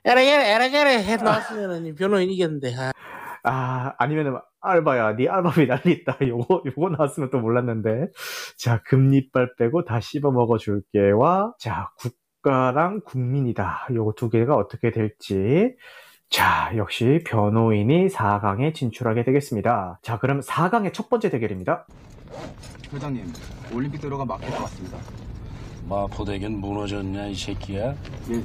에라게레, 0.04 0.52
에라게레 0.54 1.04
해 1.04 1.16
나왔으면 1.16 1.94
변호인 1.94 2.30
이겼는데. 2.30 2.74
아. 2.76 2.92
아, 3.44 3.92
아니면은 3.98 4.38
알바야, 4.60 5.16
네 5.16 5.28
알바비 5.28 5.66
난리있다. 5.66 6.18
요거, 6.26 6.62
요거 6.66 6.88
나왔으면 6.90 7.30
또 7.30 7.38
몰랐는데. 7.38 8.08
자, 8.56 8.82
금리빨 8.86 9.54
빼고 9.58 9.84
다 9.84 10.00
씹어 10.00 10.30
먹어 10.30 10.56
줄게와, 10.56 11.54
자, 11.58 11.90
국가랑 11.98 13.02
국민이다. 13.04 13.88
요거 13.92 14.14
두 14.16 14.30
개가 14.30 14.56
어떻게 14.56 14.90
될지. 14.90 15.74
자, 16.30 16.72
역시 16.76 17.22
변호인이 17.26 18.08
4강에 18.08 18.74
진출하게 18.74 19.24
되겠습니다. 19.24 20.00
자, 20.02 20.18
그럼 20.18 20.40
4강의 20.40 20.92
첫 20.94 21.10
번째 21.10 21.28
대결입니다. 21.28 21.86
회장님, 22.94 23.32
올림픽 23.72 24.00
들어가 24.00 24.24
막힐 24.24 24.50
것 24.50 24.58
같습니다. 24.62 24.98
마포대교는 25.88 26.60
무너졌냐 26.60 27.26
이 27.26 27.34
새끼야? 27.34 27.94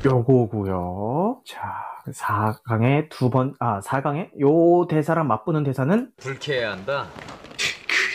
요거고요. 0.06 1.41
자, 1.45 1.74
4강의 2.12 3.10
두 3.10 3.30
번, 3.30 3.56
아, 3.60 3.80
4강의 3.80 4.30
요 4.41 4.88
대사랑 4.88 5.28
맞붙는 5.28 5.64
대사는 5.64 6.12
불쾌해야 6.18 6.72
한다. 6.74 7.08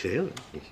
그래요? 0.03 0.27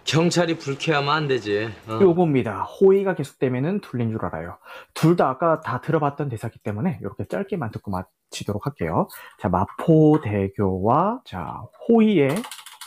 경찰이 0.04 0.58
불쾌하면 0.58 1.08
안 1.14 1.26
되지. 1.28 1.70
어. 1.88 1.98
요겁니다. 2.02 2.64
호의가 2.64 3.14
계속되면은 3.14 3.80
둘린 3.80 4.10
줄 4.10 4.22
알아요. 4.26 4.58
둘 4.92 5.16
다 5.16 5.30
아까 5.30 5.60
다 5.60 5.80
들어봤던 5.80 6.28
대사기 6.28 6.58
때문에 6.58 6.98
이렇게 7.00 7.24
짧게만 7.24 7.70
듣고 7.70 7.90
마치도록 7.90 8.66
할게요. 8.66 9.08
자, 9.38 9.48
마포대교와 9.48 11.20
자, 11.24 11.62
호의의 11.88 12.42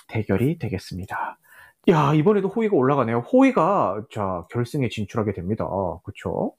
대결이 0.08 0.60
되겠습니다. 0.60 1.40
야, 1.90 2.14
이번에도 2.14 2.48
호의가 2.48 2.76
올라가네요. 2.76 3.20
호의가 3.20 4.02
자, 4.12 4.46
결승에 4.50 4.90
진출하게 4.90 5.34
됩니다. 5.34 5.68
그쵸? 6.04 6.54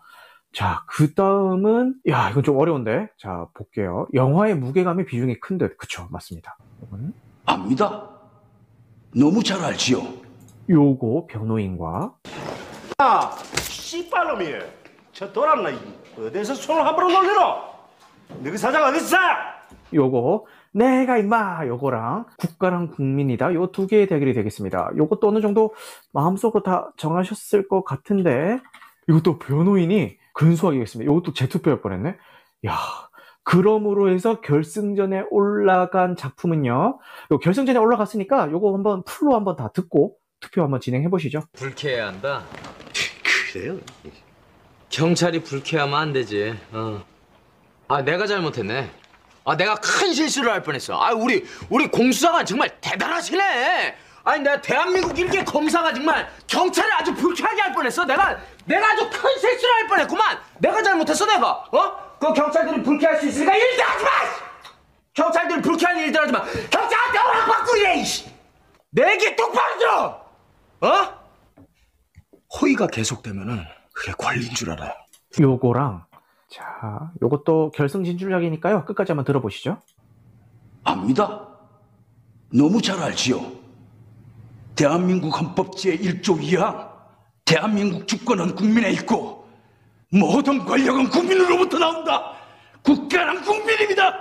자, 0.52 0.84
그 0.86 1.14
다음은, 1.14 1.96
야, 2.08 2.30
이건 2.30 2.42
좀 2.44 2.56
어려운데. 2.58 3.08
자, 3.18 3.46
볼게요. 3.54 4.06
영화의 4.14 4.54
무게감이 4.56 5.04
비중이 5.04 5.40
큰 5.40 5.58
듯. 5.58 5.76
그쵸? 5.76 6.06
맞습니다. 6.10 6.56
이거는. 6.86 7.12
압니다. 7.44 8.08
너무 9.14 9.42
잘 9.42 9.60
알지요. 9.60 10.00
요거 10.68 11.26
변호인과 11.28 12.14
아, 12.98 13.36
씨발놈이. 13.58 14.46
저 15.12 15.32
돌았나, 15.32 15.70
이. 15.70 15.78
어디서 16.18 16.54
손을 16.54 16.86
함부로 16.86 17.10
놀리노? 17.10 17.40
너그 18.42 18.56
사장 18.56 18.84
어딨어? 18.84 19.16
요거 19.92 20.44
내가 20.76 21.16
임마 21.18 21.66
요거랑 21.66 22.26
국가랑 22.38 22.90
국민이다 22.90 23.54
요 23.54 23.66
두 23.72 23.86
개의 23.86 24.06
대결이 24.06 24.34
되겠습니다. 24.34 24.90
요것도 24.96 25.28
어느 25.28 25.40
정도 25.40 25.74
마음속으로 26.12 26.62
다 26.62 26.92
정하셨을 26.96 27.68
것 27.68 27.82
같은데 27.84 28.60
이것도 29.08 29.38
변호인이 29.38 30.16
근소하겠습니다. 30.34 31.10
요것도 31.10 31.32
재투표할 31.32 31.80
뻔했네. 31.80 32.16
야 32.66 32.76
그럼으로 33.42 34.10
해서 34.10 34.40
결승전에 34.40 35.24
올라간 35.30 36.16
작품은요. 36.16 36.98
요 37.30 37.38
결승전에 37.38 37.78
올라갔으니까 37.78 38.50
요거 38.50 38.74
한번 38.74 39.02
풀로 39.04 39.34
한번 39.34 39.56
다 39.56 39.70
듣고 39.72 40.16
투표 40.40 40.62
한번 40.62 40.80
진행해 40.80 41.08
보시죠. 41.08 41.42
불쾌해야 41.52 42.08
한다. 42.08 42.42
그래요? 43.52 43.78
경찰이 44.90 45.42
불쾌하면 45.42 45.98
안 45.98 46.12
되지. 46.12 46.54
어. 46.72 47.02
아 47.88 48.02
내가 48.02 48.26
잘못했네. 48.26 48.90
아 49.46 49.56
내가 49.56 49.76
큰 49.76 50.12
실수를 50.12 50.50
할 50.50 50.62
뻔했어. 50.62 51.00
아 51.00 51.12
우리 51.12 51.46
우리 51.70 51.86
공수장관 51.86 52.44
정말 52.44 52.68
대단하시네. 52.80 53.96
아니 54.24 54.42
내가 54.42 54.60
대한민국 54.60 55.16
일개 55.16 55.44
검사가 55.44 55.94
정말 55.94 56.28
경찰을 56.48 56.92
아주 56.94 57.14
불쾌하게 57.14 57.62
할 57.62 57.72
뻔했어. 57.72 58.04
내가 58.04 58.36
내가 58.64 58.90
아주 58.92 59.08
큰 59.08 59.30
실수를 59.38 59.74
할 59.76 59.86
뻔했구만. 59.86 60.38
내가 60.58 60.82
잘못했어 60.82 61.24
내가. 61.26 61.64
어? 61.70 62.16
그 62.18 62.32
경찰들이 62.32 62.82
불쾌할 62.82 63.20
수 63.20 63.28
있으니까 63.28 63.54
일들 63.54 63.84
하지 63.84 64.04
마. 64.04 64.10
경찰들이 65.14 65.62
불쾌한 65.62 65.96
일들 65.98 66.20
하지 66.20 66.32
마. 66.32 66.40
경찰한테 66.42 67.18
허락받고 67.18 67.76
이래. 67.76 68.00
이씨. 68.00 68.28
내 68.90 69.12
얘기 69.12 69.36
똑바로 69.36 69.78
들어. 69.78 70.26
어? 70.80 71.26
호의가 72.60 72.88
계속되면은 72.88 73.64
그게 73.92 74.12
권리인 74.12 74.52
줄 74.54 74.72
알아요. 74.72 74.92
요거랑 75.40 76.05
자 76.48 77.10
요것도 77.22 77.72
결승 77.74 78.04
진출작이니까요. 78.04 78.84
끝까지 78.84 79.12
한번 79.12 79.24
들어보시죠. 79.24 79.78
압니다. 80.84 81.48
너무 82.52 82.80
잘 82.80 82.98
알지요. 83.02 83.40
대한민국 84.76 85.38
헌법 85.38 85.72
제1조 85.72 86.40
2항 86.40 86.90
대한민국 87.44 88.06
주권은 88.06 88.54
국민에 88.54 88.90
있고 88.92 89.48
모든 90.10 90.64
권력은 90.64 91.08
국민으로부터 91.08 91.78
나온다. 91.78 92.32
국가란 92.82 93.42
국민입니다. 93.42 94.14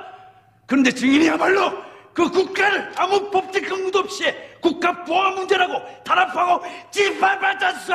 그런데 0.66 0.92
증인이야말로 0.92 1.72
그 2.14 2.30
국가를 2.32 2.92
아무 2.98 3.30
법적 3.30 3.64
근거도 3.64 4.00
없이 4.00 4.24
국가 4.62 5.04
보안 5.04 5.36
문제라고 5.36 5.74
탄압하고 6.04 6.66
짓밟았었어. 6.90 7.94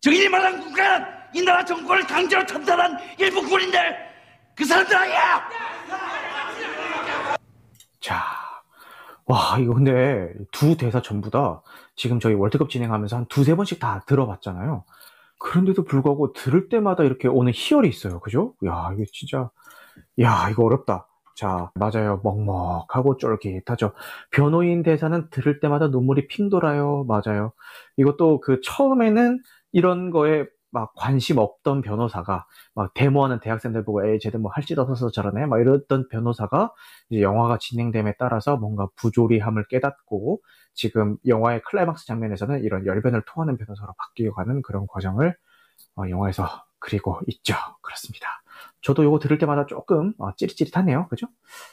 증인이 0.00 0.28
말한 0.28 0.60
국가는 0.60 1.19
이 1.34 1.42
나라 1.42 1.64
정권을 1.64 2.06
강제로 2.06 2.44
참탈한 2.44 2.98
일부 3.18 3.42
군인들 3.42 3.78
그 4.56 4.64
사람들 4.64 4.96
아니야. 4.96 5.48
자, 8.00 8.22
와, 9.26 9.58
이거 9.58 9.74
근데 9.74 10.32
두 10.52 10.76
대사 10.76 11.00
전부 11.02 11.30
다 11.30 11.62
지금 11.94 12.18
저희 12.18 12.34
월드컵 12.34 12.70
진행하면서 12.70 13.16
한 13.16 13.26
두세 13.26 13.54
번씩 13.54 13.78
다 13.78 14.02
들어봤잖아요. 14.06 14.84
그런데도 15.38 15.84
불구하고 15.84 16.32
들을 16.32 16.68
때마다 16.68 17.04
이렇게 17.04 17.28
오는 17.28 17.52
희열이 17.54 17.88
있어요. 17.88 18.20
그죠? 18.20 18.54
야, 18.66 18.90
이게 18.94 19.04
진짜, 19.12 19.50
야, 20.20 20.48
이거 20.50 20.64
어렵다. 20.64 21.06
자, 21.36 21.70
맞아요. 21.74 22.20
먹먹하고 22.22 23.16
쫄깃하죠. 23.16 23.92
변호인 24.30 24.82
대사는 24.82 25.30
들을 25.30 25.60
때마다 25.60 25.88
눈물이 25.88 26.28
핑 26.28 26.50
돌아요. 26.50 27.06
맞아요. 27.08 27.52
이것도 27.96 28.40
그 28.40 28.60
처음에는 28.62 29.40
이런 29.72 30.10
거에 30.10 30.44
막 30.70 30.92
관심 30.96 31.38
없던 31.38 31.82
변호사가 31.82 32.46
막 32.74 32.94
데모하는 32.94 33.40
대학생들 33.40 33.84
보고 33.84 34.04
에이 34.06 34.18
쟤들 34.20 34.40
뭐 34.40 34.50
할짓 34.54 34.78
없어서 34.78 35.10
저러네 35.10 35.46
막 35.46 35.60
이랬던 35.60 36.08
변호사가 36.08 36.72
이제 37.10 37.22
영화가 37.22 37.58
진행됨에 37.58 38.14
따라서 38.18 38.56
뭔가 38.56 38.88
부조리함을 38.96 39.66
깨닫고 39.68 40.40
지금 40.74 41.16
영화의 41.26 41.62
클라이막스 41.62 42.06
장면에서는 42.06 42.62
이런 42.62 42.86
열변을 42.86 43.22
토하는 43.26 43.56
변호사로 43.56 43.92
바뀌어가는 43.98 44.62
그런 44.62 44.86
과정을 44.86 45.36
어, 45.96 46.08
영화에서 46.08 46.48
그리고 46.78 47.20
있죠. 47.26 47.54
그렇습니다. 47.82 48.39
저도 48.82 49.02
이거 49.04 49.18
들을 49.18 49.38
때마다 49.38 49.66
조금 49.66 50.14
어, 50.18 50.34
찌릿찌릿하네요. 50.36 51.08
그죠? 51.08 51.26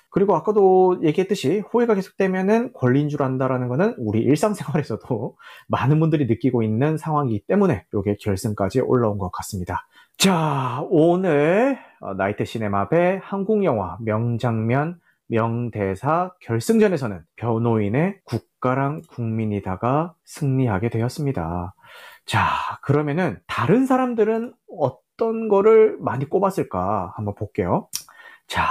그리고 0.10 0.36
아까도 0.36 1.00
얘기했듯이 1.04 1.60
호의가 1.60 1.96
계속되면은 1.96 2.74
권리인 2.74 3.10
줄 3.10 3.24
안다라는 3.24 3.68
거는 3.68 3.96
우리 3.98 4.22
일상생활에서도 4.22 5.38
많은 5.68 6.00
분들이 6.00 6.26
느끼고 6.26 6.64
있는 6.64 6.98
상황이기 6.98 7.46
때문에 7.48 7.86
이게 7.94 8.18
결승까지 8.20 8.82
올라온 8.82 9.18
것 9.18 9.32
같습니다. 9.32 9.88
자, 10.18 10.84
오늘 10.90 11.78
어, 12.00 12.14
나이트 12.14 12.46
시네마의 12.46 13.20
한국 13.24 13.64
영화 13.64 13.98
명장면 14.02 15.00
명대사 15.28 16.32
결승전에서는 16.42 17.22
변호인의 17.36 18.22
국가랑 18.24 19.02
국민이다가 19.10 20.14
승리하게 20.26 20.90
되었습니다. 20.90 21.74
자, 22.26 22.80
그러면은 22.82 23.40
다른 23.48 23.86
사람들은 23.86 24.54
어떤 24.78 25.07
거를 25.18 25.98
많이 26.00 26.30
꼽았을까 26.30 27.14
한번 27.16 27.36
볼게요. 27.36 27.90
자, 28.48 28.68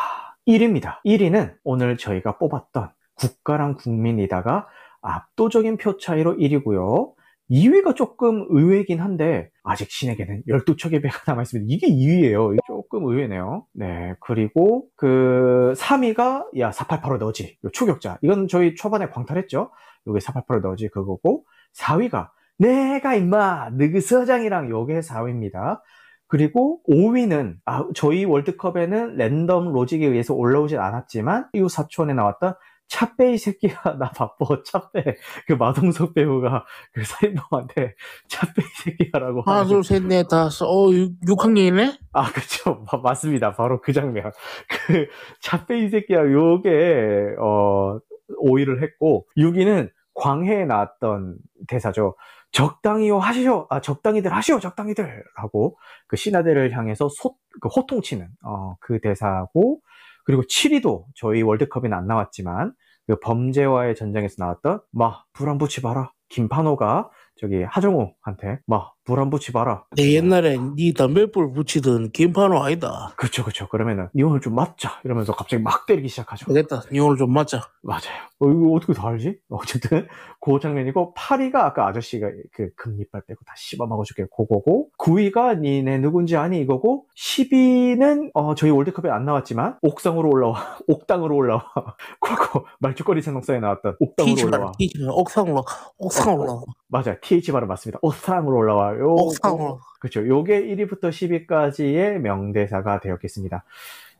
1위입니다. 0.46 1.02
1위는 1.04 1.54
오늘 1.64 1.96
저희가 1.96 2.38
뽑았던 2.38 2.90
국가랑 3.14 3.74
국민이다가 3.74 4.66
압도적인 5.02 5.76
표 5.76 5.98
차이로 5.98 6.36
1위고요. 6.36 7.14
2위가 7.50 7.94
조금 7.94 8.44
의외이긴 8.48 9.00
한데 9.00 9.50
아직 9.62 9.90
신에게는 9.90 10.42
12척의 10.48 11.02
배가 11.02 11.18
남아있습니다. 11.28 11.66
이게 11.72 11.86
2위예요. 11.88 12.56
조금 12.66 13.04
의외네요. 13.04 13.66
네, 13.72 14.14
그리고 14.20 14.86
그 14.96 15.72
3위가 15.76 16.58
야 16.58 16.72
4885 16.72 17.18
너지 17.18 17.56
요 17.64 17.70
추격자. 17.70 18.18
이건 18.22 18.48
저희 18.48 18.74
초반에 18.74 19.08
광탈했죠. 19.08 19.70
요게 20.08 20.20
4885 20.20 20.68
너지 20.68 20.88
그거고 20.88 21.44
4위가 21.76 22.30
내가 22.58 23.14
임마 23.14 23.70
느그 23.70 24.00
서장이랑 24.00 24.70
요게 24.70 25.00
4위입니다. 25.00 25.80
그리고 26.28 26.80
5위는 26.88 27.56
아, 27.64 27.84
저희 27.94 28.24
월드컵에는 28.24 29.16
랜덤 29.16 29.72
로직에 29.72 30.06
의해서 30.06 30.34
올라오진 30.34 30.78
않았지만 30.78 31.48
이후 31.52 31.68
사촌에 31.68 32.14
나왔던 32.14 32.54
차빼이 32.88 33.36
새끼야 33.38 33.80
나 33.98 34.10
바빠 34.10 34.46
차빼 34.64 35.16
그 35.46 35.52
마동석 35.54 36.14
배우가 36.14 36.64
그 36.94 37.02
사인범한테 37.04 37.94
차빼이 38.28 38.64
새끼야라고 38.84 39.42
하나, 39.42 39.64
둘, 39.64 39.82
셋, 39.82 40.04
넷, 40.04 40.28
다섯. 40.28 40.66
어, 40.66 40.86
6학년이네? 40.88 41.98
아, 42.12 42.30
그쵸. 42.30 42.84
마- 42.90 42.98
맞습니다. 42.98 43.52
바로 43.56 43.80
그 43.80 43.92
장면. 43.92 44.30
그, 44.86 45.08
차페이 45.40 45.88
새끼야, 45.88 46.30
요게, 46.30 47.34
어, 47.40 47.98
5위를 48.40 48.82
했고, 48.82 49.26
6위는 49.36 49.90
광해에 50.14 50.64
나왔던 50.64 51.36
대사죠. 51.66 52.14
적당히요, 52.56 53.18
하시오. 53.18 53.66
아, 53.68 53.82
적당히들 53.82 54.32
하시오, 54.32 54.60
적당히들. 54.60 55.24
하고, 55.34 55.76
그 56.06 56.16
신하들을 56.16 56.74
향해서 56.74 57.10
소, 57.10 57.36
그 57.60 57.68
호통치는, 57.68 58.26
어, 58.42 58.76
그 58.80 58.98
대사고, 58.98 59.80
그리고 60.24 60.42
7위도 60.42 61.04
저희 61.14 61.42
월드컵에는 61.42 61.94
안 61.94 62.06
나왔지만, 62.06 62.72
그 63.06 63.20
범죄와의 63.20 63.94
전쟁에서 63.94 64.36
나왔던, 64.38 64.80
마, 64.90 65.22
불안 65.34 65.58
붙이 65.58 65.82
봐라. 65.82 66.12
김판호가 66.30 67.10
저기 67.38 67.62
하정우한테, 67.62 68.60
마, 68.66 68.88
불 69.06 69.20
안 69.20 69.30
붙이 69.30 69.52
봐라. 69.52 69.84
내 69.96 70.12
옛날에 70.14 70.58
네 70.76 70.92
담배불 70.92 71.52
붙이던 71.52 72.10
김판호 72.10 72.58
아니다. 72.62 73.12
그쵸, 73.16 73.44
그쵸. 73.44 73.68
그러면은, 73.68 74.08
니 74.14 74.22
오늘 74.24 74.40
좀 74.40 74.54
맞자. 74.54 75.00
이러면서 75.04 75.32
갑자기 75.32 75.62
막 75.62 75.86
때리기 75.86 76.08
시작하죠. 76.08 76.46
되겠다. 76.52 76.82
니 76.92 76.98
오늘 76.98 77.16
좀 77.16 77.32
맞자. 77.32 77.62
맞아요. 77.82 78.26
어, 78.40 78.50
이거 78.50 78.72
어떻게 78.72 78.92
다 78.92 79.06
알지? 79.08 79.38
어쨌든, 79.48 80.06
그 80.40 80.58
장면이고, 80.60 81.14
8위가 81.14 81.54
아까 81.56 81.86
아저씨가 81.86 82.28
그 82.52 82.70
금리빨 82.76 83.22
빼고 83.26 83.40
다 83.46 83.54
씹어먹어 83.56 84.02
줄게. 84.04 84.24
그거고, 84.24 84.88
9위가 84.98 85.60
니네 85.60 85.98
누군지 85.98 86.36
아니 86.36 86.60
이거고, 86.60 87.06
10위는, 87.16 88.30
어, 88.34 88.54
저희 88.54 88.70
월드컵에 88.70 89.10
안 89.10 89.24
나왔지만, 89.24 89.78
옥상으로 89.82 90.28
올라와. 90.28 90.76
옥당으로 90.88 91.34
올라와. 91.34 91.64
그거, 92.20 92.64
말죽거리 92.80 93.22
산옥사에 93.22 93.60
나왔던 93.60 93.96
옥당으로 94.00 94.34
티지발, 94.34 94.60
올라와. 94.60 94.72
옥상으로, 95.14 95.64
옥상으로. 95.98 96.64
맞아요. 96.88 97.16
TH 97.22 97.52
발음 97.52 97.68
맞습니다. 97.68 97.98
옥상으로 98.02 98.56
올라와 98.56 98.95
요. 98.98 99.14
옥상으로. 99.14 99.80
그렇죠. 100.00 100.26
요게 100.26 100.62
1위부터 100.66 101.10
10위까지의 101.10 102.18
명대사가 102.18 103.00
되었겠습니다. 103.00 103.64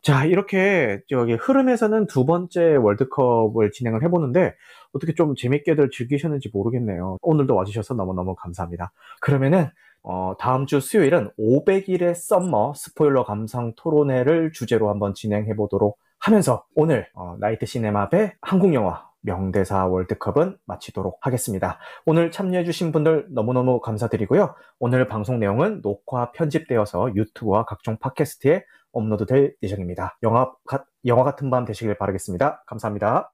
자, 0.01 0.25
이렇게 0.25 1.01
저기 1.09 1.33
흐름에서는 1.33 2.07
두 2.07 2.25
번째 2.25 2.75
월드컵을 2.75 3.71
진행을 3.71 4.03
해보는데 4.03 4.55
어떻게 4.93 5.13
좀 5.13 5.35
재밌게들 5.35 5.89
즐기셨는지 5.91 6.49
모르겠네요. 6.53 7.17
오늘도 7.21 7.55
와주셔서 7.55 7.95
너무너무 7.95 8.35
감사합니다. 8.35 8.91
그러면은 9.19 9.69
어, 10.03 10.35
다음 10.39 10.65
주 10.65 10.79
수요일은 10.79 11.31
500일의 11.37 12.15
썸머 12.15 12.73
스포일러 12.75 13.25
감상 13.25 13.73
토론회를 13.75 14.53
주제로 14.53 14.89
한번 14.89 15.13
진행해 15.13 15.55
보도록 15.55 15.97
하면서 16.19 16.63
오늘 16.75 17.07
어, 17.13 17.35
나이트 17.39 17.65
시네마배 17.65 18.35
한국 18.41 18.73
영화 18.73 19.06
명대사 19.27 19.85
월드컵은 19.87 20.57
마치도록 20.65 21.19
하겠습니다. 21.21 21.79
오늘 22.05 22.31
참여해주신 22.31 22.93
분들 22.93 23.27
너무너무 23.31 23.81
감사드리고요. 23.81 24.55
오늘 24.79 25.07
방송 25.09 25.37
내용은 25.39 25.81
녹화 25.81 26.31
편집되어서 26.31 27.13
유튜브와 27.13 27.65
각종 27.65 27.97
팟캐스트에 27.99 28.63
업로드 28.93 29.25
될 29.25 29.53
예정입니다. 29.61 30.17
영화, 30.23 30.51
가- 30.65 30.85
영화 31.05 31.23
같은 31.23 31.49
밤 31.49 31.65
되시길 31.65 31.97
바라겠습니다. 31.97 32.63
감사합니다. 32.65 33.25